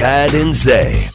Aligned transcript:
Chad 0.00 0.32
and 0.32 0.54
Zay. 0.54 1.08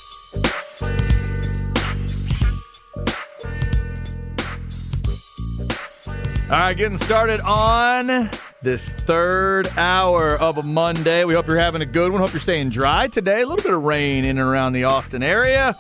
All 6.44 6.50
right, 6.52 6.78
getting 6.78 7.00
started 7.00 7.40
on 7.40 8.30
this 8.62 8.94
third 8.94 9.68
hour 9.76 10.36
of 10.36 10.60
a 10.60 10.62
Monday. 10.62 11.24
We 11.24 11.34
hope 11.34 11.48
you're 11.48 11.58
having 11.58 11.82
a 11.82 11.88
good 11.88 12.12
one. 12.12 12.22
Hope 12.22 12.32
you're 12.32 12.40
staying 12.40 12.70
dry 12.70 13.08
today. 13.08 13.42
A 13.42 13.48
little 13.48 13.56
bit 13.56 13.74
of 13.74 13.82
rain 13.82 14.24
in 14.24 14.38
and 14.38 14.48
around 14.48 14.74
the 14.74 14.84
Austin 14.84 15.24
area. 15.24 15.74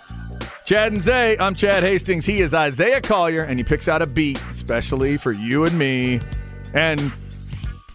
Chad 0.66 0.92
and 0.92 1.00
Zay, 1.00 1.38
I'm 1.38 1.53
Chad 1.53 1.84
Hastings. 1.84 2.26
He 2.26 2.42
is 2.42 2.56
Isaiah 2.56 3.02
Collier, 3.02 3.44
and 3.44 3.59
he 3.59 3.64
picks 3.64 3.88
out 3.88 4.02
a 4.02 4.08
beat, 4.08 4.42
especially 4.50 5.17
for 5.17 5.31
you 5.31 5.66
and 5.66 5.78
me, 5.78 6.22
and 6.73 7.12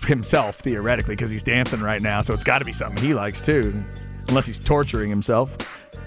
himself, 0.07 0.61
theoretically, 0.61 1.17
because 1.17 1.33
he's 1.33 1.43
dancing 1.43 1.81
right 1.81 2.01
now. 2.01 2.21
So 2.21 2.33
it's 2.33 2.45
got 2.45 2.61
to 2.61 2.65
be 2.65 2.73
something 2.73 3.03
he 3.03 3.13
likes 3.13 3.45
too, 3.45 3.75
unless 4.31 4.47
he's 4.47 4.59
torturing 4.59 5.11
himself. 5.11 5.57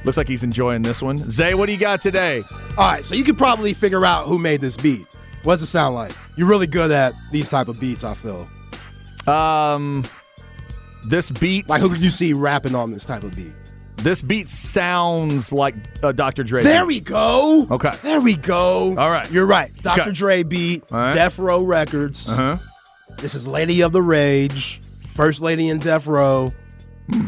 Looks 0.05 0.17
like 0.17 0.27
he's 0.27 0.43
enjoying 0.43 0.81
this 0.81 1.01
one. 1.01 1.17
Zay, 1.17 1.53
what 1.53 1.67
do 1.67 1.71
you 1.71 1.77
got 1.77 2.01
today? 2.01 2.43
All 2.77 2.87
right, 2.89 3.05
so 3.05 3.15
you 3.15 3.23
could 3.23 3.37
probably 3.37 3.73
figure 3.73 4.05
out 4.05 4.25
who 4.25 4.39
made 4.39 4.59
this 4.61 4.75
beat. 4.75 5.05
What 5.43 5.53
does 5.53 5.61
it 5.61 5.67
sound 5.67 5.95
like? 5.95 6.11
You're 6.35 6.47
really 6.47 6.67
good 6.67 6.89
at 6.91 7.13
these 7.31 7.49
type 7.49 7.67
of 7.67 7.79
beats, 7.79 8.03
I 8.03 8.13
feel. 8.15 8.47
Um, 9.27 10.03
this 11.05 11.29
beat, 11.31 11.69
Like 11.69 11.81
who 11.81 11.89
could 11.89 12.01
you 12.01 12.09
see 12.09 12.33
rapping 12.33 12.75
on 12.75 12.91
this 12.91 13.05
type 13.05 13.23
of 13.23 13.35
beat? 13.35 13.53
this 13.97 14.21
beat 14.21 14.49
sounds 14.49 15.53
like 15.53 15.75
a 16.01 16.11
Dr. 16.11 16.43
Dre. 16.43 16.61
There 16.63 16.81
beat. 16.85 16.87
we 16.87 16.99
go. 16.99 17.67
Okay. 17.71 17.91
There 18.01 18.19
we 18.19 18.35
go. 18.35 18.97
All 18.97 19.09
right. 19.09 19.29
You're 19.31 19.45
right. 19.45 19.71
Dr. 19.81 20.01
Okay. 20.01 20.11
Dre 20.11 20.43
beat, 20.43 20.83
right. 20.91 21.13
Death 21.13 21.39
Row 21.39 21.63
Records. 21.63 22.27
Uh 22.27 22.35
huh. 22.35 22.57
This 23.19 23.33
is 23.35 23.47
Lady 23.47 23.81
of 23.81 23.93
the 23.93 24.01
Rage, 24.01 24.81
First 25.13 25.39
Lady 25.39 25.69
in 25.69 25.79
Death 25.79 26.05
Row, 26.07 26.51
Hmm. 27.09 27.27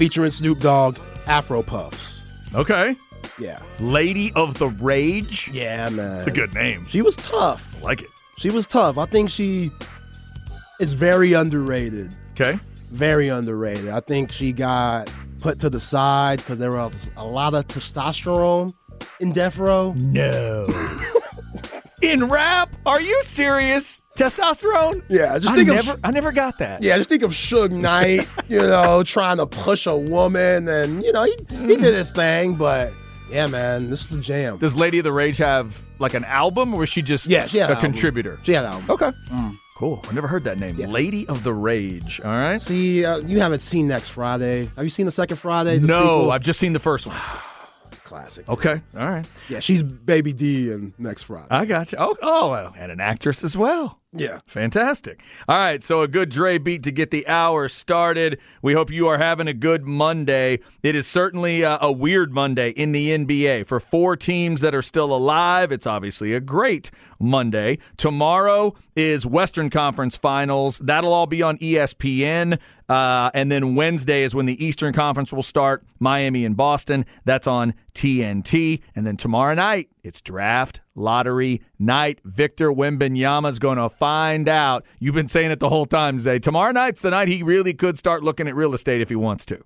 Featuring 0.00 0.30
Snoop 0.30 0.60
Dogg, 0.60 0.96
Afro 1.26 1.60
Puffs. 1.60 2.24
Okay. 2.54 2.96
Yeah. 3.38 3.60
Lady 3.80 4.32
of 4.32 4.58
the 4.58 4.68
Rage. 4.68 5.50
Yeah, 5.52 5.90
man. 5.90 6.20
It's 6.20 6.26
a 6.26 6.30
good 6.30 6.54
name. 6.54 6.86
She 6.86 7.02
was 7.02 7.16
tough. 7.16 7.76
I 7.76 7.84
like 7.84 8.00
it. 8.00 8.08
She 8.38 8.48
was 8.48 8.66
tough. 8.66 8.96
I 8.96 9.04
think 9.04 9.28
she 9.28 9.70
is 10.80 10.94
very 10.94 11.34
underrated. 11.34 12.16
Okay. 12.30 12.58
Very 12.90 13.28
underrated. 13.28 13.90
I 13.90 14.00
think 14.00 14.32
she 14.32 14.54
got 14.54 15.12
put 15.42 15.60
to 15.60 15.68
the 15.68 15.80
side 15.80 16.38
because 16.38 16.58
there 16.58 16.72
was 16.72 17.10
a 17.18 17.26
lot 17.26 17.52
of 17.52 17.66
testosterone 17.66 18.72
in 19.20 19.32
Death 19.32 19.58
Row. 19.58 19.92
No. 19.98 20.66
In 22.02 22.30
rap? 22.30 22.74
Are 22.86 23.02
you 23.02 23.22
serious? 23.22 23.99
Testosterone? 24.20 25.02
Yeah, 25.08 25.38
just 25.38 25.52
I 25.52 25.56
think 25.56 25.68
never, 25.68 25.92
of 25.92 26.00
I 26.04 26.10
never 26.10 26.32
got 26.32 26.58
that. 26.58 26.82
yeah, 26.82 26.96
just 26.98 27.08
think 27.08 27.22
of 27.22 27.32
Suge 27.32 27.70
Knight, 27.70 28.28
you 28.48 28.58
know, 28.58 29.02
trying 29.02 29.38
to 29.38 29.46
push 29.46 29.86
a 29.86 29.96
woman, 29.96 30.68
and 30.68 31.02
you 31.02 31.12
know 31.12 31.24
he, 31.24 31.36
he 31.56 31.76
did 31.76 31.80
his 31.94 32.12
thing, 32.12 32.54
but 32.54 32.92
yeah, 33.30 33.46
man, 33.46 33.88
this 33.90 34.10
was 34.10 34.18
a 34.18 34.20
jam. 34.20 34.58
Does 34.58 34.76
Lady 34.76 34.98
of 34.98 35.04
the 35.04 35.12
Rage 35.12 35.38
have 35.38 35.82
like 35.98 36.14
an 36.14 36.24
album, 36.24 36.74
or 36.74 36.80
was 36.80 36.88
she 36.88 37.02
just 37.02 37.26
Yeah, 37.26 37.46
she 37.46 37.58
had 37.58 37.70
a 37.70 37.72
an 37.72 37.76
album. 37.76 37.92
contributor? 37.92 38.38
She 38.42 38.52
had 38.52 38.64
an 38.64 38.72
album. 38.72 38.90
Okay. 38.90 39.10
Cool. 39.76 40.04
I 40.10 40.12
never 40.12 40.26
heard 40.28 40.44
that 40.44 40.58
name. 40.58 40.76
Lady 40.76 41.26
of 41.28 41.42
the 41.42 41.54
Rage. 41.54 42.20
All 42.22 42.30
right. 42.30 42.60
See, 42.60 43.02
uh, 43.02 43.16
you 43.20 43.40
haven't 43.40 43.60
seen 43.60 43.88
Next 43.88 44.10
Friday. 44.10 44.70
Have 44.76 44.84
you 44.84 44.90
seen 44.90 45.06
the 45.06 45.12
second 45.12 45.38
Friday? 45.38 45.78
The 45.78 45.86
no, 45.86 46.00
sequel? 46.00 46.32
I've 46.32 46.42
just 46.42 46.60
seen 46.60 46.74
the 46.74 46.78
first 46.80 47.06
one. 47.06 47.16
Classic. 48.10 48.48
Okay. 48.48 48.82
All 48.96 49.08
right. 49.08 49.24
Yeah, 49.48 49.60
she's 49.60 49.84
Baby 49.84 50.32
D 50.32 50.72
in 50.72 50.92
Next 50.98 51.22
Friday. 51.22 51.46
I 51.48 51.64
got 51.64 51.92
you. 51.92 51.98
Oh, 52.00 52.16
oh, 52.20 52.72
and 52.76 52.90
an 52.90 53.00
actress 53.00 53.44
as 53.44 53.56
well. 53.56 54.00
yeah. 54.12 54.40
Fantastic. 54.46 55.22
All 55.48 55.56
right, 55.56 55.80
so 55.80 56.02
a 56.02 56.08
good 56.08 56.28
Dre 56.28 56.58
beat 56.58 56.82
to 56.82 56.90
get 56.90 57.12
the 57.12 57.24
hour 57.28 57.68
started. 57.68 58.40
We 58.62 58.72
hope 58.72 58.90
you 58.90 59.06
are 59.06 59.18
having 59.18 59.46
a 59.46 59.54
good 59.54 59.84
Monday. 59.84 60.58
It 60.82 60.96
is 60.96 61.06
certainly 61.06 61.64
uh, 61.64 61.78
a 61.80 61.92
weird 61.92 62.32
Monday 62.32 62.70
in 62.70 62.90
the 62.90 63.10
NBA. 63.16 63.66
For 63.68 63.78
four 63.78 64.16
teams 64.16 64.60
that 64.60 64.74
are 64.74 64.82
still 64.82 65.14
alive, 65.14 65.70
it's 65.70 65.86
obviously 65.86 66.32
a 66.34 66.40
great 66.40 66.90
Monday. 67.20 67.78
Tomorrow 67.96 68.74
is 68.96 69.24
Western 69.24 69.70
Conference 69.70 70.16
Finals. 70.16 70.78
That'll 70.78 71.12
all 71.14 71.28
be 71.28 71.42
on 71.42 71.58
ESPN. 71.58 72.58
Uh, 72.90 73.30
and 73.34 73.52
then 73.52 73.76
Wednesday 73.76 74.24
is 74.24 74.34
when 74.34 74.46
the 74.46 74.64
Eastern 74.64 74.92
Conference 74.92 75.32
will 75.32 75.44
start. 75.44 75.84
Miami 76.00 76.44
and 76.44 76.56
Boston. 76.56 77.06
That's 77.24 77.46
on 77.46 77.74
TNT. 77.94 78.80
And 78.96 79.06
then 79.06 79.16
tomorrow 79.16 79.54
night, 79.54 79.90
it's 80.02 80.20
draft 80.20 80.80
lottery 80.96 81.62
night. 81.78 82.18
Victor 82.24 82.72
Wembanyama 82.72 83.48
is 83.48 83.60
going 83.60 83.78
to 83.78 83.88
find 83.88 84.48
out. 84.48 84.84
You've 84.98 85.14
been 85.14 85.28
saying 85.28 85.52
it 85.52 85.60
the 85.60 85.68
whole 85.68 85.86
time, 85.86 86.18
Zay. 86.18 86.40
Tomorrow 86.40 86.72
night's 86.72 87.00
the 87.00 87.10
night 87.10 87.28
he 87.28 87.44
really 87.44 87.74
could 87.74 87.96
start 87.96 88.24
looking 88.24 88.48
at 88.48 88.56
real 88.56 88.74
estate 88.74 89.00
if 89.00 89.08
he 89.08 89.14
wants 89.14 89.46
to. 89.46 89.62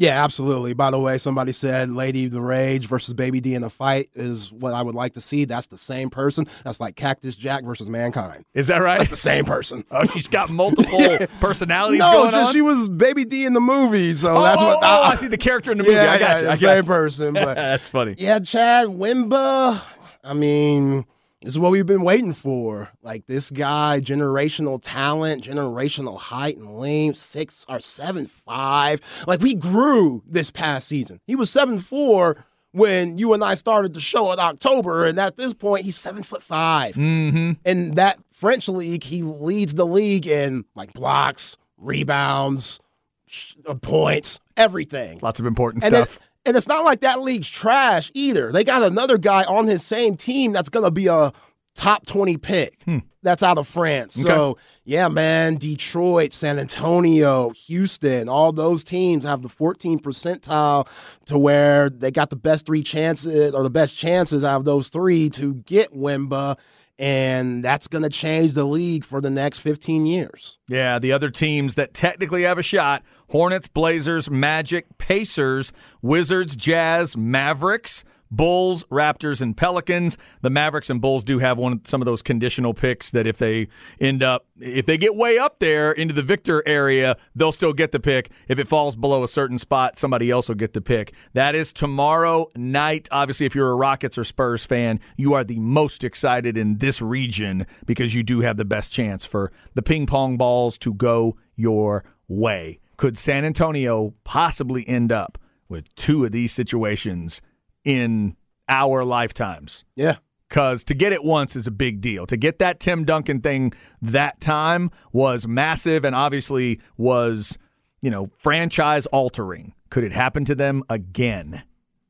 Yeah, 0.00 0.24
absolutely. 0.24 0.72
By 0.72 0.90
the 0.90 0.98
way, 0.98 1.18
somebody 1.18 1.52
said 1.52 1.90
Lady 1.90 2.26
the 2.26 2.40
Rage 2.40 2.86
versus 2.86 3.12
Baby 3.12 3.38
D 3.38 3.54
in 3.54 3.62
a 3.62 3.68
fight 3.68 4.08
is 4.14 4.50
what 4.50 4.72
I 4.72 4.80
would 4.80 4.94
like 4.94 5.12
to 5.12 5.20
see. 5.20 5.44
That's 5.44 5.66
the 5.66 5.76
same 5.76 6.08
person. 6.08 6.46
That's 6.64 6.80
like 6.80 6.96
Cactus 6.96 7.34
Jack 7.34 7.64
versus 7.64 7.86
Mankind. 7.90 8.46
Is 8.54 8.68
that 8.68 8.78
right? 8.78 8.96
That's 8.96 9.10
the 9.10 9.16
same 9.16 9.44
person. 9.44 9.84
Oh, 9.90 10.06
she's 10.06 10.26
got 10.26 10.48
multiple 10.50 11.18
personalities 11.40 11.98
no, 11.98 12.12
going 12.12 12.30
just 12.30 12.48
on. 12.48 12.54
she 12.54 12.62
was 12.62 12.88
Baby 12.88 13.26
D 13.26 13.44
in 13.44 13.52
the 13.52 13.60
movie, 13.60 14.14
so 14.14 14.38
oh, 14.38 14.42
that's 14.42 14.62
oh, 14.62 14.68
what. 14.68 14.76
oh, 14.76 14.80
oh, 14.84 15.00
oh 15.02 15.10
I 15.10 15.16
see 15.16 15.26
the 15.26 15.36
character 15.36 15.70
in 15.70 15.76
the 15.76 15.84
movie. 15.84 15.96
Yeah, 15.96 16.12
I 16.12 16.18
got 16.18 16.20
yeah, 16.20 16.36
you. 16.36 16.42
the 16.44 16.48
I 16.48 16.52
got 16.52 16.58
same 16.60 16.76
you. 16.76 16.82
person. 16.84 17.34
But 17.40 17.56
That's 17.56 17.86
funny. 17.86 18.14
yeah, 18.16 18.38
Chad 18.38 18.88
Wimba. 18.88 19.82
I 20.24 20.32
mean, 20.32 21.04
this 21.42 21.54
is 21.54 21.58
what 21.58 21.72
we've 21.72 21.86
been 21.86 22.02
waiting 22.02 22.32
for. 22.34 22.90
Like 23.02 23.26
this 23.26 23.50
guy, 23.50 24.00
generational 24.00 24.78
talent, 24.82 25.44
generational 25.44 26.18
height 26.18 26.56
and 26.58 26.76
length, 26.76 27.18
six 27.18 27.64
or 27.68 27.80
seven 27.80 28.26
five. 28.26 29.00
Like 29.26 29.40
we 29.40 29.54
grew 29.54 30.22
this 30.26 30.50
past 30.50 30.88
season. 30.88 31.20
He 31.26 31.36
was 31.36 31.50
seven 31.50 31.80
four 31.80 32.44
when 32.72 33.18
you 33.18 33.34
and 33.34 33.42
I 33.42 33.54
started 33.54 33.94
the 33.94 34.00
show 34.00 34.30
in 34.32 34.38
October, 34.38 35.04
and 35.06 35.18
at 35.18 35.36
this 35.36 35.52
point, 35.52 35.84
he's 35.84 35.96
seven 35.96 36.22
foot 36.22 36.40
5 36.40 36.94
Mm-hmm. 36.94 37.52
In 37.64 37.94
that 37.96 38.20
French 38.32 38.68
league, 38.68 39.02
he 39.02 39.22
leads 39.22 39.74
the 39.74 39.84
league 39.86 40.26
in 40.28 40.64
like 40.76 40.92
blocks, 40.92 41.56
rebounds, 41.78 42.78
sh- 43.26 43.54
uh, 43.66 43.74
points, 43.74 44.38
everything. 44.56 45.18
Lots 45.20 45.40
of 45.40 45.46
important 45.46 45.82
And, 45.84 45.94
stuff. 45.96 46.16
it, 46.16 46.22
and 46.44 46.56
it's 46.56 46.68
not 46.68 46.84
like 46.84 47.00
that 47.00 47.20
league's 47.20 47.48
trash 47.48 48.10
either. 48.14 48.52
They 48.52 48.64
got 48.64 48.82
another 48.82 49.18
guy 49.18 49.44
on 49.44 49.66
his 49.66 49.84
same 49.84 50.16
team 50.16 50.52
that's 50.52 50.68
going 50.68 50.84
to 50.84 50.90
be 50.90 51.06
a 51.06 51.32
top 51.74 52.06
20 52.06 52.36
pick. 52.38 52.82
Hmm. 52.84 52.98
That's 53.22 53.42
out 53.42 53.58
of 53.58 53.68
France. 53.68 54.14
So, 54.14 54.56
yeah, 54.84 55.08
man, 55.08 55.56
Detroit, 55.56 56.32
San 56.32 56.58
Antonio, 56.58 57.50
Houston, 57.50 58.30
all 58.30 58.50
those 58.50 58.82
teams 58.82 59.24
have 59.24 59.42
the 59.42 59.48
14 59.50 59.98
percentile 59.98 60.88
to 61.26 61.36
where 61.36 61.90
they 61.90 62.10
got 62.10 62.30
the 62.30 62.36
best 62.36 62.64
three 62.64 62.82
chances 62.82 63.54
or 63.54 63.62
the 63.62 63.70
best 63.70 63.94
chances 63.94 64.42
out 64.42 64.56
of 64.56 64.64
those 64.64 64.88
three 64.88 65.28
to 65.30 65.54
get 65.54 65.92
Wimba. 65.94 66.56
And 66.98 67.62
that's 67.62 67.88
going 67.88 68.04
to 68.04 68.10
change 68.10 68.54
the 68.54 68.64
league 68.64 69.04
for 69.04 69.20
the 69.20 69.30
next 69.30 69.58
15 69.58 70.06
years. 70.06 70.58
Yeah, 70.68 70.98
the 70.98 71.12
other 71.12 71.30
teams 71.30 71.74
that 71.74 71.92
technically 71.92 72.42
have 72.44 72.58
a 72.58 72.62
shot 72.62 73.02
Hornets, 73.30 73.68
Blazers, 73.68 74.28
Magic, 74.28 74.98
Pacers, 74.98 75.72
Wizards, 76.02 76.56
Jazz, 76.56 77.16
Mavericks. 77.16 78.04
Bulls, 78.30 78.84
Raptors, 78.84 79.40
and 79.40 79.56
Pelicans. 79.56 80.16
The 80.42 80.50
Mavericks 80.50 80.88
and 80.88 81.00
Bulls 81.00 81.24
do 81.24 81.40
have 81.40 81.58
one 81.58 81.84
some 81.84 82.00
of 82.00 82.06
those 82.06 82.22
conditional 82.22 82.74
picks 82.74 83.10
that 83.10 83.26
if 83.26 83.38
they 83.38 83.68
end 84.00 84.22
up 84.22 84.46
if 84.60 84.86
they 84.86 84.96
get 84.96 85.16
way 85.16 85.38
up 85.38 85.58
there 85.58 85.90
into 85.90 86.14
the 86.14 86.22
victor 86.22 86.62
area, 86.66 87.16
they'll 87.34 87.52
still 87.52 87.72
get 87.72 87.90
the 87.90 88.00
pick. 88.00 88.30
If 88.48 88.58
it 88.58 88.68
falls 88.68 88.94
below 88.94 89.24
a 89.24 89.28
certain 89.28 89.58
spot, 89.58 89.98
somebody 89.98 90.30
else 90.30 90.48
will 90.48 90.54
get 90.54 90.74
the 90.74 90.80
pick. 90.80 91.12
That 91.32 91.54
is 91.54 91.72
tomorrow 91.72 92.50
night. 92.54 93.08
Obviously, 93.10 93.46
if 93.46 93.54
you're 93.54 93.70
a 93.70 93.76
Rockets 93.76 94.16
or 94.16 94.24
Spurs 94.24 94.64
fan, 94.64 95.00
you 95.16 95.34
are 95.34 95.44
the 95.44 95.58
most 95.58 96.04
excited 96.04 96.56
in 96.56 96.78
this 96.78 97.02
region 97.02 97.66
because 97.84 98.14
you 98.14 98.22
do 98.22 98.40
have 98.40 98.56
the 98.56 98.64
best 98.64 98.92
chance 98.92 99.24
for 99.24 99.50
the 99.74 99.82
ping 99.82 100.06
pong 100.06 100.36
balls 100.36 100.78
to 100.78 100.94
go 100.94 101.36
your 101.56 102.04
way. 102.28 102.78
Could 103.00 103.16
San 103.16 103.46
Antonio 103.46 104.12
possibly 104.24 104.86
end 104.86 105.10
up 105.10 105.38
with 105.70 105.94
two 105.94 106.26
of 106.26 106.32
these 106.32 106.52
situations 106.52 107.40
in 107.82 108.36
our 108.68 109.06
lifetimes? 109.06 109.86
Yeah. 109.96 110.16
because 110.50 110.84
to 110.84 110.94
get 110.94 111.14
it 111.14 111.24
once 111.24 111.56
is 111.56 111.66
a 111.66 111.70
big 111.70 112.02
deal. 112.02 112.26
To 112.26 112.36
get 112.36 112.58
that 112.58 112.78
Tim 112.78 113.06
Duncan 113.06 113.40
thing 113.40 113.72
that 114.02 114.38
time 114.38 114.90
was 115.12 115.46
massive 115.46 116.04
and 116.04 116.14
obviously 116.14 116.78
was, 116.98 117.56
you 118.02 118.10
know, 118.10 118.28
franchise 118.42 119.06
altering. 119.06 119.72
Could 119.88 120.04
it 120.04 120.12
happen 120.12 120.44
to 120.44 120.54
them 120.54 120.82
again 120.90 121.62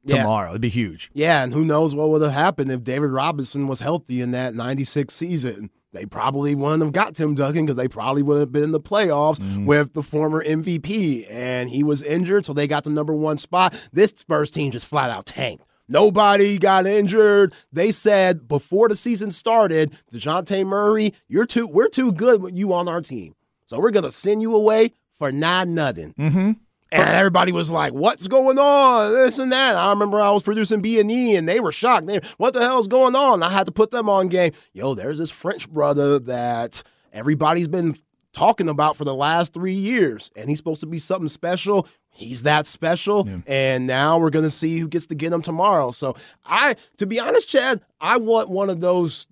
tomorrow? 0.09 0.49
Yeah. 0.49 0.53
It'd 0.55 0.61
be 0.63 0.71
huge. 0.71 1.09
Yeah, 1.15 1.45
and 1.45 1.53
who 1.55 1.65
knows 1.65 1.95
what 1.95 2.09
would 2.09 2.23
have 2.23 2.33
happened 2.33 2.73
if 2.73 2.83
David 2.83 3.11
Robinson 3.11 3.69
was 3.69 3.79
healthy 3.79 4.21
in 4.21 4.33
that 4.33 4.57
96 4.57 5.15
season. 5.15 5.71
They 5.93 6.07
probably 6.07 6.55
wouldn't 6.55 6.83
have 6.83 6.93
got 6.93 7.15
Tim 7.17 7.35
Duncan 7.35 7.67
because 7.67 7.77
they 7.77 7.89
probably 7.89 8.23
would 8.23 8.39
have 8.39 8.53
been 8.53 8.63
in 8.63 8.73
the 8.73 8.81
playoffs 8.81 9.41
mm. 9.41 9.67
with 9.67 9.93
the 9.93 10.03
former 10.03 10.45
MVP. 10.45 11.27
And 11.31 11.69
he 11.69 11.83
was 11.83 12.03
injured, 12.03 12.47
so 12.47 12.53
they 12.53 12.69
got 12.69 12.85
the 12.85 12.91
number 12.91 13.13
one 13.13 13.39
spot. 13.39 13.75
This 13.93 14.11
Spurs 14.11 14.51
team 14.51 14.71
just 14.71 14.87
flat 14.87 15.11
out 15.11 15.27
tanked. 15.27 15.65
Nobody 15.89 16.57
got 16.57 16.87
injured. 16.87 17.53
They 17.73 17.91
said 17.91 18.47
before 18.47 18.89
the 18.89 18.95
season 18.95 19.33
started, 19.33 19.99
DeJounte 20.13 20.65
Murray, 20.65 21.13
you're 21.27 21.47
too 21.47 21.67
we're 21.67 21.89
too 21.89 22.13
good 22.13 22.41
with 22.41 22.57
you 22.57 22.73
on 22.73 22.89
our 22.89 23.01
team. 23.01 23.35
So 23.67 23.81
we're 23.81 23.91
gonna 23.91 24.13
send 24.13 24.41
you 24.41 24.55
away 24.55 24.93
for 25.19 25.33
not 25.33 25.67
nothing. 25.67 26.15
Mm-hmm. 26.15 26.53
And 26.93 27.09
everybody 27.09 27.53
was 27.53 27.71
like, 27.71 27.93
"What's 27.93 28.27
going 28.27 28.59
on? 28.59 29.13
This 29.13 29.39
and 29.39 29.53
that." 29.53 29.77
I 29.77 29.91
remember 29.91 30.21
I 30.21 30.31
was 30.31 30.43
producing 30.43 30.81
B 30.81 30.99
and 30.99 31.11
E, 31.11 31.37
and 31.37 31.49
they 31.49 31.61
were 31.61 31.73
shocked. 31.73 32.07
They, 32.07 32.21
what 32.37 32.55
the 32.55 32.61
hell's 32.61 32.89
going 32.89 33.15
on? 33.15 33.43
I 33.43 33.51
had 33.51 33.67
to 33.67 33.73
put 33.73 33.91
them 33.91 34.09
on 34.09 34.29
game. 34.29 34.53
Yo, 34.73 34.95
there's 34.95 35.19
this 35.19 35.31
French 35.31 35.71
brother 35.71 36.19
that 36.19 36.83
everybody's 37.13 37.69
been 37.69 37.97
talking 38.33 38.69
about 38.69 38.97
for 38.97 39.05
the 39.05 39.15
last 39.15 39.53
three 39.53 39.73
years, 39.73 40.31
and 40.37 40.49
he's 40.49 40.59
supposed 40.59 40.81
to 40.81 40.87
be 40.87 40.99
something 40.99 41.29
special. 41.29 41.87
He's 42.11 42.43
that 42.43 42.67
special, 42.67 43.27
yeah. 43.27 43.39
and 43.47 43.87
now 43.87 44.19
we're 44.19 44.31
gonna 44.31 44.51
see 44.51 44.79
who 44.79 44.89
gets 44.89 45.07
to 45.07 45.15
get 45.15 45.33
him 45.33 45.43
tomorrow. 45.43 45.91
So 45.93 46.17
I, 46.45 46.75
to 46.99 47.07
be 47.07 47.21
honest, 47.21 47.49
Chad, 47.49 47.81
I 48.01 48.17
want 48.17 48.49
one 48.49 48.69
of 48.69 48.81
those 48.81 49.27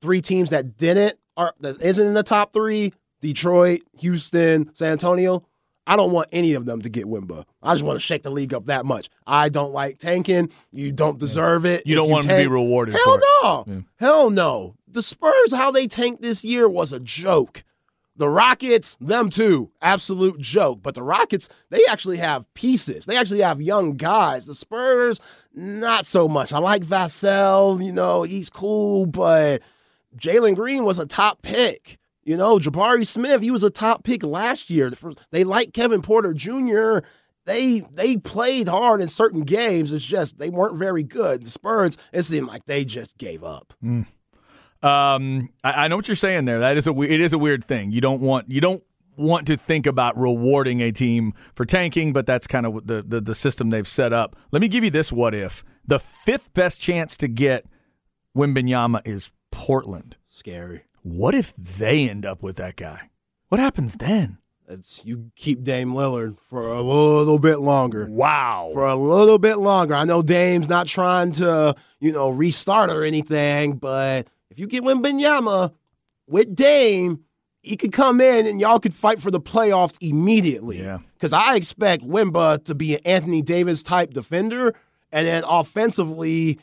three 0.00 0.20
teams 0.20 0.50
that 0.50 0.76
didn't 0.76 1.14
or 1.36 1.52
that 1.60 1.80
isn't 1.80 2.06
in 2.06 2.14
the 2.14 2.22
top 2.22 2.52
three: 2.52 2.92
Detroit, 3.20 3.82
Houston, 3.98 4.74
San 4.74 4.92
Antonio. 4.92 5.44
I 5.86 5.96
don't 5.96 6.12
want 6.12 6.28
any 6.32 6.54
of 6.54 6.64
them 6.64 6.80
to 6.82 6.88
get 6.88 7.06
Wemba. 7.06 7.44
I 7.62 7.74
just 7.74 7.84
want 7.84 7.96
to 7.96 8.00
shake 8.00 8.22
the 8.22 8.30
league 8.30 8.54
up 8.54 8.66
that 8.66 8.86
much. 8.86 9.10
I 9.26 9.48
don't 9.48 9.72
like 9.72 9.98
tanking. 9.98 10.50
You 10.70 10.92
don't 10.92 11.18
deserve 11.18 11.66
it. 11.66 11.86
You 11.86 11.96
don't 11.96 12.06
you 12.06 12.12
want 12.12 12.26
tank, 12.26 12.38
to 12.38 12.48
be 12.48 12.52
rewarded. 12.52 12.94
Hell 12.94 13.20
no. 13.42 13.64
Yeah. 13.66 13.80
Hell 13.96 14.30
no. 14.30 14.76
The 14.86 15.02
Spurs, 15.02 15.52
how 15.52 15.70
they 15.70 15.86
tanked 15.86 16.22
this 16.22 16.44
year 16.44 16.68
was 16.68 16.92
a 16.92 17.00
joke. 17.00 17.64
The 18.16 18.28
Rockets, 18.28 18.96
them 19.00 19.30
too, 19.30 19.70
absolute 19.80 20.38
joke. 20.38 20.80
But 20.82 20.94
the 20.94 21.02
Rockets, 21.02 21.48
they 21.70 21.82
actually 21.88 22.18
have 22.18 22.52
pieces. 22.54 23.06
They 23.06 23.16
actually 23.16 23.40
have 23.40 23.60
young 23.60 23.96
guys. 23.96 24.46
The 24.46 24.54
Spurs, 24.54 25.18
not 25.54 26.06
so 26.06 26.28
much. 26.28 26.52
I 26.52 26.58
like 26.58 26.84
Vassell, 26.84 27.84
you 27.84 27.92
know, 27.92 28.22
he's 28.22 28.50
cool, 28.50 29.06
but 29.06 29.62
Jalen 30.16 30.54
Green 30.54 30.84
was 30.84 30.98
a 30.98 31.06
top 31.06 31.42
pick. 31.42 31.98
You 32.24 32.36
know, 32.36 32.58
Jabari 32.58 33.06
Smith, 33.06 33.40
he 33.40 33.50
was 33.50 33.64
a 33.64 33.70
top 33.70 34.04
pick 34.04 34.22
last 34.22 34.70
year. 34.70 34.92
They 35.30 35.44
like 35.44 35.72
Kevin 35.72 36.02
Porter 36.02 36.32
Jr. 36.32 37.00
They 37.44 37.80
they 37.80 38.16
played 38.16 38.68
hard 38.68 39.00
in 39.00 39.08
certain 39.08 39.42
games. 39.42 39.92
It's 39.92 40.04
just 40.04 40.38
they 40.38 40.48
weren't 40.48 40.76
very 40.76 41.02
good. 41.02 41.44
The 41.44 41.50
Spurs, 41.50 41.96
it 42.12 42.22
seemed 42.22 42.46
like 42.46 42.64
they 42.66 42.84
just 42.84 43.18
gave 43.18 43.42
up. 43.42 43.74
Mm. 43.82 44.06
Um, 44.82 45.50
I, 45.62 45.84
I, 45.84 45.88
know 45.88 45.96
what 45.96 46.08
you're 46.08 46.16
saying 46.16 46.44
there. 46.44 46.60
That 46.60 46.76
is 46.76 46.86
a 46.86 47.02
it 47.02 47.20
is 47.20 47.32
a 47.32 47.38
weird 47.38 47.64
thing. 47.64 47.92
You 47.92 48.00
don't 48.00 48.20
want 48.20 48.50
you 48.50 48.60
don't 48.60 48.82
want 49.16 49.46
to 49.48 49.56
think 49.56 49.86
about 49.86 50.18
rewarding 50.18 50.80
a 50.80 50.90
team 50.90 51.34
for 51.54 51.64
tanking, 51.64 52.12
but 52.12 52.26
that's 52.26 52.46
kind 52.46 52.66
of 52.66 52.86
the, 52.86 53.02
the 53.02 53.20
the 53.20 53.34
system 53.34 53.70
they've 53.70 53.86
set 53.86 54.12
up. 54.12 54.36
Let 54.50 54.62
me 54.62 54.68
give 54.68 54.84
you 54.84 54.90
this: 54.90 55.12
What 55.12 55.34
if 55.34 55.64
the 55.86 55.98
fifth 55.98 56.52
best 56.54 56.80
chance 56.80 57.16
to 57.18 57.28
get 57.28 57.64
Wembanyama 58.36 59.02
is 59.04 59.30
Portland? 59.50 60.16
Scary. 60.28 60.82
What 61.02 61.34
if 61.34 61.54
they 61.56 62.08
end 62.08 62.24
up 62.24 62.42
with 62.42 62.56
that 62.56 62.76
guy? 62.76 63.10
What 63.48 63.60
happens 63.60 63.96
then? 63.96 64.38
It's 64.68 65.04
you 65.04 65.30
keep 65.36 65.62
Dame 65.64 65.92
Lillard 65.92 66.36
for 66.48 66.68
a 66.68 66.80
little 66.80 67.38
bit 67.38 67.58
longer. 67.58 68.06
Wow. 68.08 68.70
For 68.72 68.86
a 68.86 68.94
little 68.94 69.38
bit 69.38 69.56
longer. 69.58 69.94
I 69.94 70.04
know 70.04 70.22
Dame's 70.22 70.68
not 70.68 70.86
trying 70.86 71.32
to, 71.32 71.74
you 72.00 72.12
know, 72.12 72.30
restart 72.30 72.90
or 72.90 73.02
anything, 73.02 73.74
but 73.76 74.28
if 74.50 74.58
you 74.58 74.66
get 74.66 74.84
Wembanyama 74.84 75.72
with 76.28 76.54
Dame, 76.54 77.24
he 77.62 77.76
could 77.76 77.92
come 77.92 78.20
in 78.20 78.46
and 78.46 78.60
y'all 78.60 78.80
could 78.80 78.94
fight 78.94 79.20
for 79.20 79.30
the 79.30 79.40
playoffs 79.40 79.96
immediately. 80.00 80.80
Yeah. 80.80 81.00
Because 81.14 81.32
I 81.32 81.56
expect 81.56 82.04
Wemba 82.04 82.64
to 82.64 82.74
be 82.74 82.94
an 82.94 83.00
Anthony 83.04 83.42
Davis 83.42 83.82
type 83.82 84.12
defender, 84.12 84.74
and 85.10 85.26
then 85.26 85.44
offensively, 85.46 86.58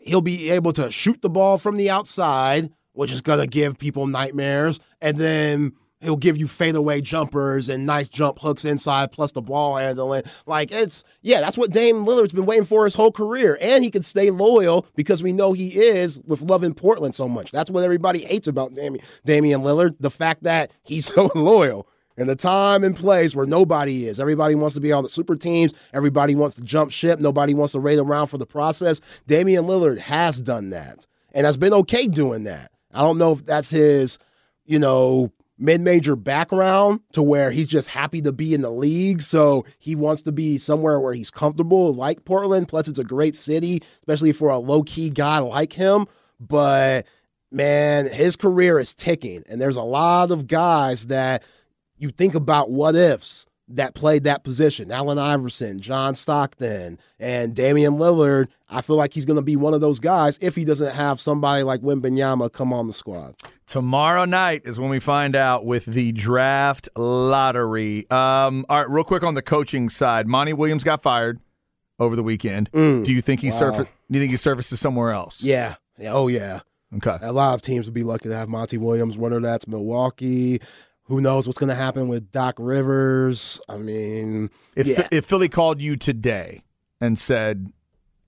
he'll 0.00 0.20
be 0.20 0.50
able 0.50 0.72
to 0.74 0.90
shoot 0.90 1.22
the 1.22 1.30
ball 1.30 1.58
from 1.58 1.76
the 1.76 1.90
outside 1.90 2.70
which 2.98 3.12
is 3.12 3.20
going 3.20 3.38
to 3.38 3.46
give 3.46 3.78
people 3.78 4.08
nightmares. 4.08 4.80
And 5.00 5.18
then 5.18 5.72
he'll 6.00 6.16
give 6.16 6.36
you 6.36 6.48
fadeaway 6.48 7.00
jumpers 7.00 7.68
and 7.68 7.86
nice 7.86 8.08
jump 8.08 8.40
hooks 8.40 8.64
inside, 8.64 9.12
plus 9.12 9.30
the 9.30 9.40
ball 9.40 9.76
handling. 9.76 10.24
Like 10.46 10.72
it's 10.72 11.04
yeah, 11.22 11.40
that's 11.40 11.56
what 11.56 11.70
Dame 11.70 12.04
Lillard's 12.04 12.32
been 12.32 12.44
waiting 12.44 12.64
for 12.64 12.84
his 12.84 12.96
whole 12.96 13.12
career, 13.12 13.56
and 13.60 13.84
he 13.84 13.90
can 13.92 14.02
stay 14.02 14.32
loyal 14.32 14.84
because 14.96 15.22
we 15.22 15.32
know 15.32 15.52
he 15.52 15.78
is 15.78 16.18
with 16.26 16.42
loving 16.42 16.74
Portland 16.74 17.14
so 17.14 17.28
much. 17.28 17.52
That's 17.52 17.70
what 17.70 17.84
everybody 17.84 18.24
hates 18.24 18.48
about 18.48 18.74
Damian, 18.74 19.04
Damian 19.24 19.60
Lillard, 19.62 19.94
the 20.00 20.10
fact 20.10 20.42
that 20.42 20.72
he's 20.82 21.06
so 21.14 21.30
loyal. 21.36 21.88
In 22.16 22.26
the 22.26 22.34
time 22.34 22.82
and 22.82 22.96
place 22.96 23.36
where 23.36 23.46
nobody 23.46 24.08
is. 24.08 24.18
Everybody 24.18 24.56
wants 24.56 24.74
to 24.74 24.80
be 24.80 24.90
on 24.90 25.04
the 25.04 25.08
super 25.08 25.36
teams. 25.36 25.72
Everybody 25.94 26.34
wants 26.34 26.56
to 26.56 26.62
jump 26.62 26.90
ship. 26.90 27.20
Nobody 27.20 27.54
wants 27.54 27.74
to 27.74 27.78
wait 27.78 28.00
around 28.00 28.26
for 28.26 28.38
the 28.38 28.44
process. 28.44 29.00
Damian 29.28 29.66
Lillard 29.66 30.00
has 30.00 30.40
done 30.40 30.70
that 30.70 31.06
and 31.32 31.46
has 31.46 31.56
been 31.56 31.72
okay 31.72 32.08
doing 32.08 32.42
that. 32.42 32.72
I 32.92 33.00
don't 33.00 33.18
know 33.18 33.32
if 33.32 33.44
that's 33.44 33.70
his, 33.70 34.18
you 34.64 34.78
know, 34.78 35.32
mid-major 35.58 36.14
background 36.14 37.00
to 37.12 37.20
where 37.20 37.50
he's 37.50 37.66
just 37.66 37.88
happy 37.88 38.22
to 38.22 38.32
be 38.32 38.54
in 38.54 38.62
the 38.62 38.70
league. 38.70 39.20
So 39.20 39.64
he 39.78 39.96
wants 39.96 40.22
to 40.22 40.32
be 40.32 40.56
somewhere 40.56 41.00
where 41.00 41.14
he's 41.14 41.32
comfortable 41.32 41.92
like 41.92 42.24
portland. 42.24 42.68
Plus 42.68 42.86
it's 42.86 42.98
a 42.98 43.04
great 43.04 43.34
city 43.34 43.82
especially 44.02 44.32
for 44.32 44.50
a 44.50 44.58
low-key 44.58 45.10
guy 45.10 45.38
like 45.38 45.72
him. 45.72 46.06
But 46.38 47.06
man 47.50 48.06
his 48.06 48.36
career 48.36 48.78
is 48.78 48.94
ticking. 48.94 49.42
And 49.48 49.60
there's 49.60 49.76
a 49.76 49.82
lot 49.82 50.30
of 50.30 50.46
guys 50.46 51.08
that 51.08 51.42
you 51.96 52.10
think 52.10 52.36
about 52.36 52.70
what 52.70 52.94
ifs 52.94 53.46
that 53.68 53.94
played 53.94 54.24
that 54.24 54.44
position. 54.44 54.90
Allen 54.90 55.18
Iverson, 55.18 55.80
John 55.80 56.14
Stockton, 56.14 56.98
and 57.18 57.54
Damian 57.54 57.94
Lillard. 57.94 58.48
I 58.68 58.80
feel 58.80 58.96
like 58.96 59.12
he's 59.12 59.24
going 59.24 59.36
to 59.36 59.42
be 59.42 59.56
one 59.56 59.74
of 59.74 59.80
those 59.80 59.98
guys 59.98 60.38
if 60.40 60.54
he 60.54 60.64
doesn't 60.64 60.94
have 60.94 61.20
somebody 61.20 61.62
like 61.62 61.80
Wembanyama 61.80 62.52
come 62.52 62.72
on 62.72 62.86
the 62.86 62.92
squad. 62.92 63.34
Tomorrow 63.66 64.24
night 64.24 64.62
is 64.64 64.78
when 64.80 64.90
we 64.90 65.00
find 65.00 65.36
out 65.36 65.64
with 65.64 65.84
the 65.86 66.12
draft 66.12 66.88
lottery. 66.96 68.10
Um, 68.10 68.64
all 68.68 68.78
right, 68.78 68.90
real 68.90 69.04
quick 69.04 69.22
on 69.22 69.34
the 69.34 69.42
coaching 69.42 69.88
side, 69.88 70.26
Monty 70.26 70.52
Williams 70.52 70.84
got 70.84 71.02
fired 71.02 71.40
over 71.98 72.16
the 72.16 72.22
weekend. 72.22 72.70
Mm, 72.72 73.04
do 73.04 73.12
you 73.12 73.20
think 73.20 73.40
he 73.40 73.50
wow. 73.50 73.70
Do 73.70 73.86
you 74.08 74.20
think 74.20 74.30
he 74.30 74.36
surfaces 74.36 74.80
somewhere 74.80 75.12
else? 75.12 75.42
Yeah. 75.42 75.74
Oh 76.00 76.28
yeah. 76.28 76.60
Okay. 76.96 77.18
A 77.20 77.32
lot 77.32 77.54
of 77.54 77.60
teams 77.60 77.86
would 77.86 77.94
be 77.94 78.04
lucky 78.04 78.30
to 78.30 78.34
have 78.34 78.48
Monty 78.48 78.78
Williams, 78.78 79.18
whether 79.18 79.40
that's 79.40 79.68
Milwaukee, 79.68 80.60
who 81.08 81.20
knows 81.22 81.46
what's 81.46 81.58
going 81.58 81.68
to 81.68 81.74
happen 81.74 82.06
with 82.06 82.30
Doc 82.30 82.56
Rivers? 82.58 83.60
I 83.68 83.78
mean, 83.78 84.50
if 84.76 84.86
yeah. 84.86 85.08
if 85.10 85.24
Philly 85.24 85.48
called 85.48 85.80
you 85.80 85.96
today 85.96 86.62
and 87.00 87.18
said, 87.18 87.72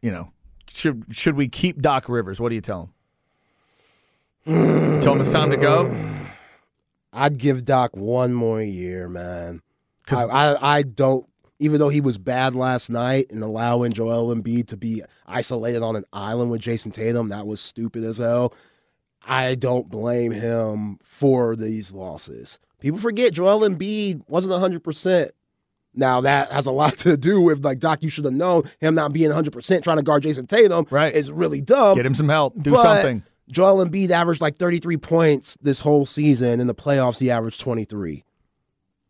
you 0.00 0.10
know, 0.10 0.32
should 0.68 1.04
should 1.10 1.36
we 1.36 1.48
keep 1.48 1.80
Doc 1.80 2.08
Rivers? 2.08 2.40
What 2.40 2.48
do 2.48 2.54
you 2.54 2.60
tell 2.60 2.90
him? 4.46 5.02
tell 5.02 5.14
him 5.14 5.20
it's 5.20 5.32
time 5.32 5.50
to 5.50 5.56
go. 5.56 5.94
I'd 7.12 7.38
give 7.38 7.64
Doc 7.64 7.96
one 7.96 8.32
more 8.32 8.62
year, 8.62 9.08
man. 9.08 9.62
Because 10.04 10.24
I, 10.24 10.52
I, 10.52 10.78
I 10.78 10.82
don't. 10.82 11.26
Even 11.58 11.78
though 11.78 11.90
he 11.90 12.00
was 12.00 12.16
bad 12.16 12.54
last 12.54 12.88
night 12.88 13.26
and 13.30 13.42
allowing 13.42 13.92
Joel 13.92 14.34
Embiid 14.34 14.68
to 14.68 14.78
be 14.78 15.02
isolated 15.26 15.82
on 15.82 15.94
an 15.94 16.04
island 16.10 16.50
with 16.50 16.62
Jayson 16.62 16.90
Tatum, 16.90 17.28
that 17.28 17.46
was 17.46 17.60
stupid 17.60 18.02
as 18.04 18.16
hell. 18.16 18.54
I 19.22 19.56
don't 19.56 19.90
blame 19.90 20.32
him 20.32 20.98
for 21.02 21.54
these 21.56 21.92
losses. 21.92 22.58
People 22.80 22.98
forget 22.98 23.32
Joel 23.32 23.60
Embiid 23.60 24.22
wasn't 24.28 24.54
100%. 24.54 25.30
Now 25.94 26.20
that 26.20 26.52
has 26.52 26.66
a 26.66 26.72
lot 26.72 26.98
to 26.98 27.16
do 27.16 27.40
with 27.40 27.64
like 27.64 27.78
Doc. 27.78 28.02
You 28.02 28.10
should 28.10 28.24
have 28.24 28.34
known 28.34 28.62
him 28.80 28.94
not 28.94 29.12
being 29.12 29.28
100 29.28 29.52
percent 29.52 29.84
trying 29.84 29.96
to 29.96 30.02
guard 30.02 30.22
Jayson 30.22 30.46
Tatum. 30.46 30.86
Right, 30.90 31.14
is 31.14 31.30
really 31.32 31.60
dumb. 31.60 31.96
Get 31.96 32.06
him 32.06 32.14
some 32.14 32.28
help. 32.28 32.60
Do 32.62 32.72
but 32.72 32.82
something. 32.82 33.22
Joel 33.50 33.84
Embiid 33.84 34.10
averaged 34.10 34.40
like 34.40 34.56
33 34.56 34.96
points 34.96 35.58
this 35.60 35.80
whole 35.80 36.06
season. 36.06 36.60
In 36.60 36.68
the 36.68 36.74
playoffs, 36.74 37.18
he 37.18 37.30
averaged 37.30 37.60
23. 37.60 38.24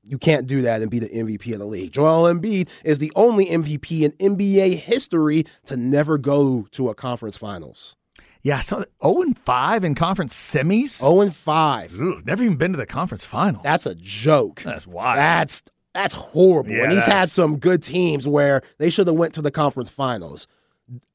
You 0.03 0.19
can't 0.19 0.47
do 0.47 0.63
that 0.63 0.81
and 0.81 0.91
be 0.91 0.99
the 0.99 1.11
MVP 1.11 1.53
of 1.53 1.59
the 1.59 1.67
league. 1.67 1.93
Joel 1.93 2.33
Embiid 2.33 2.69
is 2.85 2.99
the 2.99 3.13
only 3.15 3.47
MVP 3.47 4.01
in 4.01 4.13
NBA 4.13 4.77
history 4.77 5.45
to 5.67 5.77
never 5.77 6.17
go 6.17 6.67
to 6.73 6.89
a 6.89 6.95
conference 6.95 7.37
finals. 7.37 7.97
Yeah, 8.43 8.61
so 8.61 8.85
0 9.03 9.23
and 9.23 9.39
5 9.39 9.85
in 9.85 9.95
conference 9.95 10.35
semis. 10.35 11.01
0 11.01 11.21
and 11.21 11.35
5. 11.35 12.01
Ooh, 12.01 12.23
never 12.25 12.43
even 12.43 12.57
been 12.57 12.73
to 12.73 12.79
the 12.79 12.87
conference 12.87 13.25
final. 13.25 13.63
That's 13.63 13.87
a 13.87 13.95
joke. 13.95 14.63
That's 14.63 14.87
wild. 14.87 15.19
That's 15.19 15.63
that's 15.93 16.15
horrible. 16.15 16.71
Yeah, 16.71 16.85
and 16.85 16.93
he's 16.93 17.05
had 17.05 17.31
some 17.31 17.59
good 17.59 17.83
teams 17.83 18.27
where 18.27 18.63
they 18.79 18.91
should 18.91 19.09
have 19.09 19.17
went 19.17 19.35
to 19.35 19.43
the 19.43 19.51
conference 19.51 19.91
finals. 19.91 20.47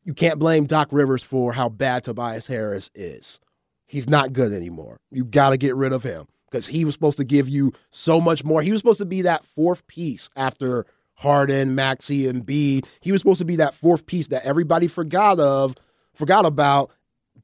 you 0.03 0.13
can't 0.13 0.37
blame 0.37 0.65
Doc 0.65 0.89
Rivers 0.91 1.23
for 1.23 1.53
how 1.53 1.69
bad 1.69 2.03
Tobias 2.03 2.47
Harris 2.47 2.91
is. 2.93 3.39
He's 3.87 4.09
not 4.09 4.33
good 4.33 4.51
anymore. 4.51 4.99
You 5.11 5.25
got 5.25 5.51
to 5.51 5.57
get 5.57 5.75
rid 5.75 5.93
of 5.93 6.03
him 6.03 6.27
because 6.49 6.67
he 6.67 6.85
was 6.85 6.93
supposed 6.93 7.17
to 7.17 7.23
give 7.23 7.47
you 7.47 7.73
so 7.89 8.19
much 8.19 8.43
more. 8.43 8.61
He 8.61 8.71
was 8.71 8.79
supposed 8.79 8.99
to 8.99 9.05
be 9.05 9.21
that 9.23 9.45
fourth 9.45 9.85
piece 9.87 10.29
after 10.35 10.85
Harden, 11.13 11.75
Maxey, 11.75 12.27
and 12.27 12.45
B. 12.45 12.81
He 12.99 13.11
was 13.11 13.21
supposed 13.21 13.39
to 13.39 13.45
be 13.45 13.55
that 13.57 13.73
fourth 13.75 14.05
piece 14.05 14.27
that 14.27 14.45
everybody 14.45 14.87
forgot 14.87 15.39
of, 15.39 15.75
forgot 16.13 16.45
about, 16.45 16.91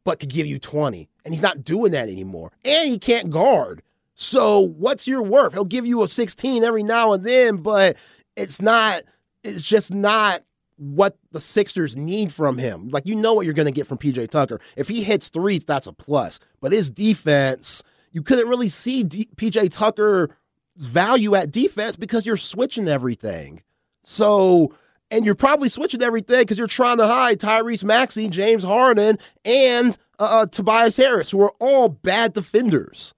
but 0.04 0.20
could 0.20 0.30
give 0.30 0.48
you 0.48 0.60
20. 0.60 1.10
And 1.26 1.34
he's 1.34 1.44
not 1.44 1.64
doing 1.64 1.92
that 1.92 2.10
anymore. 2.10 2.52
And 2.66 2.90
he 2.90 3.00
can't 3.00 3.30
guard. 3.30 3.82
So 4.16 4.60
what's 4.60 5.08
your 5.08 5.24
worth? 5.24 5.54
He'll 5.54 5.66
give 5.66 5.86
you 5.86 6.04
a 6.04 6.08
16 6.08 6.64
every 6.64 6.84
now 6.84 7.14
and 7.14 7.24
then, 7.24 7.58
but 7.58 7.98
it's 8.36 8.62
not, 8.62 9.04
it's 9.44 9.64
just 9.64 9.94
not 9.94 10.44
what 10.78 11.18
the 11.32 11.40
Sixers 11.40 11.96
need 11.96 12.34
from 12.34 12.58
him. 12.58 12.90
Like 12.90 13.06
you 13.06 13.16
know 13.16 13.34
what 13.34 13.46
you're 13.46 13.54
going 13.54 13.68
to 13.68 13.72
get 13.72 13.88
from 13.88 13.98
PJ 13.98 14.30
Tucker. 14.30 14.60
If 14.76 14.88
he 14.88 15.04
hits 15.04 15.30
threes, 15.30 15.64
that's 15.64 15.88
a 15.88 15.94
plus. 15.94 16.40
But 16.60 16.72
his 16.72 16.90
defense, 16.90 17.84
you 18.12 18.22
couldn't 18.22 18.48
really 18.48 18.70
see 18.70 19.04
D- 19.04 19.30
PJ 19.36 19.72
Tucker's 19.72 20.30
value 20.78 21.36
at 21.36 21.52
defense 21.52 21.96
because 21.96 22.26
you're 22.26 22.38
switching 22.38 22.88
everything. 22.88 23.62
So, 24.04 24.74
and 25.12 25.26
you're 25.26 25.36
probably 25.36 25.70
switching 25.70 26.02
everything 26.02 26.40
because 26.40 26.58
you're 26.58 26.68
trying 26.68 26.98
to 26.98 27.06
hide 27.06 27.40
Tyrese 27.40 27.84
Maxey, 27.84 28.30
James 28.30 28.64
Harden, 28.64 29.20
and 29.46 29.98
uh, 30.18 30.24
uh, 30.24 30.46
Tobias 30.48 30.98
Harris, 30.98 31.30
who 31.30 31.42
are 31.42 31.54
all 31.60 31.90
bad 31.90 32.34
defenders. 32.34 33.14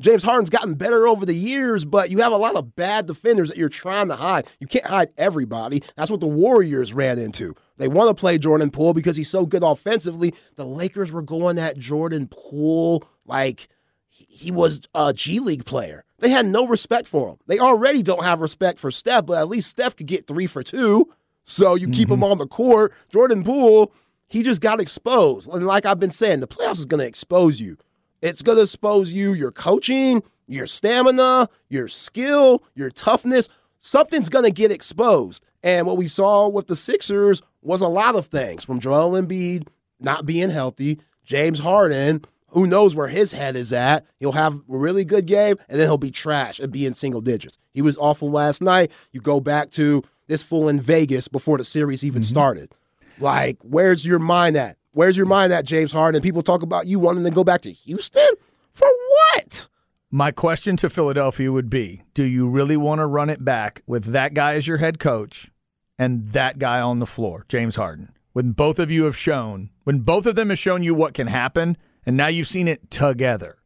James 0.00 0.22
Harden's 0.22 0.50
gotten 0.50 0.74
better 0.74 1.06
over 1.06 1.24
the 1.24 1.34
years, 1.34 1.84
but 1.84 2.10
you 2.10 2.18
have 2.18 2.32
a 2.32 2.36
lot 2.36 2.56
of 2.56 2.74
bad 2.74 3.06
defenders 3.06 3.48
that 3.48 3.56
you're 3.56 3.68
trying 3.68 4.08
to 4.08 4.16
hide. 4.16 4.48
You 4.58 4.66
can't 4.66 4.84
hide 4.84 5.10
everybody. 5.16 5.82
That's 5.96 6.10
what 6.10 6.20
the 6.20 6.26
Warriors 6.26 6.92
ran 6.92 7.18
into. 7.18 7.54
They 7.76 7.88
want 7.88 8.08
to 8.08 8.20
play 8.20 8.36
Jordan 8.36 8.70
Poole 8.70 8.94
because 8.94 9.16
he's 9.16 9.30
so 9.30 9.46
good 9.46 9.62
offensively. 9.62 10.34
The 10.56 10.66
Lakers 10.66 11.12
were 11.12 11.22
going 11.22 11.58
at 11.58 11.78
Jordan 11.78 12.28
Poole 12.30 13.04
like 13.24 13.68
he 14.08 14.50
was 14.50 14.80
a 14.94 15.12
G 15.12 15.38
League 15.38 15.64
player. 15.64 16.04
They 16.18 16.30
had 16.30 16.46
no 16.46 16.66
respect 16.66 17.06
for 17.06 17.30
him. 17.30 17.36
They 17.46 17.58
already 17.58 18.02
don't 18.02 18.24
have 18.24 18.40
respect 18.40 18.78
for 18.78 18.90
Steph, 18.90 19.26
but 19.26 19.38
at 19.38 19.48
least 19.48 19.70
Steph 19.70 19.96
could 19.96 20.06
get 20.06 20.26
three 20.26 20.46
for 20.46 20.62
two. 20.62 21.12
So 21.44 21.74
you 21.74 21.86
mm-hmm. 21.86 21.92
keep 21.92 22.10
him 22.10 22.24
on 22.24 22.38
the 22.38 22.46
court. 22.46 22.92
Jordan 23.10 23.44
Poole, 23.44 23.92
he 24.28 24.42
just 24.42 24.60
got 24.60 24.80
exposed. 24.80 25.48
And 25.48 25.66
like 25.66 25.86
I've 25.86 26.00
been 26.00 26.10
saying, 26.10 26.40
the 26.40 26.48
playoffs 26.48 26.78
is 26.78 26.86
going 26.86 27.00
to 27.00 27.06
expose 27.06 27.60
you. 27.60 27.76
It's 28.20 28.42
going 28.42 28.56
to 28.56 28.62
expose 28.62 29.10
you, 29.10 29.32
your 29.32 29.50
coaching, 29.50 30.22
your 30.46 30.66
stamina, 30.66 31.48
your 31.68 31.88
skill, 31.88 32.62
your 32.74 32.90
toughness. 32.90 33.48
Something's 33.80 34.28
going 34.28 34.44
to 34.44 34.52
get 34.52 34.70
exposed. 34.70 35.44
And 35.62 35.86
what 35.86 35.96
we 35.96 36.06
saw 36.06 36.48
with 36.48 36.66
the 36.66 36.76
Sixers 36.76 37.42
was 37.62 37.80
a 37.80 37.88
lot 37.88 38.14
of 38.14 38.26
things 38.26 38.64
from 38.64 38.80
Joel 38.80 39.12
Embiid 39.12 39.66
not 40.00 40.26
being 40.26 40.50
healthy, 40.50 41.00
James 41.24 41.60
Harden, 41.60 42.24
who 42.48 42.66
knows 42.66 42.94
where 42.94 43.08
his 43.08 43.32
head 43.32 43.56
is 43.56 43.72
at. 43.72 44.04
He'll 44.18 44.32
have 44.32 44.54
a 44.54 44.60
really 44.66 45.04
good 45.04 45.26
game 45.26 45.56
and 45.68 45.80
then 45.80 45.86
he'll 45.86 45.98
be 45.98 46.10
trash 46.10 46.58
and 46.58 46.72
be 46.72 46.86
in 46.86 46.94
single 46.94 47.20
digits. 47.20 47.56
He 47.72 47.82
was 47.82 47.96
awful 47.96 48.30
last 48.30 48.60
night. 48.60 48.90
You 49.12 49.20
go 49.20 49.40
back 49.40 49.70
to 49.72 50.02
this 50.32 50.42
fool 50.42 50.68
in 50.68 50.80
Vegas 50.80 51.28
before 51.28 51.58
the 51.58 51.64
series 51.64 52.02
even 52.02 52.22
mm-hmm. 52.22 52.28
started. 52.28 52.74
Like, 53.18 53.58
where's 53.62 54.04
your 54.04 54.18
mind 54.18 54.56
at? 54.56 54.78
Where's 54.92 55.16
your 55.16 55.26
mind 55.26 55.52
at, 55.52 55.66
James 55.66 55.92
Harden? 55.92 56.22
People 56.22 56.42
talk 56.42 56.62
about 56.62 56.86
you 56.86 56.98
wanting 56.98 57.24
to 57.24 57.30
go 57.30 57.44
back 57.44 57.60
to 57.62 57.70
Houston? 57.70 58.30
For 58.72 58.88
what? 58.88 59.68
My 60.10 60.30
question 60.30 60.76
to 60.78 60.88
Philadelphia 60.88 61.52
would 61.52 61.68
be 61.68 62.02
Do 62.14 62.24
you 62.24 62.48
really 62.48 62.78
want 62.78 63.00
to 63.00 63.06
run 63.06 63.28
it 63.28 63.44
back 63.44 63.82
with 63.86 64.06
that 64.06 64.32
guy 64.32 64.54
as 64.54 64.66
your 64.66 64.78
head 64.78 64.98
coach 64.98 65.50
and 65.98 66.32
that 66.32 66.58
guy 66.58 66.80
on 66.80 66.98
the 66.98 67.06
floor, 67.06 67.44
James 67.48 67.76
Harden? 67.76 68.14
When 68.32 68.52
both 68.52 68.78
of 68.78 68.90
you 68.90 69.04
have 69.04 69.16
shown, 69.16 69.68
when 69.84 70.00
both 70.00 70.24
of 70.24 70.34
them 70.34 70.48
have 70.48 70.58
shown 70.58 70.82
you 70.82 70.94
what 70.94 71.12
can 71.12 71.26
happen, 71.26 71.76
and 72.06 72.16
now 72.16 72.28
you've 72.28 72.48
seen 72.48 72.68
it 72.68 72.90
together. 72.90 73.58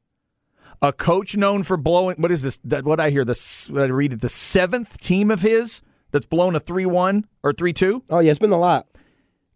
A 0.82 0.92
coach 0.92 1.36
known 1.36 1.62
for 1.62 1.76
blowing, 1.76 2.16
what 2.18 2.32
is 2.32 2.42
this? 2.42 2.58
That, 2.64 2.84
what 2.84 2.98
I 2.98 3.10
hear, 3.10 3.24
the, 3.24 3.68
what 3.70 3.82
I 3.82 3.86
read 3.86 4.18
the 4.20 4.28
seventh 4.28 5.00
team 5.00 5.30
of 5.30 5.40
his 5.40 5.80
that's 6.16 6.26
blown 6.26 6.56
a 6.56 6.60
3 6.60 6.86
1 6.86 7.26
or 7.42 7.52
3 7.52 7.72
2? 7.74 8.04
Oh, 8.08 8.18
yeah, 8.20 8.30
it's 8.30 8.38
been 8.38 8.50
a 8.50 8.58
lot. 8.58 8.86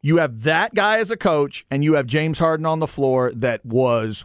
You 0.02 0.18
have 0.18 0.42
that 0.42 0.74
guy 0.74 0.98
as 0.98 1.10
a 1.10 1.16
coach, 1.16 1.64
and 1.70 1.82
you 1.82 1.94
have 1.94 2.06
James 2.06 2.38
Harden 2.38 2.66
on 2.66 2.78
the 2.78 2.86
floor 2.86 3.32
that 3.34 3.64
was 3.64 4.24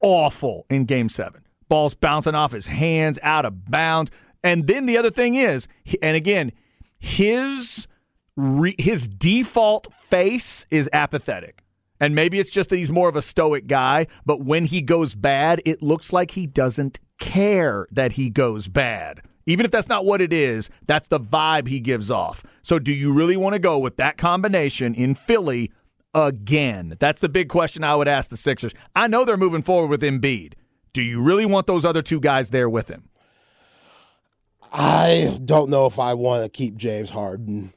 awful 0.00 0.64
in 0.70 0.84
game 0.84 1.08
seven. 1.08 1.42
Balls 1.68 1.94
bouncing 1.94 2.34
off 2.34 2.52
his 2.52 2.68
hands, 2.68 3.18
out 3.22 3.44
of 3.44 3.70
bounds. 3.70 4.10
And 4.44 4.66
then 4.66 4.86
the 4.86 4.96
other 4.96 5.10
thing 5.10 5.34
is, 5.34 5.66
and 6.00 6.16
again, 6.16 6.52
his 6.98 7.88
his 8.78 9.08
default 9.08 9.92
face 10.08 10.64
is 10.70 10.88
apathetic. 10.92 11.62
And 12.00 12.14
maybe 12.14 12.40
it's 12.40 12.50
just 12.50 12.70
that 12.70 12.76
he's 12.76 12.90
more 12.90 13.08
of 13.08 13.16
a 13.16 13.22
stoic 13.22 13.66
guy, 13.66 14.06
but 14.24 14.44
when 14.44 14.64
he 14.64 14.82
goes 14.82 15.14
bad, 15.14 15.60
it 15.64 15.82
looks 15.82 16.12
like 16.12 16.32
he 16.32 16.46
doesn't 16.46 16.98
care 17.20 17.86
that 17.92 18.12
he 18.12 18.30
goes 18.30 18.68
bad. 18.68 19.22
Even 19.46 19.64
if 19.64 19.72
that's 19.72 19.88
not 19.88 20.04
what 20.04 20.20
it 20.20 20.32
is, 20.32 20.70
that's 20.86 21.08
the 21.08 21.20
vibe 21.20 21.68
he 21.68 21.80
gives 21.80 22.10
off. 22.10 22.44
So, 22.62 22.78
do 22.78 22.92
you 22.92 23.12
really 23.12 23.36
want 23.36 23.54
to 23.54 23.58
go 23.58 23.78
with 23.78 23.96
that 23.96 24.16
combination 24.16 24.94
in 24.94 25.14
Philly 25.14 25.72
again? 26.14 26.96
That's 26.98 27.20
the 27.20 27.28
big 27.28 27.48
question 27.48 27.82
I 27.84 27.96
would 27.96 28.08
ask 28.08 28.30
the 28.30 28.36
Sixers. 28.36 28.72
I 28.94 29.06
know 29.06 29.24
they're 29.24 29.36
moving 29.36 29.62
forward 29.62 29.88
with 29.88 30.02
Embiid. 30.02 30.54
Do 30.92 31.02
you 31.02 31.20
really 31.20 31.46
want 31.46 31.66
those 31.66 31.84
other 31.84 32.02
two 32.02 32.20
guys 32.20 32.50
there 32.50 32.68
with 32.68 32.88
him? 32.88 33.08
I 34.72 35.38
don't 35.44 35.70
know 35.70 35.86
if 35.86 35.98
I 35.98 36.14
want 36.14 36.44
to 36.44 36.48
keep 36.48 36.76
James 36.76 37.10
Harden. 37.10 37.72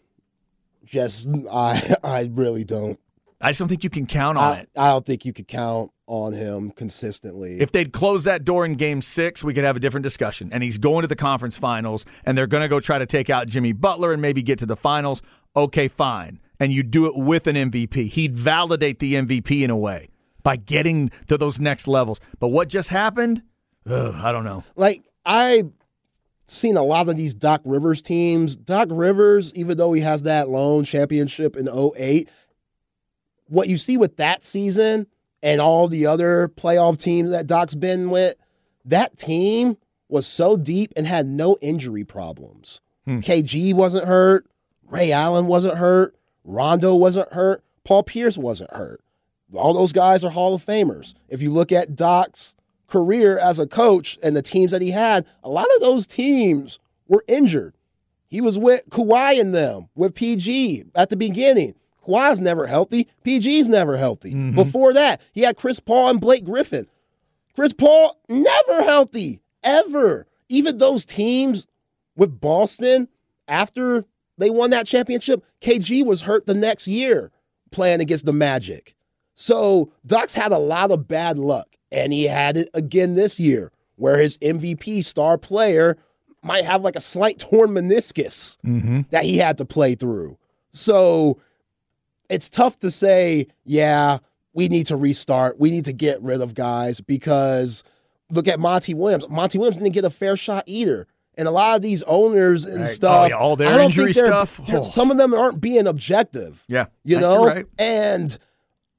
Just 0.85 1.27
I 1.51 1.95
I 2.03 2.29
really 2.31 2.63
don't. 2.63 2.99
I 3.41 3.49
just 3.49 3.59
don't 3.59 3.67
think 3.67 3.83
you 3.83 3.89
can 3.89 4.05
count 4.05 4.37
on 4.37 4.53
I, 4.53 4.59
it. 4.59 4.69
I 4.77 4.87
don't 4.89 5.05
think 5.05 5.25
you 5.25 5.33
could 5.33 5.47
count 5.47 5.91
on 6.07 6.33
him 6.33 6.71
consistently. 6.71 7.59
If 7.59 7.71
they'd 7.71 7.91
close 7.91 8.23
that 8.25 8.45
door 8.45 8.65
in 8.65 8.75
game 8.75 9.01
six, 9.01 9.43
we 9.43 9.53
could 9.53 9.63
have 9.63 9.75
a 9.75 9.79
different 9.79 10.03
discussion. 10.03 10.49
And 10.51 10.63
he's 10.63 10.77
going 10.77 11.01
to 11.01 11.07
the 11.07 11.15
conference 11.15 11.57
finals, 11.57 12.05
and 12.25 12.37
they're 12.37 12.47
going 12.47 12.61
to 12.61 12.67
go 12.67 12.79
try 12.79 12.99
to 12.99 13.05
take 13.05 13.29
out 13.29 13.47
Jimmy 13.47 13.71
Butler 13.71 14.13
and 14.13 14.21
maybe 14.21 14.41
get 14.41 14.59
to 14.59 14.65
the 14.65 14.75
finals. 14.75 15.21
Okay, 15.55 15.87
fine. 15.87 16.39
And 16.59 16.71
you 16.71 16.83
do 16.83 17.05
it 17.07 17.15
with 17.15 17.47
an 17.47 17.55
MVP. 17.55 18.09
He'd 18.09 18.35
validate 18.35 18.99
the 18.99 19.15
MVP 19.15 19.61
in 19.61 19.69
a 19.69 19.77
way 19.77 20.09
by 20.43 20.55
getting 20.55 21.09
to 21.27 21.37
those 21.37 21.59
next 21.59 21.87
levels. 21.87 22.19
But 22.39 22.49
what 22.49 22.69
just 22.69 22.89
happened? 22.89 23.41
Ugh, 23.89 24.15
I 24.15 24.31
don't 24.31 24.45
know. 24.45 24.63
Like, 24.75 25.03
I 25.25 25.63
seen 26.47 26.77
a 26.77 26.83
lot 26.83 27.09
of 27.09 27.17
these 27.17 27.33
Doc 27.33 27.61
Rivers 27.65 28.01
teams. 28.01 28.55
Doc 28.55 28.89
Rivers, 28.91 29.53
even 29.55 29.77
though 29.77 29.93
he 29.93 30.01
has 30.01 30.23
that 30.23 30.49
lone 30.49 30.83
championship 30.83 31.55
in 31.55 31.67
08, 31.67 32.29
what 33.47 33.67
you 33.67 33.77
see 33.77 33.97
with 33.97 34.17
that 34.17 34.43
season 34.43 35.07
and 35.45 35.61
all 35.61 35.87
the 35.87 36.07
other 36.07 36.47
playoff 36.47 36.99
teams 36.99 37.29
that 37.29 37.45
Doc's 37.45 37.75
been 37.75 38.09
with, 38.09 38.33
that 38.83 39.15
team 39.15 39.77
was 40.09 40.25
so 40.25 40.57
deep 40.57 40.91
and 40.97 41.05
had 41.05 41.27
no 41.27 41.55
injury 41.61 42.03
problems. 42.03 42.81
Hmm. 43.05 43.19
KG 43.19 43.75
wasn't 43.75 44.07
hurt, 44.07 44.47
Ray 44.89 45.11
Allen 45.11 45.45
wasn't 45.45 45.77
hurt, 45.77 46.15
Rondo 46.43 46.95
wasn't 46.95 47.31
hurt, 47.31 47.63
Paul 47.83 48.01
Pierce 48.01 48.39
wasn't 48.39 48.71
hurt. 48.71 49.01
All 49.53 49.75
those 49.75 49.93
guys 49.93 50.23
are 50.23 50.31
Hall 50.31 50.55
of 50.55 50.65
Famers. 50.65 51.13
If 51.29 51.43
you 51.43 51.51
look 51.51 51.71
at 51.71 51.95
Doc's 51.95 52.55
career 52.87 53.37
as 53.37 53.59
a 53.59 53.67
coach 53.67 54.17
and 54.23 54.35
the 54.35 54.41
teams 54.41 54.71
that 54.71 54.81
he 54.81 54.89
had, 54.89 55.27
a 55.43 55.49
lot 55.49 55.67
of 55.75 55.81
those 55.81 56.07
teams 56.07 56.79
were 57.07 57.23
injured. 57.27 57.75
He 58.27 58.41
was 58.41 58.57
with 58.57 58.89
Kawhi 58.89 59.39
and 59.39 59.53
them, 59.53 59.89
with 59.93 60.15
PG 60.15 60.85
at 60.95 61.11
the 61.11 61.15
beginning. 61.15 61.75
Kawhi's 62.05 62.39
never 62.39 62.67
healthy. 62.67 63.07
PG's 63.25 63.67
never 63.67 63.97
healthy. 63.97 64.33
Mm-hmm. 64.33 64.55
Before 64.55 64.93
that, 64.93 65.21
he 65.33 65.41
had 65.41 65.57
Chris 65.57 65.79
Paul 65.79 66.09
and 66.09 66.21
Blake 66.21 66.43
Griffin. 66.43 66.87
Chris 67.55 67.73
Paul 67.73 68.19
never 68.29 68.83
healthy, 68.83 69.41
ever. 69.63 70.27
Even 70.49 70.77
those 70.77 71.05
teams 71.05 71.67
with 72.15 72.39
Boston, 72.39 73.07
after 73.47 74.05
they 74.37 74.49
won 74.49 74.69
that 74.71 74.87
championship, 74.87 75.43
KG 75.61 76.05
was 76.05 76.21
hurt 76.21 76.45
the 76.45 76.53
next 76.53 76.87
year 76.87 77.31
playing 77.71 78.01
against 78.01 78.25
the 78.25 78.33
Magic. 78.33 78.95
So 79.35 79.91
Doc's 80.05 80.33
had 80.33 80.51
a 80.51 80.57
lot 80.57 80.91
of 80.91 81.07
bad 81.07 81.37
luck, 81.37 81.75
and 81.91 82.13
he 82.13 82.25
had 82.25 82.57
it 82.57 82.69
again 82.73 83.15
this 83.15 83.39
year, 83.39 83.71
where 83.95 84.17
his 84.17 84.37
MVP 84.39 85.03
star 85.03 85.37
player 85.37 85.97
might 86.41 86.63
have 86.63 86.83
like 86.83 86.95
a 86.95 87.01
slight 87.01 87.39
torn 87.39 87.71
meniscus 87.71 88.57
mm-hmm. 88.65 89.01
that 89.09 89.23
he 89.23 89.37
had 89.37 89.57
to 89.57 89.65
play 89.65 89.95
through. 89.95 90.37
So 90.71 91.39
it's 92.29 92.49
tough 92.49 92.79
to 92.79 92.91
say, 92.91 93.47
yeah, 93.63 94.19
we 94.53 94.67
need 94.67 94.87
to 94.87 94.95
restart. 94.95 95.59
We 95.59 95.71
need 95.71 95.85
to 95.85 95.93
get 95.93 96.21
rid 96.21 96.41
of 96.41 96.53
guys 96.55 97.01
because 97.01 97.83
look 98.29 98.47
at 98.47 98.59
Monty 98.59 98.93
Williams. 98.93 99.27
Monty 99.29 99.57
Williams 99.57 99.77
didn't 99.77 99.93
get 99.93 100.05
a 100.05 100.09
fair 100.09 100.37
shot 100.37 100.63
either. 100.65 101.07
And 101.37 101.49
a 101.49 101.51
lot 101.51 101.75
of 101.75 101.81
these 101.81 102.01
owners 102.03 102.63
and 102.63 102.77
right. 102.77 102.85
stuff, 102.85 103.25
oh, 103.25 103.27
yeah, 103.27 103.35
all 103.35 103.55
their 103.57 103.77
injury 103.81 104.13
stuff. 104.13 104.61
Oh. 104.69 104.83
Some 104.83 105.11
of 105.11 105.17
them 105.17 105.33
aren't 105.33 105.59
being 105.59 105.85
objective. 105.85 106.63
Yeah, 106.69 106.85
you 107.03 107.19
know. 107.19 107.45
Right. 107.45 107.65
And 107.77 108.37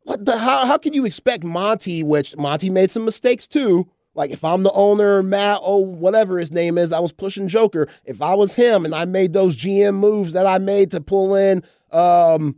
what 0.03 0.23
the 0.23 0.37
how? 0.37 0.67
How 0.67 0.77
can 0.77 0.93
you 0.93 1.07
expect 1.07 1.45
Monty? 1.45 2.03
Which 2.03 2.37
Monty 2.37 2.69
made 2.69 2.91
some 2.91 3.07
mistakes 3.07 3.47
too. 3.47 3.89
Like 4.15 4.31
if 4.31 4.45
I'm 4.45 4.65
the 4.65 4.73
owner, 4.73 5.23
Matt, 5.23 5.61
oh 5.63 5.79
whatever 5.79 6.39
his 6.39 6.53
name 6.53 6.77
is, 6.77 6.93
I 6.93 6.99
was 6.99 7.13
pushing 7.13 7.49
Joker. 7.49 7.89
If 8.05 8.21
I 8.21 8.35
was 8.35 8.55
him 8.55 8.85
and 8.85 8.95
I 8.95 9.07
made 9.07 9.33
those 9.33 9.57
GM 9.57 9.95
moves 9.95 10.35
that 10.35 10.47
I 10.47 10.59
made 10.59 10.91
to 10.91 11.01
pull 11.01 11.35
in 11.35 11.63
um, 11.91 12.57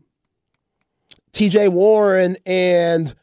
TJ 1.33 1.71
Warren 1.71 2.37
and 2.47 3.15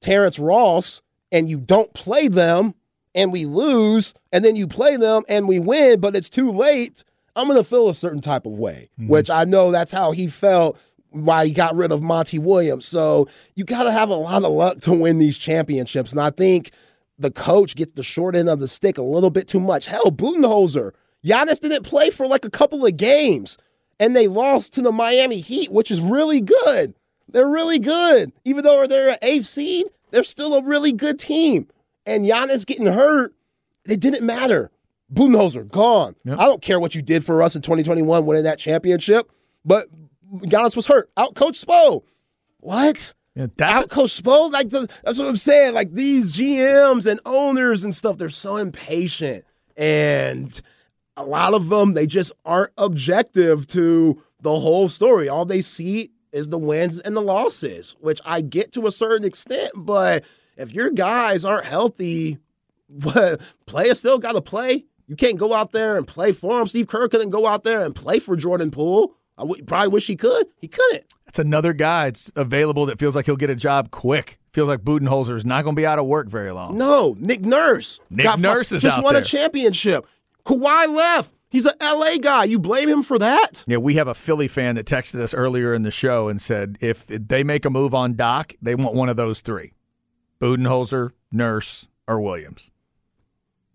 Terrence 0.00 0.38
Ross 0.38 1.02
and 1.32 1.48
you 1.48 1.58
don't 1.58 1.92
play 1.94 2.28
them 2.28 2.74
and 3.14 3.32
we 3.32 3.46
lose 3.46 4.14
and 4.32 4.44
then 4.44 4.56
you 4.56 4.66
play 4.66 4.96
them 4.96 5.22
and 5.28 5.48
we 5.48 5.58
win, 5.58 6.00
but 6.00 6.14
it's 6.14 6.28
too 6.28 6.50
late, 6.50 7.02
I'm 7.34 7.48
going 7.48 7.58
to 7.58 7.68
feel 7.68 7.88
a 7.88 7.94
certain 7.94 8.20
type 8.20 8.46
of 8.46 8.52
way, 8.52 8.88
mm-hmm. 8.98 9.08
which 9.08 9.30
I 9.30 9.44
know 9.44 9.70
that's 9.70 9.92
how 9.92 10.12
he 10.12 10.28
felt 10.28 10.78
why 11.10 11.46
he 11.46 11.52
got 11.52 11.74
rid 11.74 11.92
of 11.92 12.02
Monty 12.02 12.38
Williams. 12.38 12.86
So 12.86 13.28
you 13.54 13.64
got 13.64 13.84
to 13.84 13.92
have 13.92 14.10
a 14.10 14.14
lot 14.14 14.44
of 14.44 14.52
luck 14.52 14.80
to 14.82 14.92
win 14.92 15.18
these 15.18 15.38
championships. 15.38 16.12
And 16.12 16.20
I 16.20 16.30
think 16.30 16.70
the 17.18 17.30
coach 17.30 17.74
gets 17.74 17.92
the 17.92 18.02
short 18.02 18.36
end 18.36 18.48
of 18.48 18.60
the 18.60 18.68
stick 18.68 18.98
a 18.98 19.02
little 19.02 19.30
bit 19.30 19.48
too 19.48 19.60
much. 19.60 19.86
Hell, 19.86 20.10
Budenholzer, 20.10 20.92
Giannis 21.24 21.60
didn't 21.60 21.84
play 21.84 22.10
for 22.10 22.26
like 22.26 22.44
a 22.44 22.50
couple 22.50 22.84
of 22.84 22.96
games 22.96 23.56
and 23.98 24.14
they 24.14 24.28
lost 24.28 24.74
to 24.74 24.82
the 24.82 24.92
Miami 24.92 25.40
Heat, 25.40 25.72
which 25.72 25.90
is 25.90 26.00
really 26.00 26.40
good. 26.40 26.94
They're 27.28 27.48
really 27.48 27.78
good. 27.78 28.32
Even 28.44 28.64
though 28.64 28.86
they're 28.86 29.10
an 29.10 29.18
eighth 29.22 29.46
seed, 29.46 29.86
they're 30.10 30.22
still 30.22 30.54
a 30.54 30.64
really 30.64 30.92
good 30.92 31.18
team. 31.18 31.68
And 32.04 32.24
Giannis 32.24 32.64
getting 32.64 32.86
hurt, 32.86 33.34
it 33.84 34.00
didn't 34.00 34.24
matter. 34.24 34.70
Budenholzer, 35.12 35.68
gone. 35.68 36.16
Yep. 36.24 36.38
I 36.38 36.44
don't 36.46 36.62
care 36.62 36.80
what 36.80 36.94
you 36.94 37.02
did 37.02 37.24
for 37.24 37.42
us 37.42 37.54
in 37.56 37.62
2021 37.62 38.26
winning 38.26 38.44
that 38.44 38.58
championship, 38.58 39.30
but 39.64 39.86
Giannis 40.38 40.74
was 40.76 40.86
hurt. 40.86 41.10
Out 41.16 41.34
coach 41.34 41.64
Spo. 41.64 42.02
What? 42.58 43.14
Yeah, 43.34 43.46
Out 43.60 43.90
coach 43.90 44.22
Spo? 44.22 44.50
Like 44.50 44.70
the, 44.70 44.88
that's 45.04 45.18
what 45.18 45.28
I'm 45.28 45.36
saying. 45.36 45.74
Like 45.74 45.90
these 45.90 46.36
GMs 46.36 47.06
and 47.10 47.20
owners 47.24 47.84
and 47.84 47.94
stuff, 47.94 48.18
they're 48.18 48.30
so 48.30 48.56
impatient. 48.56 49.44
And 49.76 50.60
a 51.16 51.24
lot 51.24 51.54
of 51.54 51.68
them, 51.68 51.92
they 51.92 52.06
just 52.06 52.32
aren't 52.44 52.72
objective 52.78 53.66
to 53.68 54.22
the 54.40 54.58
whole 54.58 54.88
story. 54.88 55.28
All 55.28 55.44
they 55.44 55.60
see 55.60 56.10
is 56.36 56.48
the 56.48 56.58
wins 56.58 57.00
and 57.00 57.16
the 57.16 57.22
losses, 57.22 57.96
which 58.00 58.20
I 58.24 58.40
get 58.42 58.72
to 58.72 58.86
a 58.86 58.92
certain 58.92 59.26
extent. 59.26 59.72
But 59.74 60.24
if 60.56 60.72
your 60.72 60.90
guys 60.90 61.44
aren't 61.44 61.64
healthy, 61.66 62.38
players 63.66 63.98
still 63.98 64.18
got 64.18 64.32
to 64.32 64.42
play. 64.42 64.84
You 65.08 65.16
can't 65.16 65.38
go 65.38 65.52
out 65.52 65.72
there 65.72 65.96
and 65.96 66.06
play 66.06 66.32
for 66.32 66.58
them. 66.58 66.66
Steve 66.66 66.88
Kerr 66.88 67.08
couldn't 67.08 67.30
go 67.30 67.46
out 67.46 67.64
there 67.64 67.82
and 67.82 67.94
play 67.94 68.18
for 68.18 68.36
Jordan 68.36 68.70
Poole. 68.70 69.14
I 69.38 69.42
w- 69.42 69.62
probably 69.64 69.88
wish 69.88 70.06
he 70.06 70.16
could. 70.16 70.46
He 70.60 70.66
couldn't. 70.68 71.04
That's 71.26 71.38
another 71.38 71.72
guy 71.72 72.12
available 72.34 72.86
that 72.86 72.98
feels 72.98 73.14
like 73.14 73.26
he'll 73.26 73.36
get 73.36 73.50
a 73.50 73.54
job 73.54 73.90
quick. 73.90 74.38
Feels 74.52 74.68
like 74.68 74.80
Budenholzer 74.80 75.36
is 75.36 75.44
not 75.44 75.62
going 75.64 75.76
to 75.76 75.80
be 75.80 75.86
out 75.86 75.98
of 75.98 76.06
work 76.06 76.28
very 76.28 76.50
long. 76.50 76.78
No, 76.78 77.14
Nick 77.18 77.42
Nurse. 77.42 78.00
Nick 78.10 78.38
Nurse 78.38 78.72
is 78.72 78.82
just 78.82 78.98
out 78.98 79.04
won 79.04 79.14
there. 79.14 79.22
a 79.22 79.26
championship. 79.26 80.06
Kawhi 80.46 80.88
left. 80.94 81.32
He's 81.48 81.66
an 81.66 81.74
LA 81.80 82.16
guy. 82.18 82.44
You 82.44 82.58
blame 82.58 82.88
him 82.88 83.02
for 83.02 83.18
that? 83.18 83.64
Yeah, 83.66 83.76
we 83.78 83.94
have 83.94 84.08
a 84.08 84.14
Philly 84.14 84.48
fan 84.48 84.74
that 84.74 84.86
texted 84.86 85.20
us 85.20 85.32
earlier 85.32 85.74
in 85.74 85.82
the 85.82 85.90
show 85.90 86.28
and 86.28 86.40
said 86.40 86.76
if 86.80 87.06
they 87.06 87.44
make 87.44 87.64
a 87.64 87.70
move 87.70 87.94
on 87.94 88.14
Doc, 88.14 88.54
they 88.60 88.74
want 88.74 88.94
one 88.94 89.08
of 89.08 89.16
those 89.16 89.40
three 89.40 89.72
Budenholzer, 90.40 91.10
Nurse, 91.32 91.88
or 92.06 92.20
Williams. 92.20 92.70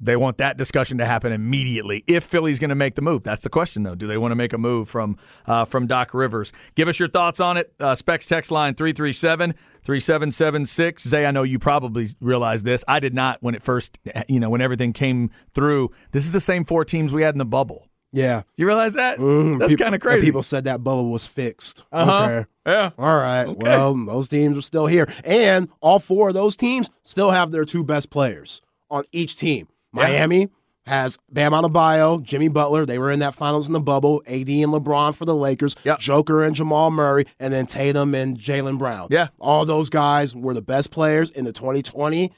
They 0.03 0.15
want 0.15 0.37
that 0.39 0.57
discussion 0.57 0.97
to 0.97 1.05
happen 1.05 1.31
immediately. 1.31 2.03
If 2.07 2.23
Philly's 2.23 2.57
going 2.59 2.69
to 2.69 2.75
make 2.75 2.95
the 2.95 3.01
move, 3.03 3.21
that's 3.23 3.43
the 3.43 3.49
question, 3.49 3.83
though. 3.83 3.93
Do 3.93 4.07
they 4.07 4.17
want 4.17 4.31
to 4.31 4.35
make 4.35 4.51
a 4.51 4.57
move 4.57 4.89
from 4.89 5.17
uh, 5.45 5.65
from 5.65 5.85
Doc 5.85 6.13
Rivers? 6.13 6.51
Give 6.75 6.87
us 6.87 6.99
your 6.99 7.07
thoughts 7.09 7.39
on 7.39 7.57
it. 7.57 7.71
Uh, 7.79 7.93
Specs 7.93 8.25
text 8.25 8.49
line 8.51 8.73
337 8.73 9.53
3776. 9.83 11.03
Zay, 11.07 11.25
I 11.25 11.31
know 11.31 11.43
you 11.43 11.59
probably 11.59 12.07
realize 12.19 12.63
this. 12.63 12.83
I 12.87 12.99
did 12.99 13.13
not 13.13 13.37
when 13.41 13.55
it 13.55 13.61
first, 13.61 13.97
you 14.27 14.39
know, 14.39 14.49
when 14.49 14.61
everything 14.61 14.93
came 14.93 15.29
through. 15.53 15.91
This 16.11 16.25
is 16.25 16.31
the 16.31 16.39
same 16.39 16.65
four 16.65 16.83
teams 16.85 17.13
we 17.13 17.21
had 17.21 17.35
in 17.35 17.39
the 17.39 17.45
bubble. 17.45 17.87
Yeah. 18.13 18.41
You 18.57 18.65
realize 18.67 18.95
that? 18.95 19.19
Mm, 19.19 19.59
That's 19.59 19.75
kind 19.75 19.95
of 19.95 20.01
crazy. 20.01 20.25
People 20.27 20.43
said 20.43 20.65
that 20.65 20.83
bubble 20.83 21.09
was 21.09 21.25
fixed. 21.25 21.83
Uh-huh. 21.91 22.23
Okay. 22.23 22.45
Yeah. 22.65 22.89
All 22.97 23.15
right. 23.17 23.45
Okay. 23.47 23.57
Well, 23.57 23.93
those 24.05 24.27
teams 24.27 24.57
are 24.57 24.61
still 24.61 24.85
here. 24.85 25.07
And 25.23 25.69
all 25.79 25.99
four 25.99 26.27
of 26.29 26.33
those 26.33 26.55
teams 26.57 26.89
still 27.03 27.31
have 27.31 27.51
their 27.51 27.65
two 27.65 27.83
best 27.83 28.09
players 28.09 28.61
on 28.89 29.03
each 29.13 29.37
team. 29.37 29.67
Miami 29.91 30.49
has 30.85 31.17
Bam 31.29 31.51
Adebayo, 31.51 32.23
Jimmy 32.23 32.47
Butler. 32.47 32.85
They 32.85 32.97
were 32.97 33.11
in 33.11 33.19
that 33.19 33.35
finals 33.35 33.67
in 33.67 33.73
the 33.73 33.79
bubble. 33.79 34.23
AD 34.25 34.49
and 34.49 34.73
LeBron 34.73 35.13
for 35.13 35.25
the 35.25 35.35
Lakers. 35.35 35.75
Yep. 35.83 35.99
Joker 35.99 36.43
and 36.43 36.55
Jamal 36.55 36.91
Murray, 36.91 37.25
and 37.39 37.53
then 37.53 37.67
Tatum 37.67 38.15
and 38.15 38.37
Jaylen 38.37 38.77
Brown. 38.77 39.07
Yeah. 39.11 39.27
All 39.39 39.65
those 39.65 39.89
guys 39.89 40.35
were 40.35 40.53
the 40.53 40.61
best 40.61 40.91
players 40.91 41.29
in 41.29 41.45
the 41.45 41.53
2020 41.53 42.31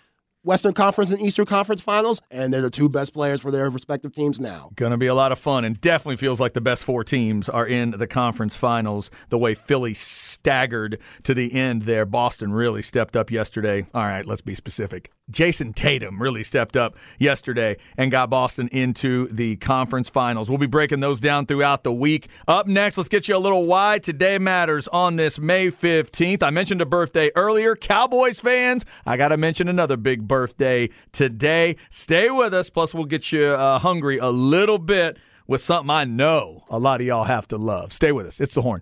Western 0.44 0.74
Conference 0.74 1.10
and 1.10 1.22
Eastern 1.22 1.46
Conference 1.46 1.80
finals, 1.80 2.22
and 2.30 2.54
they're 2.54 2.62
the 2.62 2.70
two 2.70 2.90
best 2.90 3.14
players 3.14 3.40
for 3.40 3.50
their 3.50 3.70
respective 3.70 4.14
teams 4.14 4.42
now. 4.42 4.72
Going 4.76 4.92
to 4.92 4.98
be 4.98 5.08
a 5.08 5.16
lot 5.16 5.32
of 5.32 5.40
fun, 5.40 5.64
and 5.64 5.80
definitely 5.80 6.18
feels 6.18 6.42
like 6.42 6.52
the 6.52 6.62
best 6.62 6.84
four 6.84 7.04
teams 7.06 7.48
are 7.48 7.66
in 7.66 7.92
the 7.92 8.08
conference 8.08 8.56
finals. 8.56 9.10
The 9.30 9.38
way 9.38 9.54
Philly 9.54 9.94
staggered 9.94 11.00
to 11.24 11.34
the 11.34 11.54
end 11.54 11.84
there, 11.84 12.06
Boston 12.06 12.52
really 12.52 12.82
stepped 12.82 13.16
up 13.16 13.32
yesterday. 13.32 13.86
All 13.94 14.04
right, 14.04 14.26
let's 14.26 14.42
be 14.42 14.54
specific. 14.54 15.12
Jayson 15.32 15.74
Tatum 15.74 16.22
really 16.22 16.44
stepped 16.44 16.76
up 16.76 16.98
yesterday 17.18 17.78
and 17.98 18.12
got 18.12 18.30
Boston 18.30 18.68
into 18.70 19.28
the 19.30 19.56
conference 19.56 20.10
finals. 20.10 20.50
We'll 20.50 20.60
be 20.60 20.68
breaking 20.68 21.00
those 21.00 21.22
down 21.22 21.46
throughout 21.46 21.84
the 21.84 21.94
week. 21.94 22.28
Up 22.46 22.68
next, 22.68 22.98
let's 22.98 23.08
get 23.08 23.30
you 23.30 23.38
a 23.38 23.40
little 23.40 23.66
why 23.66 24.00
today 24.00 24.38
matters 24.38 24.90
on 24.90 25.16
this 25.16 25.40
May 25.40 25.68
15th. 25.68 26.44
I 26.44 26.50
mentioned 26.50 26.82
a 26.82 26.86
birthday 26.86 27.32
earlier. 27.36 27.76
Cowboys 27.78 28.42
fans, 28.42 28.86
I 29.06 29.16
got 29.16 29.30
to 29.30 29.38
mention 29.38 29.70
another 29.70 29.96
big 29.96 30.28
birthday 30.34 30.90
today. 31.12 31.76
Stay 31.92 32.32
with 32.32 32.56
us. 32.56 32.72
Plus, 32.72 32.92
we'll 32.92 33.06
get 33.06 33.32
you 33.32 33.46
uh, 33.46 33.78
hungry 33.78 34.18
a 34.18 34.30
little 34.30 34.80
bit 34.80 35.18
with 35.46 35.62
something 35.62 35.92
I 35.92 36.06
know 36.06 36.64
a 36.70 36.80
lot 36.80 37.02
of 37.02 37.06
y'all 37.06 37.26
have 37.26 37.48
to 37.50 37.58
love. 37.58 37.94
Stay 37.94 38.12
with 38.12 38.26
us. 38.26 38.42
It's 38.42 38.56
the 38.56 38.64
horn. 38.64 38.82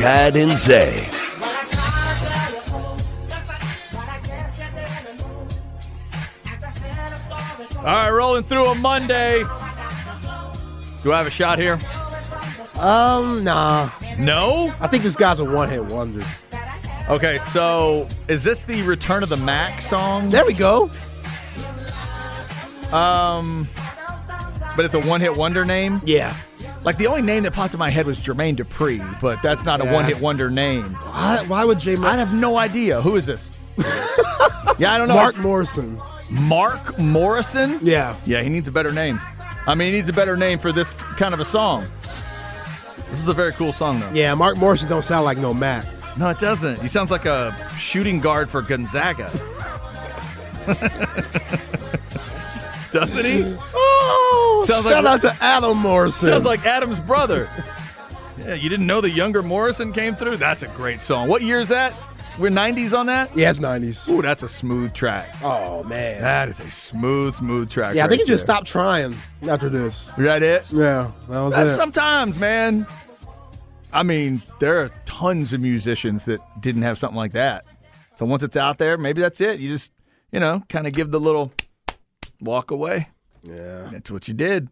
Chad 0.00 0.34
and 0.34 0.56
Zay. 0.56 1.06
All 7.76 7.84
right, 7.84 8.08
rolling 8.10 8.44
through 8.44 8.68
a 8.68 8.74
Monday. 8.76 9.42
Do 11.02 11.12
I 11.12 11.18
have 11.18 11.26
a 11.26 11.30
shot 11.30 11.58
here? 11.58 11.78
Um, 12.78 13.44
nah. 13.44 13.90
No? 14.16 14.74
I 14.80 14.86
think 14.86 15.02
this 15.02 15.16
guy's 15.16 15.38
a 15.38 15.44
one 15.44 15.68
hit 15.68 15.84
wonder. 15.84 16.24
Okay, 17.10 17.36
so 17.36 18.08
is 18.26 18.42
this 18.42 18.64
the 18.64 18.80
Return 18.80 19.22
of 19.22 19.28
the 19.28 19.36
Mac 19.36 19.82
song? 19.82 20.30
There 20.30 20.46
we 20.46 20.54
go. 20.54 20.90
Um, 22.90 23.68
but 24.76 24.86
it's 24.86 24.94
a 24.94 25.00
one 25.00 25.20
hit 25.20 25.36
wonder 25.36 25.66
name? 25.66 26.00
Yeah. 26.06 26.34
Like 26.82 26.96
the 26.96 27.06
only 27.06 27.22
name 27.22 27.42
that 27.42 27.52
popped 27.52 27.74
in 27.74 27.78
my 27.78 27.90
head 27.90 28.06
was 28.06 28.18
Jermaine 28.18 28.56
Dupri, 28.56 29.20
but 29.20 29.42
that's 29.42 29.64
not 29.64 29.80
a 29.80 29.84
one-hit 29.84 30.22
wonder 30.22 30.50
name. 30.50 30.94
Why, 30.94 31.44
why 31.46 31.64
would 31.64 31.78
J. 31.78 31.96
I 31.96 32.16
have 32.16 32.32
no 32.32 32.56
idea. 32.56 33.02
Who 33.02 33.16
is 33.16 33.26
this? 33.26 33.50
yeah, 34.78 34.92
I 34.92 34.98
don't 34.98 35.08
know. 35.08 35.14
Mark 35.14 35.36
Morrison? 35.36 36.00
Mark 36.30 36.98
Morrison? 36.98 37.78
Yeah. 37.82 38.16
Yeah, 38.24 38.42
he 38.42 38.48
needs 38.48 38.66
a 38.66 38.72
better 38.72 38.92
name. 38.92 39.20
I 39.66 39.74
mean, 39.74 39.88
he 39.88 39.98
needs 39.98 40.08
a 40.08 40.12
better 40.12 40.36
name 40.36 40.58
for 40.58 40.72
this 40.72 40.94
kind 40.94 41.34
of 41.34 41.40
a 41.40 41.44
song. 41.44 41.86
This 43.10 43.18
is 43.18 43.28
a 43.28 43.34
very 43.34 43.52
cool 43.52 43.72
song, 43.72 44.00
though. 44.00 44.10
Yeah, 44.12 44.34
Mark 44.34 44.56
Morrison 44.56 44.88
don't 44.88 45.02
sound 45.02 45.24
like 45.24 45.36
no 45.36 45.52
Mac. 45.52 45.84
No, 46.18 46.30
it 46.30 46.38
doesn't. 46.38 46.80
He 46.80 46.88
sounds 46.88 47.10
like 47.10 47.26
a 47.26 47.54
shooting 47.78 48.20
guard 48.20 48.48
for 48.48 48.62
Gonzaga. 48.62 49.30
doesn't 52.92 53.24
he? 53.24 53.56
Oh, 53.74 54.49
Sounds 54.64 54.84
like, 54.84 54.94
shout 54.94 55.06
out 55.06 55.20
to 55.22 55.36
Adam 55.40 55.78
Morrison. 55.78 56.28
Sounds 56.28 56.44
like 56.44 56.64
Adam's 56.66 57.00
brother. 57.00 57.48
Yeah, 58.38 58.54
you 58.54 58.68
didn't 58.68 58.86
know 58.86 59.00
the 59.00 59.10
younger 59.10 59.42
Morrison 59.42 59.92
came 59.92 60.14
through? 60.14 60.38
That's 60.38 60.62
a 60.62 60.68
great 60.68 61.00
song. 61.00 61.28
What 61.28 61.42
year 61.42 61.60
is 61.60 61.68
that? 61.68 61.94
We're 62.38 62.50
90s 62.50 62.96
on 62.96 63.06
that? 63.06 63.36
yeah, 63.36 63.50
it's 63.50 63.58
90s. 63.58 64.08
Ooh, 64.08 64.22
that's 64.22 64.42
a 64.42 64.48
smooth 64.48 64.94
track. 64.94 65.28
Oh, 65.42 65.82
man. 65.84 66.20
That 66.22 66.48
is 66.48 66.60
a 66.60 66.70
smooth, 66.70 67.34
smooth 67.34 67.68
track. 67.68 67.94
yeah, 67.94 68.02
I 68.02 68.04
right 68.04 68.10
think 68.10 68.22
he 68.22 68.26
just 68.26 68.46
there. 68.46 68.54
stopped 68.56 68.68
trying 68.68 69.14
after 69.48 69.68
this. 69.68 70.08
Is 70.08 70.16
that 70.16 70.42
it? 70.42 70.64
Yeah, 70.72 71.10
that 71.28 71.40
was 71.40 71.52
That's 71.54 71.72
it. 71.72 71.76
sometimes, 71.76 72.38
man. 72.38 72.86
I 73.92 74.04
mean, 74.04 74.42
there 74.60 74.78
are 74.78 74.90
tons 75.04 75.52
of 75.52 75.60
musicians 75.60 76.24
that 76.26 76.40
didn't 76.60 76.82
have 76.82 76.96
something 76.98 77.16
like 77.16 77.32
that. 77.32 77.64
So 78.16 78.24
once 78.24 78.42
it's 78.42 78.56
out 78.56 78.78
there, 78.78 78.96
maybe 78.96 79.20
that's 79.20 79.40
it. 79.40 79.60
You 79.60 79.68
just, 79.68 79.92
you 80.32 80.40
know, 80.40 80.62
kind 80.68 80.86
of 80.86 80.92
give 80.92 81.10
the 81.10 81.20
little 81.20 81.52
walk 82.40 82.70
away. 82.70 83.08
Yeah. 83.42 83.88
That's 83.92 84.10
what 84.10 84.28
you 84.28 84.34
did. 84.34 84.68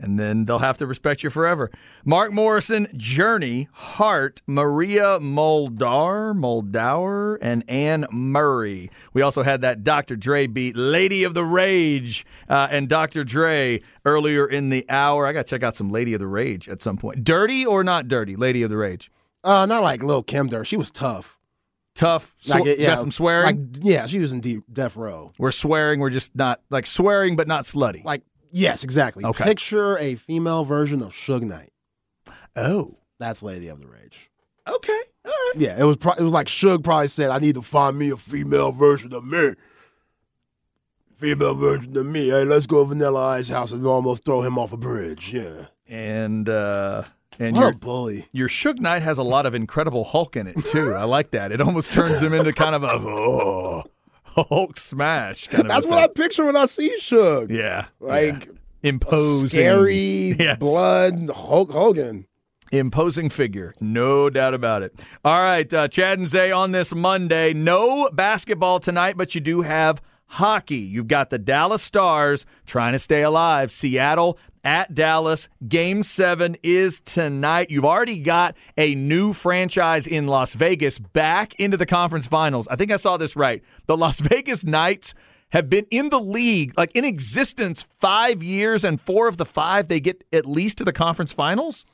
And 0.00 0.18
then 0.18 0.44
they'll 0.44 0.60
have 0.60 0.78
to 0.78 0.86
respect 0.86 1.24
you 1.24 1.30
forever. 1.30 1.70
Mark 2.04 2.32
Morrison, 2.32 2.86
Journey, 2.96 3.68
Hart, 3.72 4.42
Maria 4.46 5.18
Muldaur, 5.18 6.34
Moldauer, 6.36 7.36
and 7.40 7.68
Anne 7.68 8.06
Murray. 8.12 8.90
We 9.12 9.22
also 9.22 9.42
had 9.42 9.60
that 9.62 9.82
Dr. 9.82 10.14
Dre 10.14 10.46
beat, 10.46 10.76
Lady 10.76 11.24
of 11.24 11.34
the 11.34 11.44
Rage, 11.44 12.24
uh, 12.48 12.68
and 12.70 12.88
Dr. 12.88 13.24
Dre 13.24 13.80
earlier 14.04 14.46
in 14.46 14.68
the 14.68 14.86
hour. 14.88 15.26
I 15.26 15.32
got 15.32 15.46
to 15.46 15.50
check 15.50 15.64
out 15.64 15.74
some 15.74 15.90
Lady 15.90 16.14
of 16.14 16.20
the 16.20 16.28
Rage 16.28 16.68
at 16.68 16.80
some 16.80 16.96
point. 16.96 17.24
Dirty 17.24 17.66
or 17.66 17.82
not 17.82 18.06
dirty, 18.06 18.36
Lady 18.36 18.62
of 18.62 18.70
the 18.70 18.76
Rage? 18.76 19.10
Uh, 19.42 19.66
not 19.66 19.82
like 19.82 20.02
Lil 20.02 20.22
Kim 20.22 20.48
Dirt. 20.48 20.64
She 20.66 20.76
was 20.76 20.90
tough. 20.90 21.37
Tough. 21.98 22.34
Sw- 22.38 22.50
Like, 22.50 22.64
yeah, 22.64 22.86
got 22.86 22.98
some 23.00 23.10
swearing. 23.10 23.44
Like, 23.74 23.82
yeah, 23.84 24.06
she 24.06 24.18
was 24.20 24.32
in 24.32 24.40
deep, 24.40 24.62
death 24.72 24.96
row. 24.96 25.32
we're 25.36 25.50
swearing. 25.50 25.98
We're 26.00 26.10
just 26.10 26.34
not 26.34 26.60
like 26.70 26.86
swearing, 26.86 27.34
but 27.36 27.46
not 27.48 27.64
slutty. 27.64 28.04
Like, 28.04 28.22
yes, 28.52 28.84
exactly. 28.84 29.24
Okay. 29.24 29.44
Picture 29.44 29.98
a 29.98 30.14
female 30.14 30.64
version 30.64 31.02
of 31.02 31.12
Suge 31.12 31.42
Knight. 31.42 31.72
oh, 32.56 32.96
That's 33.18 33.42
Lady 33.42 33.66
of 33.68 33.80
the 33.80 33.88
Rage. 33.88 34.30
okay. 34.66 35.00
All 35.24 35.30
right. 35.32 35.54
Yeah, 35.56 35.76
it 35.78 35.84
was. 35.84 35.96
Pro- 35.96 36.12
it 36.14 36.22
was 36.22 36.32
like 36.32 36.46
Suge 36.46 36.82
probably 36.84 37.08
said, 37.08 37.30
"I 37.30 37.38
need 37.38 37.56
to 37.56 37.62
find 37.62 37.98
me 37.98 38.10
a 38.10 38.16
female 38.16 38.70
version 38.72 39.12
of 39.12 39.24
me." 39.24 39.50
Female 41.16 41.54
version 41.54 41.96
of 41.96 42.06
me. 42.06 42.28
Hey, 42.28 42.44
let's 42.44 42.66
go 42.66 42.84
to 42.84 42.88
Vanilla 42.90 43.26
Ice 43.30 43.48
house 43.48 43.72
and 43.72 43.84
almost 43.84 44.24
throw 44.24 44.40
him 44.40 44.56
off 44.56 44.72
a 44.72 44.76
bridge. 44.76 45.32
Yeah. 45.32 45.66
And 45.88 46.48
uh, 46.48 47.02
and 47.38 47.54
What 47.56 47.62
your 47.62 47.70
a 47.70 47.74
bully. 47.74 48.28
your 48.32 48.48
Suge 48.48 48.80
Knight 48.80 49.02
has 49.02 49.18
a 49.18 49.22
lot 49.22 49.46
of 49.46 49.54
Incredible 49.54 50.04
Hulk 50.04 50.36
in 50.36 50.46
it 50.46 50.64
too. 50.64 50.92
I 50.94 51.04
like 51.04 51.30
that. 51.32 51.52
It 51.52 51.60
almost 51.60 51.92
turns 51.92 52.22
him 52.22 52.32
into 52.34 52.52
kind 52.52 52.74
of 52.74 52.82
a 52.84 52.90
oh, 52.92 53.84
Hulk 54.24 54.76
smash. 54.76 55.48
Kind 55.48 55.64
of 55.64 55.68
That's 55.68 55.86
what 55.86 55.98
I 55.98 56.08
picture 56.08 56.44
when 56.44 56.56
I 56.56 56.66
see 56.66 56.96
Suge. 57.00 57.50
Yeah, 57.50 57.86
Like 58.00 58.46
yeah. 58.46 58.52
imposing, 58.82 59.48
scary 59.50 60.36
Yes. 60.38 60.58
blood 60.58 61.30
Hulk 61.34 61.70
Hogan. 61.72 62.26
imposing 62.70 63.30
figure, 63.30 63.74
no 63.80 64.28
doubt 64.30 64.54
about 64.54 64.82
it. 64.82 64.94
All 65.24 65.40
right, 65.42 65.72
uh, 65.72 65.88
Chad 65.88 66.18
and 66.18 66.26
Zay 66.28 66.52
on 66.52 66.72
this 66.72 66.94
Monday. 66.94 67.52
No 67.54 68.10
basketball 68.12 68.78
tonight, 68.80 69.16
but 69.16 69.34
you 69.34 69.40
do 69.40 69.62
have 69.62 70.02
hockey. 70.32 70.76
You've 70.76 71.08
got 71.08 71.30
the 71.30 71.38
Dallas 71.38 71.82
Stars 71.82 72.44
trying 72.66 72.92
to 72.92 72.98
stay 72.98 73.22
alive. 73.22 73.72
Seattle 73.72 74.38
at 74.68 74.92
Dallas. 74.92 75.48
Game 75.66 76.02
seven 76.02 76.54
is 76.62 77.00
tonight. 77.00 77.70
You've 77.70 77.86
already 77.86 78.20
got 78.20 78.54
a 78.76 78.94
new 78.94 79.32
franchise 79.32 80.06
in 80.06 80.26
Las 80.26 80.52
Vegas 80.52 80.98
back 80.98 81.54
into 81.54 81.78
the 81.78 81.86
conference 81.86 82.26
finals. 82.26 82.68
I 82.68 82.76
think 82.76 82.92
I 82.92 82.96
saw 82.96 83.16
this 83.16 83.34
right. 83.34 83.62
The 83.86 83.96
Las 83.96 84.20
Vegas 84.20 84.66
Knights 84.66 85.14
have 85.52 85.70
been 85.70 85.86
in 85.90 86.10
the 86.10 86.20
league, 86.20 86.76
like 86.76 86.92
in 86.94 87.06
existence, 87.06 87.82
five 87.82 88.42
years, 88.42 88.84
and 88.84 89.00
four 89.00 89.26
of 89.26 89.38
the 89.38 89.46
five 89.46 89.88
they 89.88 90.00
get 90.00 90.22
at 90.34 90.44
least 90.44 90.76
to 90.78 90.84
the 90.84 90.92
conference 90.92 91.32
finals. 91.32 91.86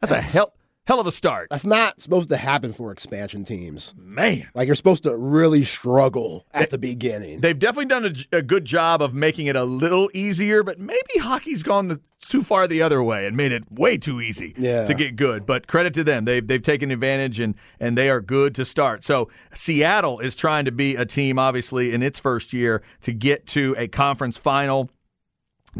That's 0.00 0.10
a 0.10 0.22
hell 0.22 0.54
hell 0.86 1.00
of 1.00 1.06
a 1.06 1.12
start, 1.12 1.48
That's 1.50 1.64
not 1.64 2.00
supposed 2.00 2.28
to 2.28 2.36
happen 2.36 2.72
for 2.72 2.92
expansion 2.92 3.44
teams. 3.44 3.94
man. 3.96 4.48
Like 4.54 4.66
you're 4.66 4.74
supposed 4.76 5.02
to 5.04 5.16
really 5.16 5.64
struggle 5.64 6.46
at 6.52 6.70
the 6.70 6.78
beginning. 6.78 7.40
They've 7.40 7.58
definitely 7.58 7.86
done 7.86 8.04
a, 8.32 8.38
a 8.38 8.42
good 8.42 8.64
job 8.64 9.00
of 9.02 9.14
making 9.14 9.46
it 9.46 9.56
a 9.56 9.64
little 9.64 10.10
easier, 10.12 10.62
but 10.62 10.78
maybe 10.78 11.18
hockey's 11.20 11.62
gone 11.62 11.88
the, 11.88 12.00
too 12.28 12.42
far 12.42 12.66
the 12.66 12.82
other 12.82 13.02
way 13.02 13.26
and 13.26 13.36
made 13.36 13.52
it 13.52 13.64
way 13.70 13.96
too 13.98 14.20
easy 14.20 14.54
Yeah. 14.58 14.84
to 14.84 14.94
get 14.94 15.16
good. 15.16 15.46
But 15.46 15.66
credit 15.66 15.94
to 15.94 16.04
them; 16.04 16.24
they've 16.24 16.46
they've 16.46 16.62
taken 16.62 16.90
advantage 16.90 17.40
and 17.40 17.54
and 17.80 17.96
they 17.98 18.08
are 18.10 18.20
good 18.20 18.54
to 18.56 18.64
start. 18.64 19.04
So 19.04 19.28
Seattle 19.54 20.20
is 20.20 20.34
trying 20.36 20.64
to 20.66 20.72
be 20.72 20.96
a 20.96 21.04
team, 21.06 21.38
obviously, 21.38 21.92
in 21.92 22.02
its 22.02 22.18
first 22.18 22.52
year 22.52 22.82
to 23.02 23.12
get 23.12 23.46
to 23.48 23.74
a 23.78 23.88
conference 23.88 24.36
final. 24.38 24.90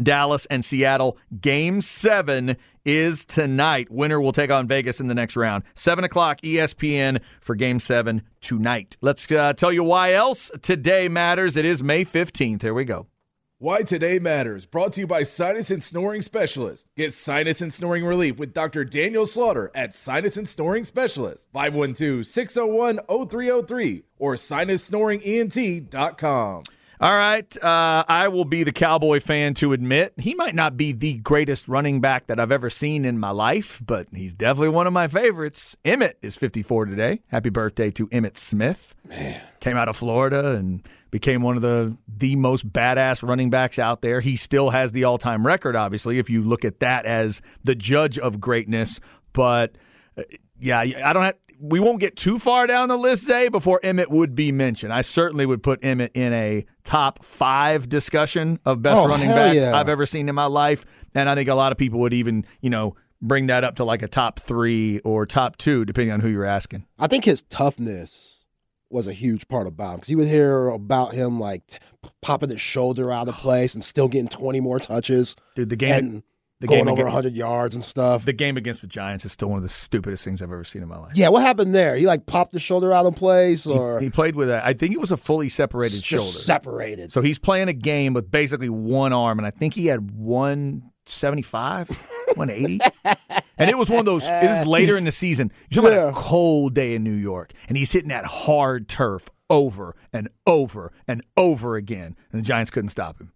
Dallas 0.01 0.45
and 0.47 0.63
Seattle. 0.65 1.17
Game 1.39 1.79
seven 1.79 2.57
is 2.85 3.25
tonight. 3.25 3.91
Winner 3.91 4.21
will 4.21 4.31
take 4.31 4.51
on 4.51 4.67
Vegas 4.67 5.01
in 5.01 5.07
the 5.07 5.15
next 5.15 5.35
round. 5.35 5.63
Seven 5.73 6.03
o'clock 6.03 6.39
ESPN 6.41 7.21
for 7.41 7.55
game 7.55 7.79
seven 7.79 8.21
tonight. 8.39 8.95
Let's 9.01 9.29
uh, 9.31 9.53
tell 9.53 9.73
you 9.73 9.83
why 9.83 10.13
else 10.13 10.51
today 10.61 11.09
matters. 11.09 11.57
It 11.57 11.65
is 11.65 11.83
May 11.83 12.05
15th. 12.05 12.61
Here 12.61 12.73
we 12.73 12.85
go. 12.85 13.07
Why 13.57 13.83
Today 13.83 14.19
Matters, 14.19 14.65
brought 14.65 14.91
to 14.93 14.99
you 14.99 15.07
by 15.07 15.23
Sinus 15.23 15.71
and 15.71 15.81
Snoring 15.81 16.21
Specialist. 16.21 16.87
Get 16.97 17.13
sinus 17.13 17.61
and 17.61 17.73
snoring 17.73 18.03
relief 18.03 18.37
with 18.37 18.53
Dr. 18.53 18.83
Daniel 18.83 19.25
Slaughter 19.25 19.71
at 19.73 19.95
Sinus 19.95 20.35
and 20.35 20.45
Snoring 20.47 20.83
Specialist, 20.83 21.47
512 21.53 22.25
601 22.25 22.99
0303 23.29 24.03
or 24.19 24.35
sinussnoringent.com. 24.35 26.63
All 26.99 27.15
right. 27.15 27.63
Uh, 27.63 28.05
I 28.07 28.27
will 28.29 28.45
be 28.45 28.63
the 28.63 28.71
Cowboy 28.71 29.19
fan 29.19 29.53
to 29.55 29.73
admit 29.73 30.13
he 30.17 30.33
might 30.33 30.55
not 30.55 30.77
be 30.77 30.91
the 30.91 31.15
greatest 31.15 31.67
running 31.67 31.99
back 31.99 32.27
that 32.27 32.39
I've 32.39 32.51
ever 32.51 32.69
seen 32.69 33.03
in 33.03 33.19
my 33.19 33.31
life, 33.31 33.81
but 33.85 34.07
he's 34.13 34.33
definitely 34.33 34.69
one 34.69 34.87
of 34.87 34.93
my 34.93 35.07
favorites. 35.07 35.75
Emmitt 35.83 36.13
is 36.21 36.35
54 36.35 36.85
today. 36.85 37.21
Happy 37.27 37.49
birthday 37.49 37.91
to 37.91 38.07
Emmitt 38.07 38.37
Smith. 38.37 38.95
Man. 39.03 39.41
Came 39.59 39.75
out 39.75 39.89
of 39.89 39.97
Florida 39.97 40.55
and 40.55 40.87
became 41.11 41.41
one 41.41 41.55
of 41.55 41.61
the 41.61 41.97
the 42.07 42.35
most 42.35 42.71
badass 42.71 43.27
running 43.27 43.49
backs 43.49 43.79
out 43.79 44.01
there. 44.01 44.21
He 44.21 44.35
still 44.35 44.69
has 44.69 44.91
the 44.91 45.03
all 45.03 45.17
time 45.17 45.45
record, 45.45 45.75
obviously, 45.75 46.19
if 46.19 46.29
you 46.29 46.41
look 46.43 46.63
at 46.65 46.79
that 46.79 47.05
as 47.05 47.41
the 47.63 47.75
judge 47.75 48.17
of 48.19 48.39
greatness. 48.39 48.99
But 49.33 49.75
uh, 50.17 50.23
yeah, 50.59 50.79
I 50.79 51.13
don't 51.13 51.23
have. 51.23 51.35
We 51.59 51.79
won't 51.79 51.99
get 51.99 52.15
too 52.15 52.37
far 52.37 52.67
down 52.67 52.89
the 52.89 52.97
list, 52.97 53.25
Zay, 53.25 53.47
before 53.47 53.79
Emmitt 53.83 54.09
would 54.09 54.35
be 54.35 54.51
mentioned. 54.51 54.91
I 54.91 55.01
certainly 55.01 55.45
would 55.45 55.63
put 55.63 55.81
Emmitt 55.81 56.11
in 56.13 56.33
a 56.33 56.65
top 56.83 57.23
five 57.23 57.87
discussion 57.87 58.59
of 58.65 58.81
best 58.81 58.97
Oh, 58.97 59.07
running 59.07 59.29
backs 59.29 59.55
yeah. 59.55 59.75
I've 59.75 59.89
ever 59.89 60.05
seen 60.05 60.27
in 60.27 60.35
my 60.35 60.45
life, 60.45 60.85
and 61.13 61.29
I 61.29 61.35
think 61.35 61.47
a 61.49 61.55
lot 61.55 61.71
of 61.71 61.77
people 61.77 61.99
would 62.01 62.13
even, 62.13 62.45
you 62.61 62.69
know, 62.69 62.95
bring 63.21 63.47
that 63.47 63.63
up 63.63 63.75
to 63.77 63.85
like 63.85 64.01
a 64.01 64.07
top 64.07 64.39
three 64.39 64.99
or 64.99 65.25
top 65.25 65.57
two, 65.57 65.85
depending 65.85 66.11
on 66.11 66.19
who 66.19 66.27
you're 66.27 66.45
asking. 66.45 66.85
I 66.99 67.07
think 67.07 67.23
his 67.23 67.41
toughness 67.43 68.45
was 68.89 69.07
a 69.07 69.13
huge 69.13 69.47
part 69.47 69.65
about 69.67 69.91
him 69.93 69.95
because 69.97 70.09
you 70.09 70.17
would 70.17 70.27
hear 70.27 70.67
about 70.67 71.13
him 71.13 71.39
like 71.39 71.65
t- 71.67 71.77
popping 72.21 72.49
his 72.49 72.61
shoulder 72.61 73.11
out 73.11 73.27
of 73.27 73.35
place 73.37 73.73
and 73.73 73.83
still 73.83 74.07
getting 74.07 74.27
20 74.27 74.59
more 74.59 74.79
touches 74.79 75.35
Dude, 75.55 75.69
the 75.69 75.75
game, 75.75 75.91
and 75.93 76.23
the 76.61 76.67
going 76.67 76.79
game 76.85 76.87
over 76.87 77.01
against, 77.01 77.13
100 77.15 77.35
yards 77.35 77.75
and 77.75 77.83
stuff. 77.83 78.23
the 78.25 78.31
game 78.33 78.55
against 78.57 78.81
the 78.81 78.87
Giants 78.87 79.25
is 79.25 79.31
still 79.33 79.49
one 79.49 79.57
of 79.57 79.63
the 79.63 79.69
stupidest 79.69 80.23
things 80.23 80.41
I've 80.41 80.51
ever 80.51 80.63
seen 80.63 80.81
in 80.83 80.87
my 80.87 80.97
life. 80.97 81.11
yeah, 81.15 81.27
what 81.29 81.41
happened 81.43 81.75
there? 81.75 81.95
He 81.95 82.05
like 82.07 82.25
popped 82.25 82.53
his 82.53 82.61
shoulder 82.61 82.93
out 82.93 83.05
of 83.05 83.15
place 83.15 83.67
or 83.67 83.99
He 83.99 84.09
played 84.09 84.35
with 84.35 84.49
a, 84.49 84.65
I 84.65 84.73
think 84.73 84.93
it 84.93 84.99
was 84.99 85.11
a 85.11 85.17
fully 85.17 85.49
separated 85.49 86.03
shoulder. 86.03 86.25
separated. 86.25 87.11
So 87.11 87.21
he's 87.21 87.39
playing 87.39 87.67
a 87.67 87.73
game 87.73 88.13
with 88.13 88.31
basically 88.31 88.69
one 88.69 89.11
arm, 89.13 89.37
and 89.37 89.45
I 89.45 89.51
think 89.51 89.73
he 89.73 89.87
had 89.87 90.11
175, 90.11 91.89
180. 92.35 92.79
and 93.57 93.69
it 93.69 93.77
was 93.77 93.89
one 93.89 93.99
of 93.99 94.05
those, 94.05 94.27
it 94.27 94.43
is 94.45 94.65
later 94.65 94.97
in 94.97 95.03
the 95.03 95.11
season. 95.11 95.51
You're 95.69 95.83
talking 95.83 95.97
about 95.97 96.09
a 96.09 96.13
cold 96.17 96.73
day 96.73 96.95
in 96.95 97.03
New 97.03 97.11
York, 97.13 97.51
and 97.67 97.77
he's 97.77 97.91
hitting 97.91 98.09
that 98.09 98.25
hard 98.25 98.87
turf 98.87 99.29
over 99.49 99.95
and 100.11 100.29
over 100.47 100.91
and 101.07 101.21
over 101.37 101.75
again, 101.75 102.15
and 102.31 102.41
the 102.41 102.45
Giants 102.45 102.71
couldn't 102.71 102.89
stop 102.89 103.19
him. 103.19 103.31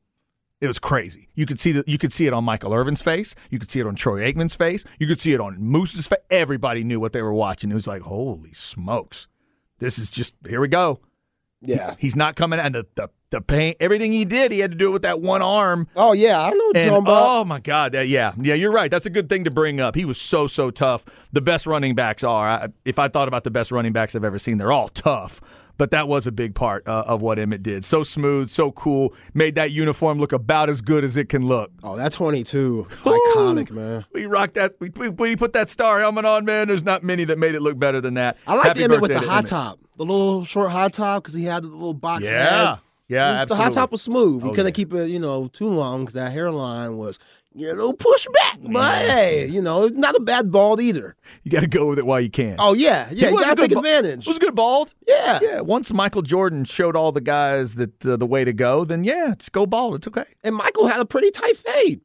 It 0.62 0.67
was 0.67 0.80
crazy. 0.80 1.30
You 1.36 1.45
could 1.45 1.60
see 1.60 1.72
that. 1.72 1.88
You 1.88 1.98
could 1.98 2.12
see 2.12 2.28
it 2.28 2.34
on 2.34 2.43
Michael 2.43 2.74
Irvin's 2.74 3.02
face. 3.02 3.34
You 3.50 3.60
could 3.60 3.72
see 3.72 3.80
it 3.80 3.88
on 3.88 3.95
Troy 3.95 4.30
Aikman's 4.30 4.56
face. 4.56 4.84
You 5.00 5.08
could 5.08 5.19
see 5.22 5.32
it 5.34 5.39
on 5.39 5.62
Moose's 5.62 6.08
face. 6.08 6.19
Everybody 6.30 6.84
knew 6.84 7.00
what 7.00 7.13
they 7.13 7.22
were 7.22 7.34
watching. 7.34 7.72
It 7.72 7.76
was 7.76 7.88
like, 7.88 8.02
holy 8.02 8.52
smokes, 8.54 9.28
this 9.80 9.98
is 9.98 10.10
just 10.10 10.36
here 10.48 10.60
we 10.60 10.67
go. 10.67 11.00
yeah. 11.62 11.95
He's 11.98 12.15
not 12.15 12.36
coming 12.36 12.60
and 12.60 12.76
the, 12.76 12.86
the 12.95 13.10
the 13.32 13.41
pain 13.41 13.76
everything 13.80 14.12
he 14.12 14.26
did, 14.26 14.52
he 14.52 14.58
had 14.60 14.72
to 14.72 14.78
do 14.78 14.89
it 14.89 14.91
with 14.93 15.02
that 15.04 15.22
one 15.22 15.41
arm. 15.41 15.88
Oh 15.95 16.12
yeah, 16.13 16.41
I 16.41 16.50
know 16.50 16.72
And 16.76 17.06
oh 17.08 17.45
my 17.45 17.60
God, 17.60 17.91
that- 17.93 18.08
yeah, 18.10 18.34
yeah, 18.41 18.56
you're 18.56 18.72
right. 18.72 18.89
That's 18.91 19.06
a 19.06 19.10
good 19.12 19.30
thing 19.30 19.43
to 19.45 19.52
bring 19.52 19.80
up. 19.80 19.95
He 19.95 20.04
was 20.04 20.19
so 20.19 20.48
so 20.48 20.72
tough. 20.72 21.06
The 21.32 21.39
best 21.41 21.65
running 21.67 21.95
backs 21.95 22.24
are. 22.24 22.50
I, 22.50 22.67
if 22.84 22.98
I 23.00 23.08
thought 23.08 23.28
about 23.30 23.43
the 23.45 23.52
best 23.52 23.72
running 23.72 23.93
backs 23.93 24.13
I've 24.15 24.24
ever 24.26 24.39
seen, 24.39 24.58
they're 24.58 24.72
all 24.74 24.89
tough. 24.89 25.39
But 25.80 25.92
that 25.92 26.08
was 26.10 26.28
a 26.28 26.32
big 26.32 26.54
part 26.56 26.86
uh, 26.88 27.06
of 27.08 27.22
what 27.22 27.38
Emmitt 27.39 27.63
did. 27.63 27.86
So 27.86 28.04
smooth, 28.04 28.50
so 28.50 28.72
cool. 28.74 29.13
Made 29.34 29.56
that 29.56 29.72
uniform 29.72 30.20
look 30.20 30.34
about 30.34 30.70
as 30.70 30.82
good 30.82 31.04
as 31.06 31.15
it 31.18 31.30
can 31.30 31.48
look. 31.48 31.72
Oh, 31.84 31.96
that 31.96 32.12
22, 32.12 32.86
iconic 33.06 33.72
man. 33.72 34.06
We 34.13 34.26
rocked 34.26 34.56
that. 34.56 34.76
We, 34.80 34.89
we, 34.98 35.10
we 35.10 35.36
put 35.38 35.54
that 35.54 35.70
star 35.70 36.02
helmet 36.02 36.26
on, 36.26 36.44
man. 36.46 36.68
There's 36.68 36.84
not 36.84 37.02
many 37.04 37.24
that 37.26 37.38
made 37.39 37.56
it 37.56 37.62
look 37.62 37.80
better 37.80 38.02
than 38.02 38.15
that. 38.15 38.38
I 38.46 38.56
like 38.56 38.76
Emmitt 38.76 39.02
with 39.02 39.12
the 39.12 39.20
high 39.20 39.42
Emmitt. 39.42 39.48
top, 39.48 39.80
the 39.98 40.04
little 40.06 40.44
short 40.44 40.70
high 40.72 40.89
top 40.89 41.24
because 41.24 41.34
he 41.34 41.46
had 41.46 41.63
the 41.63 41.68
little 41.68 41.94
box 41.94 42.26
Yeah, 42.26 42.32
head. 42.72 42.80
yeah, 43.08 43.32
was- 43.39 43.46
the 43.48 43.56
high 43.56 43.70
top 43.70 43.92
was 43.92 44.02
smooth. 44.02 44.44
We 44.44 44.50
Oh, 44.50 44.52
couldn't 44.52 44.65
yeah. 44.68 44.72
keep 44.72 44.94
it, 44.94 45.10
you 45.10 45.20
know, 45.20 45.48
too 45.48 45.68
long 45.70 46.02
because 46.02 46.13
that 46.15 46.32
hairline 46.34 46.98
was, 46.98 47.20
you 47.55 47.73
know, 47.75 47.93
push 47.93 48.27
back. 48.33 48.59
But 48.62 49.01
hey, 49.09 49.47
you 49.47 49.62
know, 49.62 49.88
not 49.88 50.15
a 50.15 50.19
bad 50.19 50.51
bald 50.51 50.79
either. 50.81 51.15
You 51.43 51.51
got 51.51 51.62
to 51.62 51.67
go 51.67 51.88
with 51.89 51.99
it 51.99 52.05
while 52.05 52.19
you 52.21 52.29
can. 52.29 52.55
Oh 52.59 52.73
yeah, 52.73 53.07
yeah, 53.12 53.27
He 53.27 53.31
you 53.31 53.35
was 53.35 53.43
a 53.43 53.47
gotta 53.49 53.55
good 53.62 53.69
take 53.69 53.73
ba- 53.73 53.79
advantage. 53.97 54.27
It 54.27 54.29
was 54.29 54.39
good 54.39 54.55
bald. 54.55 54.93
yeah. 55.07 55.39
Yeah, 55.41 55.62
once 55.62 55.91
Michael 55.93 56.21
Jordan 56.21 56.63
showed 56.65 56.95
all 56.95 57.12
the 57.12 57.21
guys 57.21 57.75
that 57.75 58.05
uh, 58.05 58.17
the 58.17 58.25
way 58.27 58.43
to 58.45 58.53
go, 58.53 58.83
then 58.85 59.03
yeah, 59.03 59.33
just 59.38 59.51
go 59.51 59.65
bald. 59.65 59.95
It's 59.95 60.07
okay. 60.07 60.25
and 60.43 60.55
Michael 60.55 60.88
had 60.88 60.99
a 60.99 61.05
pretty 61.05 61.31
tight 61.31 61.57
fade. 61.57 62.01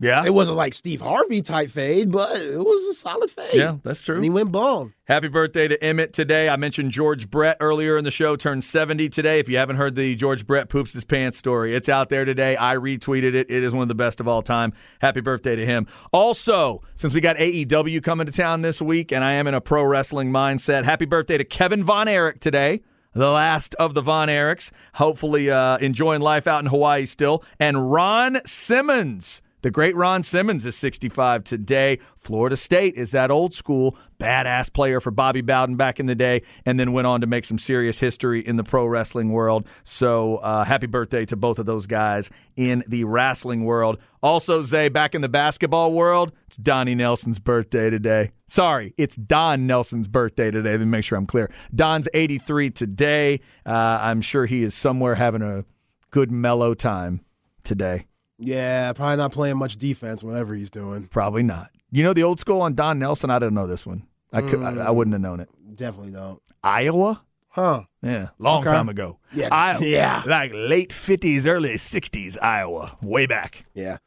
Yeah. 0.00 0.24
It 0.24 0.32
wasn't 0.32 0.56
like 0.56 0.72
Steve 0.72 1.02
Harvey 1.02 1.42
type 1.42 1.70
fade, 1.70 2.10
but 2.10 2.34
it 2.34 2.58
was 2.58 2.84
a 2.88 2.94
solid 2.94 3.30
fade. 3.30 3.54
Yeah, 3.54 3.76
that's 3.82 4.00
true. 4.00 4.14
And 4.14 4.24
he 4.24 4.30
went 4.30 4.50
bald. 4.50 4.92
Happy 5.04 5.28
birthday 5.28 5.68
to 5.68 5.78
Emmitt 5.78 6.12
today. 6.12 6.48
I 6.48 6.56
mentioned 6.56 6.90
George 6.90 7.28
Brett 7.28 7.58
earlier 7.60 7.98
in 7.98 8.04
the 8.04 8.10
show, 8.10 8.34
turned 8.34 8.64
70 8.64 9.10
today. 9.10 9.40
If 9.40 9.48
you 9.50 9.58
haven't 9.58 9.76
heard 9.76 9.96
the 9.96 10.14
George 10.14 10.46
Brett 10.46 10.70
poops 10.70 10.94
his 10.94 11.04
pants 11.04 11.36
story, 11.36 11.76
it's 11.76 11.88
out 11.88 12.08
there 12.08 12.24
today. 12.24 12.56
I 12.56 12.76
retweeted 12.76 13.34
it. 13.34 13.50
It 13.50 13.62
is 13.62 13.74
one 13.74 13.82
of 13.82 13.88
the 13.88 13.94
best 13.94 14.20
of 14.20 14.26
all 14.26 14.40
time. 14.40 14.72
Happy 15.02 15.20
birthday 15.20 15.54
to 15.54 15.66
him. 15.66 15.86
Also, 16.12 16.80
since 16.94 17.12
we 17.12 17.20
got 17.20 17.36
AEW 17.36 18.02
coming 18.02 18.24
to 18.24 18.32
town 18.32 18.62
this 18.62 18.80
week 18.80 19.12
and 19.12 19.22
I 19.22 19.32
am 19.32 19.46
in 19.46 19.52
a 19.52 19.60
pro 19.60 19.84
wrestling 19.84 20.32
mindset, 20.32 20.84
happy 20.84 21.04
birthday 21.04 21.36
to 21.36 21.44
Kevin 21.44 21.84
Von 21.84 22.08
Erich 22.08 22.40
today. 22.40 22.80
The 23.12 23.28
last 23.28 23.74
of 23.74 23.94
the 23.94 24.02
Von 24.02 24.28
Erichs. 24.28 24.70
Hopefully, 24.94 25.50
uh, 25.50 25.78
enjoying 25.78 26.20
life 26.20 26.46
out 26.46 26.60
in 26.60 26.66
Hawaii 26.66 27.04
still. 27.06 27.44
And 27.58 27.90
Ron 27.90 28.40
Simmons. 28.46 29.42
The 29.62 29.70
great 29.70 29.94
Ron 29.94 30.22
Simmons 30.22 30.64
is 30.64 30.74
65 30.76 31.44
today. 31.44 31.98
Florida 32.16 32.56
State 32.56 32.94
is 32.94 33.10
that 33.10 33.30
old 33.30 33.52
school 33.52 33.94
badass 34.18 34.72
player 34.72 35.00
for 35.00 35.10
Bobby 35.10 35.42
Bowden 35.42 35.76
back 35.76 36.00
in 36.00 36.06
the 36.06 36.14
day, 36.14 36.42
and 36.64 36.80
then 36.80 36.92
went 36.92 37.06
on 37.06 37.20
to 37.20 37.26
make 37.26 37.44
some 37.44 37.58
serious 37.58 38.00
history 38.00 38.46
in 38.46 38.56
the 38.56 38.64
pro 38.64 38.86
wrestling 38.86 39.32
world. 39.32 39.66
So, 39.84 40.36
uh, 40.36 40.64
happy 40.64 40.86
birthday 40.86 41.26
to 41.26 41.36
both 41.36 41.58
of 41.58 41.66
those 41.66 41.86
guys 41.86 42.30
in 42.56 42.82
the 42.88 43.04
wrestling 43.04 43.64
world. 43.64 43.98
Also, 44.22 44.62
Zay, 44.62 44.88
back 44.88 45.14
in 45.14 45.20
the 45.20 45.28
basketball 45.28 45.92
world, 45.92 46.32
it's 46.46 46.56
Donnie 46.56 46.94
Nelson's 46.94 47.38
birthday 47.38 47.90
today. 47.90 48.30
Sorry, 48.46 48.94
it's 48.96 49.16
Don 49.16 49.66
Nelson's 49.66 50.08
birthday 50.08 50.50
today. 50.50 50.72
Let 50.72 50.80
me 50.80 50.86
make 50.86 51.04
sure 51.04 51.18
I'm 51.18 51.26
clear. 51.26 51.50
Don's 51.74 52.08
83 52.14 52.70
today. 52.70 53.40
Uh, 53.66 53.98
I'm 54.00 54.22
sure 54.22 54.46
he 54.46 54.62
is 54.62 54.74
somewhere 54.74 55.16
having 55.16 55.42
a 55.42 55.64
good 56.10 56.30
mellow 56.30 56.72
time 56.72 57.20
today. 57.62 58.06
Yeah, 58.40 58.92
probably 58.94 59.16
not 59.16 59.32
playing 59.32 59.58
much 59.58 59.76
defense, 59.76 60.24
whatever 60.24 60.54
he's 60.54 60.70
doing. 60.70 61.06
Probably 61.08 61.42
not. 61.42 61.70
You 61.90 62.02
know 62.02 62.12
the 62.14 62.22
old 62.22 62.40
school 62.40 62.62
on 62.62 62.74
Don 62.74 62.98
Nelson? 62.98 63.30
I 63.30 63.38
don't 63.38 63.54
know 63.54 63.66
this 63.66 63.86
one. 63.86 64.04
I 64.32 64.40
could. 64.42 64.62
I, 64.62 64.86
I 64.86 64.90
wouldn't 64.90 65.12
have 65.12 65.20
known 65.20 65.40
it. 65.40 65.48
Definitely 65.76 66.12
don't. 66.12 66.40
Iowa? 66.64 67.22
Huh. 67.48 67.82
Yeah, 68.00 68.28
long 68.38 68.62
Okay. 68.62 68.70
time 68.70 68.88
ago. 68.88 69.18
Yeah. 69.34 69.48
Iowa. 69.52 69.84
Yeah. 69.84 70.22
Like 70.24 70.52
late 70.54 70.92
fifties, 70.92 71.46
early 71.46 71.76
sixties, 71.76 72.38
Iowa. 72.38 72.96
Way 73.02 73.26
back. 73.26 73.66
Yeah. 73.74 73.98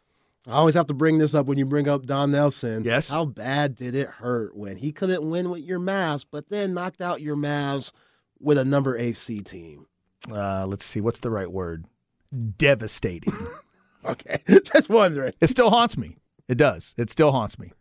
I 0.48 0.54
always 0.54 0.76
have 0.76 0.88
to 0.88 0.94
bring 0.94 1.20
this 1.20 1.34
up 1.36 1.46
when 1.46 1.58
you 1.58 1.66
bring 1.66 1.88
up 1.88 2.06
Don 2.06 2.32
Nelson. 2.32 2.84
Yes. 2.84 3.08
How 3.10 3.26
bad 3.26 3.76
did 3.76 3.96
it 3.96 4.08
hurt 4.10 4.56
when 4.58 4.76
he 4.78 4.92
couldn't 4.92 5.30
win 5.30 5.50
with 5.50 5.62
your 5.62 5.80
Mavs, 5.80 6.26
but 6.30 6.50
then 6.50 6.74
knocked 6.74 7.02
out 7.02 7.22
your 7.22 7.36
Mavs 7.38 7.92
with 8.40 8.58
a 8.58 8.66
number 8.66 8.98
eight 8.98 9.16
C 9.18 9.42
team? 9.42 9.86
Uh, 10.32 10.66
let's 10.66 10.84
see. 10.86 11.02
What's 11.02 11.20
the 11.20 11.30
right 11.30 11.52
word? 11.52 11.86
Devastating. 12.58 13.36
Okay. 14.10 14.38
Just 14.74 14.90
wondering. 14.90 15.34
it 15.42 15.48
still 15.48 15.70
haunts 15.70 15.98
me. 15.98 16.18
It 16.48 16.58
does. 16.58 16.94
It 16.98 17.10
still 17.10 17.32
haunts 17.32 17.58
me. 17.58 17.72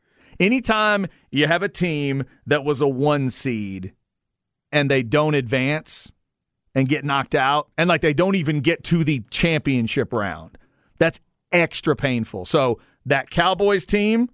Anytime 0.40 1.06
you 1.30 1.46
have 1.46 1.62
a 1.62 1.68
team 1.68 2.24
that 2.46 2.64
was 2.64 2.80
a 2.80 2.88
one 2.88 3.28
seed 3.30 3.92
and 4.70 4.90
they 4.90 5.02
don't 5.02 5.34
advance 5.34 6.12
and 6.74 6.88
get 6.88 7.04
knocked 7.04 7.34
out, 7.34 7.68
and 7.76 7.88
like 7.88 8.00
they 8.00 8.14
don't 8.14 8.34
even 8.36 8.60
get 8.60 8.82
to 8.84 9.04
the 9.04 9.22
championship 9.30 10.12
round, 10.12 10.56
that's 10.98 11.20
extra 11.52 11.94
painful. 11.94 12.44
So 12.46 12.78
that 13.04 13.28
Cowboys 13.30 13.84
team 13.84 14.30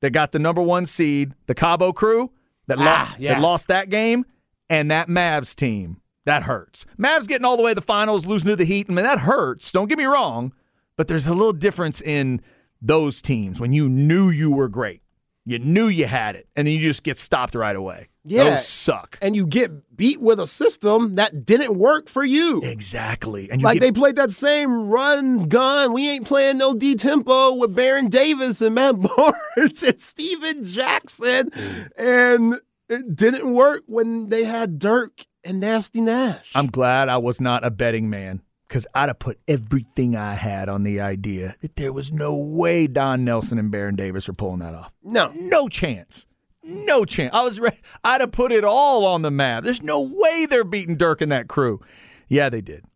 that 0.00 0.10
got 0.10 0.32
the 0.32 0.38
number 0.38 0.62
one 0.62 0.86
seed, 0.86 1.34
the 1.46 1.54
Cabo 1.54 1.92
crew 1.92 2.30
that, 2.68 2.78
Ah, 2.80 3.14
yeah. 3.18 3.34
that 3.34 3.40
lost 3.42 3.68
that 3.68 3.90
game, 3.90 4.24
and 4.70 4.90
that 4.90 5.08
Mavs 5.08 5.54
team, 5.54 6.00
that 6.24 6.44
hurts. 6.44 6.86
Mavs 6.98 7.26
getting 7.28 7.44
all 7.44 7.56
the 7.58 7.62
way 7.62 7.72
to 7.72 7.74
the 7.74 7.82
finals, 7.82 8.24
losing 8.24 8.48
to 8.48 8.56
the 8.56 8.64
Heat, 8.64 8.86
I 8.88 8.94
mean, 8.94 9.04
that 9.04 9.18
hurts. 9.20 9.70
Don't 9.72 9.88
get 9.88 9.98
me 9.98 10.04
wrong, 10.04 10.52
but 10.96 11.08
there's 11.08 11.26
a 11.26 11.34
little 11.34 11.52
difference 11.52 12.00
in 12.00 12.40
those 12.80 13.22
teams 13.22 13.60
when 13.60 13.72
you 13.72 13.88
knew 13.88 14.30
you 14.30 14.50
were 14.50 14.68
great. 14.68 15.02
You 15.44 15.58
knew 15.58 15.88
you 15.88 16.06
had 16.06 16.36
it, 16.36 16.46
and 16.54 16.66
then 16.66 16.74
you 16.74 16.80
just 16.80 17.02
get 17.02 17.18
stopped 17.18 17.56
right 17.56 17.74
away. 17.74 18.08
Yeah. 18.24 18.50
Those 18.50 18.68
suck. 18.68 19.18
And 19.20 19.34
you 19.34 19.44
get 19.44 19.96
beat 19.96 20.20
with 20.20 20.38
a 20.38 20.46
system 20.46 21.14
that 21.14 21.44
didn't 21.44 21.76
work 21.76 22.08
for 22.08 22.24
you. 22.24 22.62
Exactly. 22.62 23.50
And 23.50 23.60
you 23.60 23.64
Like 23.64 23.80
get, 23.80 23.80
they 23.80 23.92
played 23.92 24.14
that 24.16 24.30
same 24.30 24.88
run 24.88 25.48
gun. 25.48 25.92
We 25.92 26.08
ain't 26.08 26.28
playing 26.28 26.58
no 26.58 26.74
D 26.74 26.94
tempo 26.94 27.56
with 27.56 27.74
Baron 27.74 28.08
Davis 28.08 28.62
and 28.62 28.76
Matt 28.76 29.00
Barnes 29.00 29.82
and 29.82 30.00
Stephen 30.00 30.64
Jackson. 30.64 31.50
Mm. 31.50 31.90
And 31.98 32.60
it 32.88 33.16
didn't 33.16 33.52
work 33.52 33.82
when 33.86 34.28
they 34.28 34.44
had 34.44 34.78
Dirk 34.78 35.24
and 35.42 35.58
Nasty 35.58 36.00
Nash. 36.00 36.52
I'm 36.54 36.68
glad 36.68 37.08
I 37.08 37.16
was 37.16 37.40
not 37.40 37.64
a 37.64 37.70
betting 37.70 38.08
man 38.08 38.42
because 38.72 38.86
I'd 38.94 39.10
have 39.10 39.18
put 39.18 39.38
everything 39.46 40.16
I 40.16 40.32
had 40.32 40.70
on 40.70 40.82
the 40.82 40.98
idea 41.02 41.54
that 41.60 41.76
there 41.76 41.92
was 41.92 42.10
no 42.10 42.34
way 42.34 42.86
Don 42.86 43.22
Nelson 43.22 43.58
and 43.58 43.70
Baron 43.70 43.96
Davis 43.96 44.26
were 44.26 44.32
pulling 44.32 44.60
that 44.60 44.74
off. 44.74 44.90
no. 45.02 45.30
No 45.34 45.68
chance. 45.68 46.26
No 46.64 47.04
chance. 47.04 47.34
I 47.34 47.42
was 47.42 47.60
re- 47.60 47.78
I'd 48.02 48.22
have 48.22 48.32
put 48.32 48.50
it 48.50 48.64
all 48.64 49.04
on 49.04 49.20
the 49.20 49.30
map. 49.30 49.64
There's 49.64 49.82
no 49.82 50.00
way 50.00 50.46
they're 50.46 50.64
beating 50.64 50.96
Dirk 50.96 51.20
and 51.20 51.30
that 51.30 51.48
crew. 51.48 51.80
Yeah, 52.28 52.48
they 52.48 52.62
did. 52.62 52.86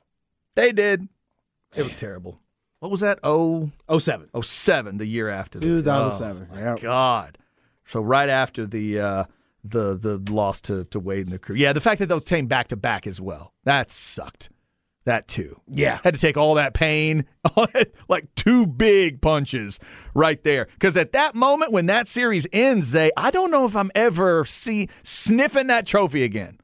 They 0.54 0.72
did. 0.72 1.08
It 1.74 1.82
was 1.82 1.92
terrible. 1.92 2.40
What 2.78 2.90
was 2.90 3.00
that? 3.00 3.18
Oh, 3.22 3.70
07. 3.94 4.30
oh 4.32 4.40
seven, 4.40 4.96
the 4.96 5.04
year 5.04 5.28
after. 5.28 5.58
that. 5.58 5.66
2007. 5.66 6.48
Oh, 6.54 6.56
Yeah. 6.58 6.76
God. 6.80 7.36
So 7.84 8.00
right 8.00 8.30
after 8.30 8.64
the 8.64 8.98
uh, 8.98 9.24
the 9.62 9.94
the 9.94 10.32
loss 10.32 10.62
to 10.62 10.84
to 10.84 10.98
Wade 10.98 11.26
and 11.26 11.32
the 11.34 11.38
crew. 11.38 11.54
Yeah, 11.56 11.74
the 11.74 11.82
fact 11.82 11.98
that 11.98 12.06
those 12.06 12.24
came 12.24 12.46
back 12.46 12.68
to 12.68 12.76
back 12.76 13.06
as 13.06 13.20
well. 13.20 13.52
That 13.64 13.90
sucked. 13.90 14.48
That 15.06 15.28
too. 15.28 15.60
Yeah. 15.68 16.00
Had 16.02 16.14
to 16.14 16.20
take 16.20 16.36
all 16.36 16.54
that 16.56 16.74
pain, 16.74 17.26
like 18.08 18.26
two 18.34 18.66
big 18.66 19.22
punches 19.22 19.78
right 20.14 20.42
there. 20.42 20.66
Because 20.74 20.96
at 20.96 21.12
that 21.12 21.36
moment 21.36 21.70
when 21.70 21.86
that 21.86 22.08
series 22.08 22.44
ends, 22.52 22.88
Zay, 22.88 23.12
I 23.16 23.30
don't 23.30 23.52
know 23.52 23.66
if 23.66 23.76
I'm 23.76 23.92
ever 23.94 24.44
see 24.44 24.88
sniffing 25.04 25.68
that 25.68 25.86
trophy 25.86 26.24
again. 26.24 26.58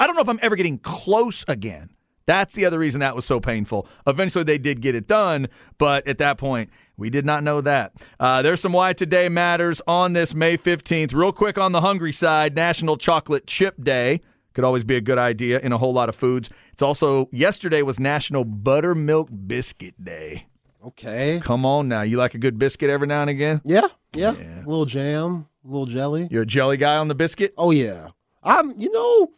I 0.00 0.08
don't 0.08 0.16
know 0.16 0.22
if 0.22 0.28
I'm 0.28 0.40
ever 0.42 0.56
getting 0.56 0.78
close 0.78 1.44
again. 1.46 1.90
That's 2.26 2.54
the 2.54 2.64
other 2.64 2.80
reason 2.80 3.00
that 3.00 3.14
was 3.14 3.26
so 3.26 3.38
painful. 3.38 3.86
Eventually, 4.08 4.42
they 4.42 4.58
did 4.58 4.80
get 4.80 4.96
it 4.96 5.06
done, 5.06 5.46
but 5.78 6.04
at 6.08 6.18
that 6.18 6.36
point, 6.36 6.70
we 6.96 7.10
did 7.10 7.24
not 7.24 7.44
know 7.44 7.60
that. 7.60 7.92
Uh, 8.18 8.42
there's 8.42 8.60
some 8.60 8.72
Why 8.72 8.92
Today 8.92 9.28
Matters 9.28 9.80
on 9.86 10.14
this 10.14 10.34
May 10.34 10.56
15th. 10.56 11.12
Real 11.14 11.32
quick 11.32 11.58
on 11.58 11.70
the 11.72 11.80
hungry 11.80 12.12
side, 12.12 12.56
National 12.56 12.96
Chocolate 12.96 13.46
Chip 13.46 13.82
Day. 13.84 14.20
Could 14.54 14.64
always 14.64 14.84
be 14.84 14.96
a 14.96 15.00
good 15.00 15.18
idea 15.18 15.58
in 15.58 15.72
a 15.72 15.78
whole 15.78 15.92
lot 15.92 16.08
of 16.08 16.14
foods. 16.14 16.48
It's 16.72 16.82
also, 16.82 17.28
yesterday 17.32 17.82
was 17.82 17.98
National 17.98 18.44
Buttermilk 18.44 19.28
Biscuit 19.46 20.02
Day. 20.02 20.46
Okay. 20.86 21.40
Come 21.42 21.66
on 21.66 21.88
now. 21.88 22.02
You 22.02 22.18
like 22.18 22.34
a 22.34 22.38
good 22.38 22.58
biscuit 22.58 22.90
every 22.90 23.06
now 23.06 23.22
and 23.22 23.30
again? 23.30 23.60
Yeah. 23.64 23.88
Yeah. 24.12 24.32
A 24.32 24.68
little 24.68 24.84
jam, 24.84 25.46
a 25.64 25.68
little 25.68 25.86
jelly. 25.86 26.28
You're 26.30 26.42
a 26.42 26.46
jelly 26.46 26.76
guy 26.76 26.96
on 26.96 27.08
the 27.08 27.14
biscuit? 27.14 27.54
Oh 27.56 27.70
yeah. 27.70 28.08
I'm 28.42 28.78
you 28.78 28.92
know, 28.92 29.30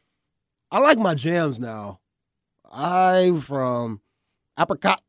I 0.70 0.80
like 0.80 0.98
my 0.98 1.14
jams 1.14 1.60
now. 1.60 2.00
I 2.70 3.40
from 3.42 4.00
apricot 4.58 5.00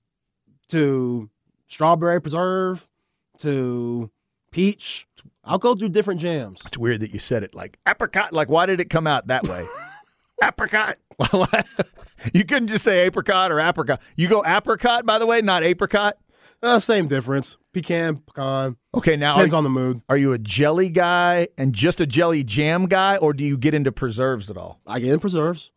to 0.70 1.30
strawberry 1.68 2.22
preserve 2.22 2.88
to 3.40 4.12
peach. 4.52 5.08
I'll 5.44 5.58
go 5.58 5.76
through 5.76 5.90
different 5.90 6.22
jams. 6.22 6.62
It's 6.66 6.78
weird 6.78 7.02
that 7.02 7.12
you 7.12 7.20
said 7.20 7.44
it 7.44 7.56
like 7.56 7.78
apricot. 7.88 8.32
Like, 8.32 8.50
why 8.50 8.68
did 8.68 8.80
it 8.80 8.90
come 8.90 9.08
out 9.08 9.28
that 9.28 9.48
way? 9.48 9.68
apricot. 10.44 10.98
you 12.34 12.46
couldn't 12.46 12.68
just 12.68 12.84
say 12.84 13.06
apricot 13.06 13.52
or 13.52 13.60
apricot. 13.60 14.02
You 14.16 14.28
go 14.28 14.44
apricot, 14.46 15.06
by 15.06 15.20
the 15.20 15.26
way, 15.26 15.42
not 15.42 15.64
apricot. 15.64 16.18
Uh, 16.64 16.80
same 16.80 17.08
difference. 17.08 17.58
Pecan, 17.74 18.18
pecan. 18.18 18.76
Okay, 18.96 19.16
now 19.16 19.36
Depends 19.36 19.54
are, 19.54 19.58
on 19.58 19.64
the 19.64 19.70
mood. 19.70 20.02
are 20.10 20.18
you 20.18 20.34
a 20.34 20.40
jelly 20.40 20.90
guy 20.90 21.48
and 21.58 21.74
just 21.74 22.02
a 22.02 22.08
jelly 22.08 22.44
jam 22.44 22.88
guy, 22.88 23.18
or 23.18 23.34
do 23.34 23.44
you 23.44 23.58
get 23.58 23.76
into 23.76 23.92
preserves 23.92 24.50
at 24.50 24.58
all? 24.58 24.80
I 24.88 25.00
get 25.00 25.14
in 25.14 25.20
preserves. 25.20 25.72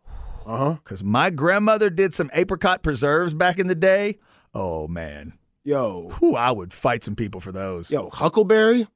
Uh 0.46 0.56
huh. 0.56 0.72
Because 0.82 1.04
my 1.04 1.28
grandmother 1.28 1.90
did 1.90 2.14
some 2.14 2.30
apricot 2.32 2.82
preserves 2.82 3.34
back 3.34 3.58
in 3.58 3.66
the 3.66 3.74
day. 3.74 4.18
Oh 4.54 4.88
man, 4.88 5.34
Yo, 5.64 6.10
Whew, 6.18 6.34
I 6.36 6.50
would 6.50 6.72
fight 6.72 7.04
some 7.04 7.14
people 7.14 7.40
for 7.42 7.52
those. 7.52 7.90
yo, 7.90 8.08
huckleberry. 8.08 8.88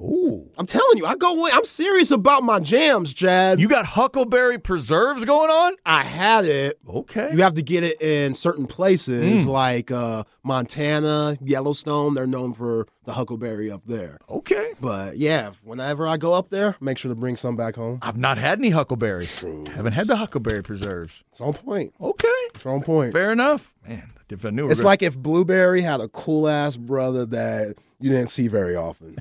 Ooh, 0.00 0.48
I'm 0.56 0.66
telling 0.66 0.96
you, 0.98 1.06
I 1.06 1.16
go 1.16 1.46
in. 1.46 1.52
I'm 1.52 1.64
serious 1.64 2.10
about 2.12 2.44
my 2.44 2.60
jams, 2.60 3.12
Chad. 3.12 3.60
you 3.60 3.68
got 3.68 3.84
huckleberry 3.84 4.58
preserves 4.58 5.24
going 5.24 5.50
on? 5.50 5.74
I 5.84 6.04
had 6.04 6.44
it. 6.44 6.78
Okay. 6.88 7.30
You 7.32 7.42
have 7.42 7.54
to 7.54 7.62
get 7.62 7.82
it 7.82 8.00
in 8.00 8.32
certain 8.34 8.66
places 8.66 9.44
Mm. 9.44 9.46
like 9.48 9.90
uh, 9.90 10.22
Montana, 10.44 11.36
Yellowstone. 11.40 12.14
They're 12.14 12.26
known 12.26 12.52
for 12.52 12.86
the 13.06 13.12
huckleberry 13.12 13.70
up 13.70 13.82
there. 13.86 14.18
okay. 14.30 14.74
But 14.80 15.16
yeah, 15.16 15.50
whenever 15.64 16.06
I 16.06 16.16
go 16.16 16.34
up 16.34 16.48
there, 16.50 16.76
make 16.80 16.98
sure 16.98 17.08
to 17.10 17.14
bring 17.16 17.36
some 17.36 17.56
back 17.56 17.74
home. 17.76 17.98
I've 18.02 18.16
not 18.18 18.38
had 18.38 18.58
any 18.58 18.70
huckleberry. 18.70 19.26
Haven't 19.26 19.92
had 19.94 20.06
the 20.06 20.16
huckleberry 20.16 20.62
preserves. 20.62 21.24
It's 21.32 21.40
on 21.40 21.54
point. 21.54 21.94
Okay. 22.00 22.28
It's 22.54 22.64
on 22.66 22.82
point. 22.82 23.12
Fair 23.12 23.32
enough. 23.32 23.72
Man, 23.86 24.10
if 24.28 24.44
I 24.44 24.50
knew 24.50 24.68
It's 24.68 24.82
like 24.82 25.02
if 25.02 25.16
Blueberry 25.18 25.82
had 25.82 26.00
a 26.00 26.08
cool 26.08 26.48
ass 26.48 26.76
brother 26.76 27.24
that 27.26 27.74
you 28.00 28.10
didn't 28.10 28.28
see 28.28 28.46
very 28.48 28.76
often. 28.76 29.16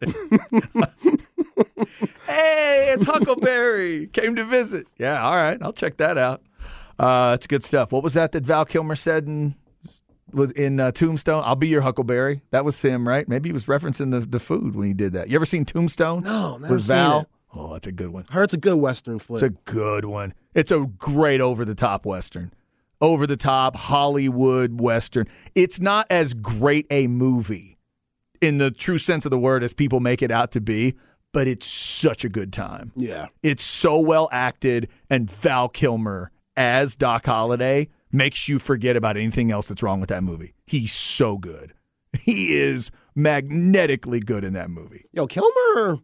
hey, 2.26 2.92
it's 2.94 3.06
Huckleberry 3.06 4.06
came 4.08 4.36
to 4.36 4.44
visit. 4.44 4.86
Yeah, 4.98 5.24
all 5.24 5.36
right, 5.36 5.58
I'll 5.62 5.72
check 5.72 5.96
that 5.98 6.18
out. 6.18 6.42
Uh, 6.98 7.32
it's 7.34 7.46
good 7.46 7.64
stuff. 7.64 7.92
What 7.92 8.02
was 8.02 8.14
that 8.14 8.32
that 8.32 8.44
Val 8.44 8.64
Kilmer 8.64 8.96
said? 8.96 9.26
And 9.26 9.54
was 10.32 10.50
in 10.52 10.80
uh, 10.80 10.90
Tombstone. 10.92 11.42
I'll 11.44 11.56
be 11.56 11.68
your 11.68 11.82
Huckleberry. 11.82 12.42
That 12.50 12.64
was 12.64 12.80
him, 12.80 13.06
right? 13.08 13.28
Maybe 13.28 13.48
he 13.48 13.52
was 13.52 13.66
referencing 13.66 14.10
the, 14.10 14.20
the 14.20 14.40
food 14.40 14.74
when 14.76 14.86
he 14.86 14.94
did 14.94 15.12
that. 15.12 15.28
You 15.28 15.36
ever 15.36 15.46
seen 15.46 15.64
Tombstone? 15.64 16.22
No, 16.22 16.58
never 16.58 16.74
With 16.74 16.82
seen 16.82 16.88
Val? 16.96 17.20
it. 17.20 17.28
Oh, 17.54 17.72
that's 17.72 17.86
a 17.86 17.92
good 17.92 18.08
one. 18.08 18.24
Heard 18.30 18.44
it's 18.44 18.52
a 18.54 18.58
good 18.58 18.76
Western 18.76 19.18
flick. 19.18 19.42
It's 19.42 19.54
a 19.54 19.58
good 19.70 20.04
one. 20.04 20.34
It's 20.54 20.70
a 20.70 20.80
great 20.80 21.40
over 21.40 21.64
the 21.64 21.74
top 21.74 22.04
Western. 22.04 22.52
Over 23.00 23.26
the 23.26 23.36
top 23.36 23.76
Hollywood 23.76 24.80
Western. 24.80 25.26
It's 25.54 25.80
not 25.80 26.06
as 26.10 26.34
great 26.34 26.86
a 26.90 27.06
movie 27.06 27.75
in 28.40 28.58
the 28.58 28.70
true 28.70 28.98
sense 28.98 29.24
of 29.24 29.30
the 29.30 29.38
word 29.38 29.62
as 29.62 29.72
people 29.72 30.00
make 30.00 30.22
it 30.22 30.30
out 30.30 30.52
to 30.52 30.60
be, 30.60 30.94
but 31.32 31.46
it's 31.46 31.66
such 31.66 32.24
a 32.24 32.28
good 32.28 32.52
time. 32.52 32.92
yeah. 32.96 33.26
It's 33.42 33.62
so 33.62 33.98
well 34.00 34.28
acted, 34.32 34.88
and 35.10 35.30
Val 35.30 35.68
Kilmer 35.68 36.30
as 36.56 36.96
Doc 36.96 37.26
Holliday 37.26 37.88
makes 38.10 38.48
you 38.48 38.58
forget 38.58 38.96
about 38.96 39.16
anything 39.16 39.50
else 39.50 39.68
that's 39.68 39.82
wrong 39.82 40.00
with 40.00 40.08
that 40.08 40.22
movie. 40.22 40.54
He's 40.66 40.92
so 40.92 41.36
good. 41.36 41.74
He 42.18 42.56
is 42.56 42.90
magnetically 43.14 44.20
good 44.20 44.42
in 44.44 44.54
that 44.54 44.70
movie. 44.70 45.04
Yo, 45.12 45.26
Kilmer, 45.26 45.98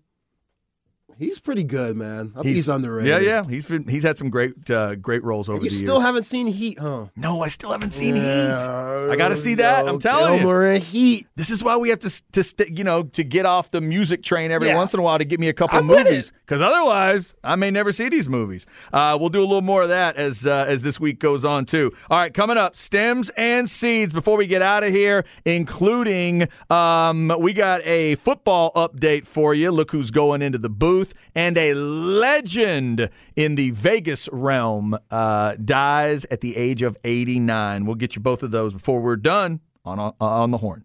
he's 1.22 1.38
pretty 1.38 1.64
good, 1.64 1.96
man. 1.96 2.32
I 2.36 2.42
think 2.42 2.56
he's, 2.56 2.68
underrated. 2.68 3.22
Yeah, 3.22 3.42
yeah. 3.42 3.42
He's 3.48 3.68
been, 3.68 3.86
he's 3.86 4.02
had 4.02 4.16
some 4.16 4.30
great 4.30 4.70
uh, 4.70 4.94
great 4.96 5.22
roles 5.24 5.48
over 5.48 5.62
You 5.62 5.70
the 5.70 5.76
still 5.76 5.94
years. 5.96 6.04
haven't 6.04 6.24
seen 6.24 6.46
Heat, 6.46 6.78
huh? 6.78 7.06
no, 7.16 7.42
I 7.42 7.48
still 7.48 7.70
haven't 7.72 7.92
seen 7.92 8.16
Heat. 8.16 8.22
I 8.22 9.14
got 9.16 9.28
to 9.28 9.36
see 9.36 9.54
that. 9.54 9.88
I'm 9.88 9.98
telling 9.98 10.34
you. 10.34 10.38
Kilmer 10.40 10.70
and 10.72 10.82
Heat. 10.82 11.26
This 11.36 11.50
is 11.50 11.62
why 11.62 11.76
we 11.76 11.88
have 11.90 12.00
to 12.00 12.22
to 12.32 12.42
st- 12.44 12.76
you 12.76 12.84
know 12.84 13.04
to 13.04 13.24
get 13.24 13.46
off 13.46 13.70
the 13.70 13.80
music 13.80 14.22
train 14.22 14.50
every 14.50 14.68
Yeah. 14.68 14.76
once 14.76 14.94
in 14.94 15.00
a 15.00 15.02
while 15.02 15.18
to 15.18 15.24
get 15.24 15.40
me 15.40 15.48
a 15.48 15.52
couple 15.52 15.82
movies 15.82 16.32
because 16.44 16.60
otherwise 16.60 17.34
I 17.44 17.56
may 17.56 17.70
never 17.70 17.92
see 17.92 18.08
these 18.08 18.28
movies. 18.28 18.66
Uh, 18.92 19.16
we'll 19.18 19.28
do 19.28 19.40
a 19.40 19.46
little 19.46 19.62
more 19.62 19.82
of 19.82 19.88
that 19.88 20.16
as 20.16 20.46
uh, 20.46 20.64
as 20.68 20.82
this 20.82 20.98
week 21.00 21.18
goes 21.18 21.44
on 21.44 21.64
too. 21.66 21.92
All 22.10 22.18
right, 22.18 22.32
coming 22.32 22.56
up, 22.56 22.76
stems 22.76 23.30
and 23.36 23.68
seeds. 23.68 24.12
Before 24.12 24.36
we 24.36 24.46
get 24.46 24.62
out 24.62 24.82
of 24.84 24.92
here, 24.92 25.24
including 25.44 26.48
um, 26.70 27.32
we 27.38 27.52
got 27.52 27.80
a 27.84 28.16
football 28.16 28.72
update 28.74 29.26
for 29.26 29.54
you. 29.54 29.70
Look 29.70 29.90
who's 29.92 30.10
going 30.10 30.42
into 30.42 30.58
the 30.58 30.68
booth 30.70 31.11
and 31.34 31.56
a 31.58 31.74
legend 31.74 33.08
in 33.36 33.54
the 33.54 33.70
Vegas 33.70 34.28
realm 34.32 34.96
uh, 35.10 35.54
dies 35.64 36.24
at 36.30 36.40
the 36.40 36.56
age 36.56 36.82
of 36.82 36.96
89. 37.04 37.84
We'll 37.86 37.94
get 37.96 38.16
you 38.16 38.22
both 38.22 38.42
of 38.42 38.50
those 38.50 38.72
before 38.72 39.00
we're 39.00 39.16
done 39.16 39.60
on 39.84 39.98
on, 39.98 40.14
on 40.20 40.50
the 40.50 40.58
horn. 40.58 40.84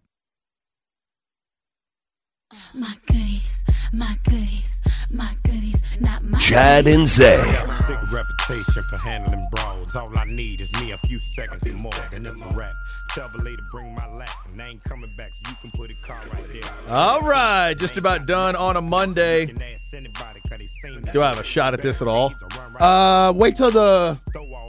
My 2.73 2.93
goodies, 3.07 3.65
my 3.91 4.15
goodies, 4.23 4.81
my 5.11 5.33
goodies, 5.43 5.81
not 5.99 6.23
my 6.23 6.37
Chad 6.39 6.85
goodies. 6.85 6.99
and 6.99 7.07
Zay. 7.07 7.37
got 7.51 7.69
a 7.69 7.73
sick 7.83 8.11
reputation 8.11 8.83
for 8.89 8.97
handling 8.97 9.45
brawls. 9.51 9.95
All 9.95 10.17
I 10.17 10.23
need 10.25 10.61
is 10.61 10.71
me 10.81 10.91
a 10.91 10.97
few 10.99 11.19
seconds 11.19 11.69
more, 11.73 11.91
and 12.13 12.25
it's 12.25 12.39
a 12.41 12.47
wrap. 12.53 12.73
Tell 13.17 13.30
the 13.30 13.39
lady 13.39 13.63
bring 13.71 13.95
my 13.95 14.08
lap, 14.13 14.30
and 14.45 14.62
I 14.62 14.67
ain't 14.67 14.84
coming 14.84 15.12
back, 15.17 15.32
so 15.34 15.49
you 15.49 15.56
can 15.60 15.71
put 15.71 15.89
a 15.89 15.95
car 15.95 16.21
right 16.32 16.43
there. 16.53 16.71
All 16.88 17.21
right, 17.21 17.73
just 17.73 17.97
about 17.97 18.27
done 18.27 18.56
on 18.56 18.77
a 18.77 18.82
Monday. 18.82 19.47
Do 19.47 21.23
I 21.23 21.30
have 21.30 21.39
a 21.39 21.43
shot 21.43 21.73
at 21.73 21.82
this 21.82 22.03
at 22.03 22.08
all? 22.08 22.32
Uh, 22.80 23.34
wait 23.36 23.58
till 23.58 23.71
the 23.71 24.19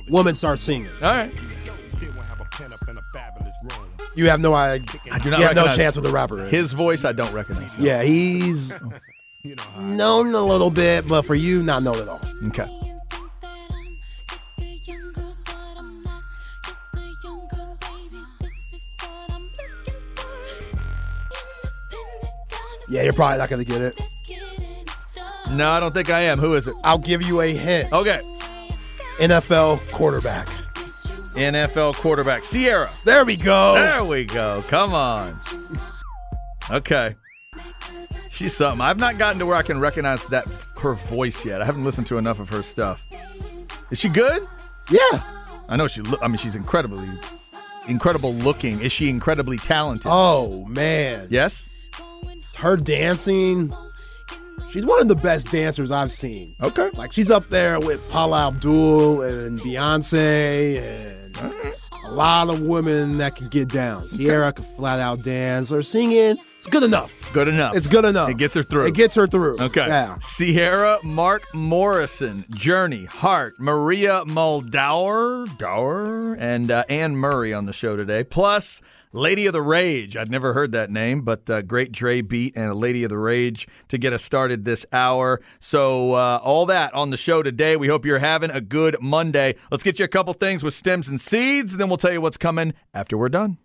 woman 0.09 0.35
starts 0.35 0.63
singing. 0.63 0.91
All 1.03 1.13
right. 1.13 1.31
You 4.17 4.31
have 4.31 4.41
no 4.41 4.55
idea. 4.55 4.99
I 5.13 5.19
do 5.19 5.29
not 5.29 5.41
You 5.41 5.47
have 5.47 5.55
no 5.55 5.69
chance 5.69 5.97
with 5.97 6.07
the 6.07 6.11
rapper. 6.11 6.43
is. 6.45 6.51
His 6.51 6.73
voice, 6.73 7.05
I 7.05 7.13
don't 7.13 7.35
recognize. 7.35 7.77
Yeah, 7.77 8.03
he's 8.03 8.81
known 9.79 10.35
a 10.35 10.41
little 10.41 10.71
bit, 10.71 11.07
but 11.07 11.27
for 11.27 11.35
you, 11.35 11.63
not 11.63 11.83
known 11.83 11.99
at 12.01 12.09
all. 12.09 12.23
Okay. 12.47 12.88
Yeah, 22.91 23.03
you're 23.03 23.13
probably 23.13 23.39
not 23.39 23.49
going 23.51 23.65
to 23.65 23.71
get 23.71 23.81
it. 23.81 24.01
No, 25.51 25.71
I 25.71 25.81
don't 25.81 25.93
think 25.95 26.11
I 26.11 26.21
am. 26.21 26.39
Who 26.39 26.55
is 26.55 26.67
it? 26.67 26.75
I'll 26.85 26.99
give 26.99 27.23
you 27.23 27.41
a 27.41 27.49
hint. 27.49 27.93
Okay. 27.93 28.21
NFL 29.19 29.81
quarterback. 29.93 30.47
NFL 31.35 31.95
quarterback. 31.97 32.43
Ciara. 32.45 32.91
There 33.05 33.25
we 33.25 33.37
go. 33.37 33.75
There 33.75 34.05
we 34.05 34.25
go. 34.25 34.63
Come 34.69 34.95
on. 34.95 35.39
Okay. 36.71 37.15
She's 38.31 38.55
something. 38.57 38.81
I've 38.81 38.99
not 38.99 39.19
gotten 39.19 39.39
to 39.41 39.47
where 39.47 39.57
I 39.57 39.63
can 39.63 39.81
recognize 39.81 40.27
that 40.27 40.47
her 40.81 40.95
voice 40.95 41.45
yet. 41.45 41.61
I 41.63 41.65
haven't 41.65 41.85
listened 41.85 42.07
to 42.09 42.19
enough 42.19 42.41
of 42.41 42.49
her 42.51 42.63
stuff. 42.63 43.09
Is 43.91 43.99
she 43.99 44.09
good? 44.09 44.47
Yeah. 44.91 45.23
I 45.69 45.77
know 45.77 45.89
she. 45.89 46.03
Lo- 46.03 46.19
I 46.23 46.29
mean, 46.29 46.37
she's 46.39 46.55
incredibly, 46.55 47.09
incredible 47.89 48.35
looking. 48.35 48.81
Is 48.81 48.93
she 48.93 49.09
incredibly 49.09 49.57
talented? 49.59 50.11
Oh 50.13 50.65
man. 50.67 51.27
Yes. 51.31 51.67
Her 52.59 52.77
dancing. 52.77 53.73
She's 54.71 54.85
one 54.85 55.01
of 55.01 55.07
the 55.07 55.15
best 55.15 55.53
dancers 55.53 55.93
I've 55.93 56.11
seen. 56.11 56.57
Okay. 56.61 56.91
Like 56.95 57.13
she's 57.13 57.31
up 57.31 57.49
there 57.51 57.79
with 57.79 58.07
Paula 58.11 58.49
Abdul 58.49 59.23
and 59.23 59.61
Beyonce 59.61 60.83
and 60.83 61.37
a 62.05 62.11
lot 62.11 62.49
of 62.49 62.61
women 62.63 63.19
that 63.19 63.37
can 63.37 63.47
get 63.49 63.69
down. 63.69 64.09
Ciara 64.09 64.53
can 64.53 64.65
flat 64.77 64.99
out 64.99 65.23
dance 65.23 65.71
or 65.71 65.83
singing. 65.83 66.37
It's 66.57 66.67
good 66.67 66.83
enough. 66.83 67.15
Good 67.33 67.47
enough. 67.47 67.77
It's 67.77 67.87
good 67.87 68.05
enough. 68.05 68.29
It 68.29 68.39
gets 68.39 68.57
her 68.57 68.65
through. 68.65 68.87
It 68.87 68.95
gets 68.95 69.15
her 69.15 69.29
through. 69.29 69.61
Okay. 69.61 69.87
Yeah. 69.87 70.19
Ciara, 70.19 70.99
Mark 71.05 71.45
Morrison, 71.55 72.45
Journey, 72.51 73.05
Hart, 73.05 73.61
Maria 73.61 74.25
Muldaur, 74.27 75.57
Dower, 75.59 76.35
and 76.35 76.73
uh, 76.73 76.83
Anne 76.89 77.15
Murray 77.17 77.55
on 77.55 77.67
the 77.67 77.73
show 77.73 77.95
today. 77.97 78.25
Plus, 78.25 78.83
Lady 79.13 79.47
of 79.47 79.53
the 79.53 79.63
Rage. 79.63 80.17
I'd 80.17 80.31
never 80.31 80.53
heard 80.53 80.73
that 80.73 80.91
name, 80.91 81.23
but 81.23 81.49
uh, 81.49 81.63
great 81.63 81.93
Dre 81.93 82.21
beat 82.21 82.57
and 82.57 82.75
Lady 82.75 83.05
of 83.05 83.11
the 83.11 83.19
Rage 83.19 83.67
to 83.89 83.99
get 83.99 84.13
us 84.13 84.23
started 84.23 84.65
this 84.65 84.85
hour. 84.93 85.41
So, 85.61 86.15
uh, 86.15 86.41
all 86.43 86.67
that 86.67 86.93
on 86.95 87.11
the 87.11 87.17
show 87.17 87.43
today. 87.43 87.77
We 87.77 87.89
hope 87.89 88.05
you're 88.05 88.19
having 88.19 88.51
a 88.51 88.61
good 88.61 88.97
Monday. 89.01 89.55
Let's 89.71 89.83
get 89.83 89.99
you 89.99 90.05
a 90.05 90.09
couple 90.09 90.35
things 90.35 90.63
with 90.63 90.75
stems 90.75 91.09
and 91.09 91.21
seeds, 91.21 91.73
and 91.73 91.81
then 91.81 91.89
we'll 91.89 91.97
tell 91.97 92.13
you 92.13 92.21
what's 92.21 92.37
coming 92.37 92.75
after 92.93 93.17
we're 93.17 93.29
done. 93.29 93.59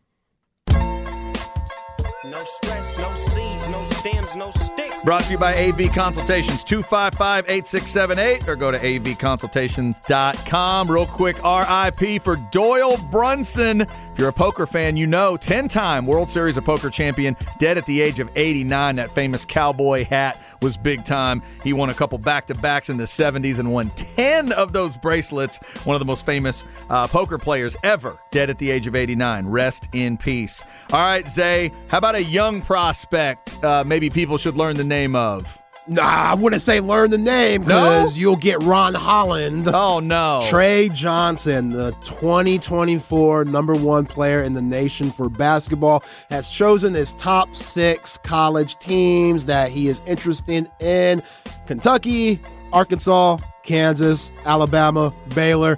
No 2.25 2.43
stress, 2.45 2.97
no 2.97 3.13
seeds, 3.15 3.67
no 3.69 3.86
stems, 3.86 4.36
no 4.36 4.51
sticks. 4.51 4.83
Brought 5.04 5.24
to 5.24 5.34
you 5.34 5.38
by 5.38 5.54
AV 5.54 5.94
Consultations, 5.94 6.63
255 6.63 7.50
8678, 7.50 8.48
or 8.48 8.56
go 8.56 8.72
to 8.72 8.80
avconsultations.com. 8.80 10.89
Real 10.89 11.06
quick, 11.06 11.36
RIP 11.44 12.24
for 12.24 12.38
Doyle 12.38 12.96
Brunson. 13.12 13.82
If 13.82 14.18
you're 14.18 14.30
a 14.30 14.34
poker 14.34 14.66
fan, 14.66 14.96
you 14.96 15.06
know 15.06 15.36
10 15.36 15.68
time 15.68 16.06
World 16.06 16.30
Series 16.30 16.56
of 16.56 16.63
Poker 16.63 16.89
champion, 16.89 17.36
dead 17.60 17.78
at 17.78 17.86
the 17.86 18.00
age 18.00 18.22
of 18.22 18.30
89. 18.38 18.96
That 18.96 19.12
famous 19.12 19.44
cowboy 19.44 20.06
hat 20.06 20.39
was 20.63 20.78
big 20.78 21.04
time. 21.04 21.43
He 21.63 21.73
won 21.73 21.89
a 21.89 21.93
couple 21.93 22.17
back 22.17 22.47
to 22.47 22.56
backs 22.56 22.89
in 22.89 22.97
the 22.97 23.04
70s 23.04 23.60
and 23.60 23.71
won 23.71 23.89
10 23.91 24.52
of 24.54 24.73
those 24.73 24.97
bracelets. 24.97 25.58
One 25.86 25.95
of 25.95 25.99
the 25.99 26.06
most 26.06 26.26
famous 26.26 26.65
uh, 26.89 27.08
poker 27.08 27.38
players 27.38 27.76
ever, 27.84 28.17
dead 28.32 28.49
at 28.49 28.58
the 28.58 28.71
age 28.71 28.88
of 28.88 28.95
89. 28.95 29.47
Rest 29.47 29.89
in 29.93 30.17
peace. 30.17 30.63
All 30.91 31.02
right, 31.02 31.28
Zay, 31.28 31.71
how 31.89 31.99
about 31.99 32.15
a 32.15 32.23
young 32.23 32.62
prospect 32.62 33.63
uh, 33.63 33.84
maybe 33.86 34.10
people 34.10 34.38
should 34.38 34.56
learn 34.56 34.78
the 34.78 34.84
name 34.84 35.15
of? 35.15 35.62
Nah, 35.88 36.02
I 36.04 36.34
wouldn't 36.34 36.62
say 36.62 36.80
learn 36.80 37.10
the 37.10 37.17
name 37.17 37.62
No? 37.63 37.67
because 37.67 38.17
you'll 38.17 38.38
get 38.38 38.62
Ron 38.63 38.93
Holland. 38.93 39.67
Oh, 39.67 40.00
no. 40.00 40.46
Tre 40.50 40.89
Johnson, 40.89 41.72
the 41.72 41.91
2024 42.06 43.46
number 43.46 43.76
one 43.76 44.06
player 44.06 44.43
in 44.43 44.54
the 44.54 44.62
nation 44.62 45.12
for 45.12 45.30
basketball, 45.30 46.04
has 46.30 46.48
chosen 46.48 46.93
his 46.93 47.13
top 47.13 47.54
six 47.56 48.17
college 48.17 48.78
teams 48.80 49.46
that 49.46 49.72
he 49.72 49.89
is 49.89 50.00
interested 50.08 50.72
in 50.80 51.22
Kentucky, 51.65 52.39
Arkansas, 52.72 53.38
Kansas, 53.63 54.32
Alabama, 54.46 55.13
Baylor, 55.36 55.78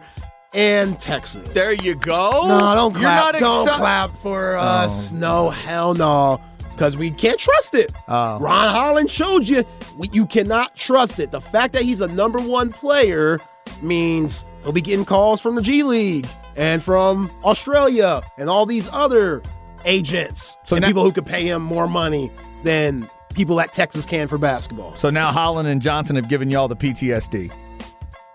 and 0.53 0.99
Texas. 0.99 1.47
There 1.49 1.73
you 1.73 1.95
go. 1.95 2.47
no, 2.47 2.75
don't 2.75 2.95
clap. 2.95 3.37
Don't 3.37 3.67
exci- 3.67 3.77
clap 3.77 4.17
for 4.17 4.55
oh. 4.55 4.61
us. 4.61 5.11
No, 5.11 5.49
hell 5.49 5.93
no. 5.93 6.41
Because 6.71 6.97
we 6.97 7.09
can't 7.11 7.39
trust 7.39 7.73
it. 7.73 7.93
Oh. 8.07 8.37
Ron 8.39 8.73
Holland 8.73 9.09
showed 9.09 9.47
you 9.47 9.63
you 10.11 10.25
cannot 10.25 10.75
trust 10.75 11.19
it. 11.19 11.31
The 11.31 11.41
fact 11.41 11.73
that 11.73 11.83
he's 11.83 12.01
a 12.01 12.07
number 12.07 12.39
one 12.39 12.71
player 12.71 13.39
means 13.81 14.45
he'll 14.63 14.71
be 14.71 14.81
getting 14.81 15.05
calls 15.05 15.41
from 15.41 15.55
the 15.55 15.61
G 15.61 15.83
League 15.83 16.27
and 16.55 16.81
from 16.83 17.29
Australia 17.43 18.21
and 18.37 18.49
all 18.49 18.65
these 18.65 18.89
other 18.93 19.41
agents 19.85 20.57
So 20.63 20.75
and 20.75 20.81
now- 20.81 20.87
people 20.87 21.03
who 21.03 21.11
could 21.11 21.25
pay 21.25 21.45
him 21.47 21.61
more 21.61 21.87
money 21.87 22.31
than 22.63 23.09
people 23.33 23.59
at 23.59 23.73
Texas 23.73 24.05
can 24.05 24.27
for 24.27 24.37
basketball. 24.37 24.95
So 24.95 25.09
now 25.09 25.31
Holland 25.31 25.67
and 25.67 25.81
Johnson 25.81 26.15
have 26.15 26.29
given 26.29 26.49
y'all 26.49 26.67
the 26.67 26.75
PTSD. 26.75 27.51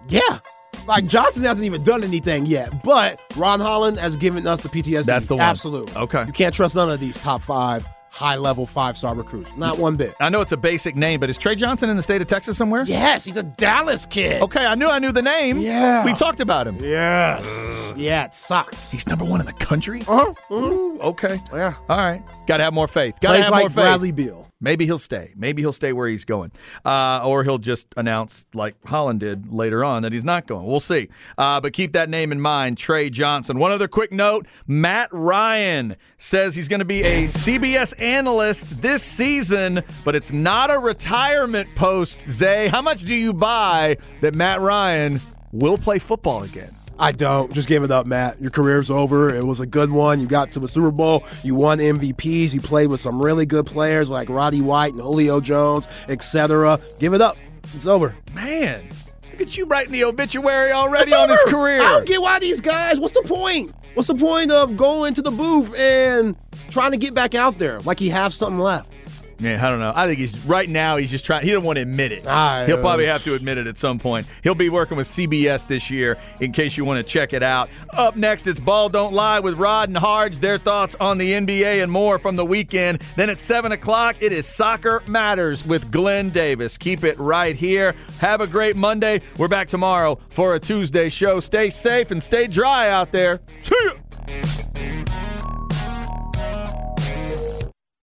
Yeah. 0.09 0.39
Like 0.87 1.07
Johnson 1.07 1.43
hasn't 1.45 1.65
even 1.67 1.83
done 1.83 2.03
anything 2.05 2.47
yet, 2.47 2.83
but 2.83 3.21
Ron 3.37 3.61
Holland 3.61 3.99
has 3.99 4.17
given 4.17 4.47
us 4.47 4.63
the 4.63 4.69
PTSD. 4.69 5.05
That's 5.07 5.27
the 5.27 5.37
one. 5.37 5.45
Absolutely. 5.45 5.95
Okay. 5.95 6.25
You 6.27 6.33
can't 6.33 6.55
trust 6.55 6.75
none 6.75 6.91
of 6.91 7.01
these 7.01 7.19
top 7.21 7.43
five 7.43 7.87
high 8.11 8.37
level 8.37 8.67
five 8.67 8.97
star 8.97 9.15
recruit. 9.15 9.47
Not 9.57 9.79
one 9.79 9.97
bit. 9.97 10.15
I 10.21 10.29
know 10.29 10.41
it's 10.41 10.53
a 10.53 10.57
basic 10.57 10.97
name, 10.97 11.21
but 11.21 11.31
is 11.31 11.39
Tre 11.39 11.55
Johnson 11.55 11.89
in 11.89 11.97
the 11.97 12.03
state 12.03 12.21
of 12.21 12.27
Texas 12.27 12.57
somewhere? 12.59 12.83
Yes, 12.83 13.25
he's 13.25 13.37
a 13.37 13.43
Dallas 13.43 14.07
kid. 14.07 14.43
Okay, 14.43 14.65
I 14.67 14.75
knew 14.75 14.89
I 14.89 14.99
knew 14.99 15.13
the 15.13 15.23
name. 15.23 15.61
Yeah. 15.61 16.05
We've 16.05 16.19
talked 16.19 16.41
about 16.41 16.67
him. 16.67 16.77
Yes. 16.81 17.95
yeah, 17.97 18.25
it 18.27 18.35
sucks. 18.35 18.91
He's 18.91 19.07
number 19.07 19.25
one 19.25 19.41
in 19.41 19.47
the 19.47 19.53
country? 19.53 20.03
Uh-huh. 20.07 20.55
Ooh, 20.55 20.99
okay. 21.01 21.41
Yeah. 21.53 21.75
All 21.89 21.99
right. 21.99 22.23
Got 22.47 22.59
to 22.59 22.65
have 22.65 22.75
more 22.75 22.89
faith. 22.89 23.15
Got 23.21 23.29
to 23.31 23.35
Plays 23.35 23.45
have 23.45 23.53
like 23.53 23.63
more 23.63 23.69
faith. 23.71 23.77
Bradley 23.77 24.13
Beal. 24.13 24.50
Maybe 24.61 24.85
he'll 24.85 24.99
stay. 24.99 25.33
Maybe 25.37 25.63
he'll 25.63 25.73
stay 25.73 25.93
where 25.93 26.07
he's 26.07 26.25
going. 26.25 26.53
Uh, 26.85 27.23
or 27.25 27.45
he'll 27.45 27.59
just 27.59 27.89
announce, 27.97 28.45
like 28.53 28.75
Holland 28.85 29.21
did 29.21 29.53
later 29.53 29.83
on, 29.83 30.03
that 30.03 30.13
he's 30.13 30.25
not 30.25 30.47
going. 30.47 30.67
We'll 30.67 30.81
see. 30.81 31.09
Uh, 31.39 31.61
but 31.61 31.73
keep 31.73 31.93
that 31.93 32.11
name 32.11 32.31
in 32.31 32.41
mind, 32.41 32.77
Tre 32.77 33.09
Johnson. 33.09 33.59
One 33.59 33.73
other 33.73 33.89
quick 33.89 34.13
note 34.13 34.47
Matt 34.67 35.09
Ryan 35.13 35.97
says 36.19 36.55
he's 36.55 36.69
going 36.69 36.81
to 36.81 36.85
be 36.85 37.01
a 37.01 37.25
CBS 37.25 37.99
analyst 38.01 38.83
this 38.83 39.03
season, 39.03 39.83
but 40.05 40.15
it's 40.15 40.33
not 40.33 40.71
a 40.71 40.79
retirement 40.79 41.69
post, 41.77 42.21
Zay. 42.23 42.69
How 42.69 42.83
much 42.83 43.03
do 43.03 43.15
you 43.15 43.33
buy 43.33 43.97
that 44.21 44.35
Matt 44.35 44.61
Ryan 44.61 45.21
will 45.53 45.79
play 45.79 45.99
football 45.99 46.43
again? 46.43 46.69
I 47.01 47.13
don't. 47.13 47.51
Just 47.51 47.67
give 47.67 47.83
it 47.83 47.91
up, 47.91 48.07
Matt. 48.07 48.41
Your 48.43 48.51
career's 48.51 48.91
over. 48.91 49.35
It 49.35 49.47
was 49.47 49.59
a 49.59 49.67
good 49.67 49.91
one. 49.91 50.21
You 50.21 50.27
got 50.27 50.53
to 50.53 50.61
the 50.61 50.69
Super 50.69 50.91
Bowl. 50.91 51.25
You 51.43 51.55
won 51.55 51.79
MVPs. 51.79 52.53
You 52.53 52.61
played 52.61 52.89
with 52.89 53.01
some 53.01 53.21
really 53.21 53.47
good 53.47 53.65
players 53.65 54.11
like 54.11 54.29
Roddy 54.29 54.61
White 54.61 54.93
and 54.93 55.01
Julio 55.01 55.41
Jones, 55.41 55.89
etc. 56.09 56.79
Give 57.01 57.15
it 57.15 57.23
up. 57.23 57.37
It's 57.75 57.87
over. 57.87 58.15
Man, 58.35 58.87
look 59.31 59.41
at 59.41 59.57
you 59.57 59.65
writing 59.65 59.93
the 59.93 60.05
obituary 60.05 60.73
already 60.73 61.15
on 61.15 61.31
his 61.31 61.43
career. 61.45 61.81
I 61.81 61.89
don't 61.89 62.07
get 62.07 62.21
why 62.21 62.39
these 62.39 62.61
guys. 62.61 63.01
What's 63.01 63.15
the 63.15 63.23
point? 63.23 63.75
What's 63.95 64.09
the 64.09 64.15
point 64.15 64.53
of 64.53 64.77
going 64.77 65.15
to 65.15 65.23
the 65.23 65.31
booth 65.31 65.75
and 65.79 66.37
trying 66.69 66.91
to 66.91 66.99
get 66.99 67.15
back 67.15 67.35
out 67.35 67.59
there 67.59 67.81
like 67.81 67.99
he 67.99 68.11
has 68.11 68.35
something 68.35 68.61
left? 68.61 68.93
Yeah, 69.41 69.65
I 69.65 69.71
don't 69.71 69.81
know. 69.81 69.93
I 69.95 70.07
think 70.07 70.19
he's 70.19 70.39
right 70.45 70.69
now. 70.69 70.97
He's 70.97 71.11
just 71.11 71.25
trying. 71.25 71.45
He 71.45 71.51
don't 71.53 71.65
want 71.65 71.77
to 71.77 71.83
admit 71.83 72.13
it. 72.13 72.25
Ah, 72.27 72.57
I- 72.61 72.67
He'll 72.67 72.81
probably 72.81 73.07
have 73.07 73.25
to 73.25 73.35
admit 73.35 73.59
it 73.59 73.67
at 73.67 73.79
some 73.79 73.99
point. 73.99 74.27
He'll 74.43 74.55
be 74.55 74.69
working 74.69 74.97
with 74.97 75.07
CBS 75.07 75.67
this 75.67 75.91
year. 75.91 76.19
In 76.41 76.53
case 76.53 76.77
you 76.77 76.85
want 76.85 77.03
to 77.03 77.09
check 77.09 77.33
it 77.33 77.43
out. 77.43 77.71
Up 77.95 78.17
next, 78.17 78.47
it's 78.47 78.61
Ball 78.61 78.89
Don't 78.89 79.13
Lie 79.15 79.41
with 79.41 79.57
Rod 79.57 79.89
and 79.89 79.97
Harge. 79.99 80.39
Their 80.39 80.59
thoughts 80.59 80.95
on 81.01 81.19
the 81.19 81.33
NBA 81.33 81.83
and 81.83 81.91
more 81.91 82.19
from 82.19 82.37
the 82.37 82.45
weekend. 82.45 83.03
Then 83.17 83.31
at 83.31 83.39
seven 83.39 83.73
o'clock, 83.73 84.17
it 84.21 84.33
is 84.33 84.47
Soccer 84.47 85.03
Matters 85.07 85.67
with 85.67 85.91
Glenn 85.91 86.31
Davis. 86.31 86.77
Keep 86.79 87.05
it 87.05 87.19
right 87.19 87.57
here. 87.57 87.95
Have 88.21 88.41
a 88.41 88.47
great 88.47 88.77
Monday. 88.77 89.23
We're 89.39 89.49
back 89.49 89.69
tomorrow 89.69 90.19
for 90.29 90.55
a 90.55 90.61
Tuesday 90.61 91.09
show. 91.09 91.41
Stay 91.41 91.71
safe 91.71 92.11
and 92.11 92.23
stay 92.23 92.47
dry 92.47 92.91
out 92.91 93.11
there. 93.13 93.41
See 93.63 93.75
ya. 93.85 95.50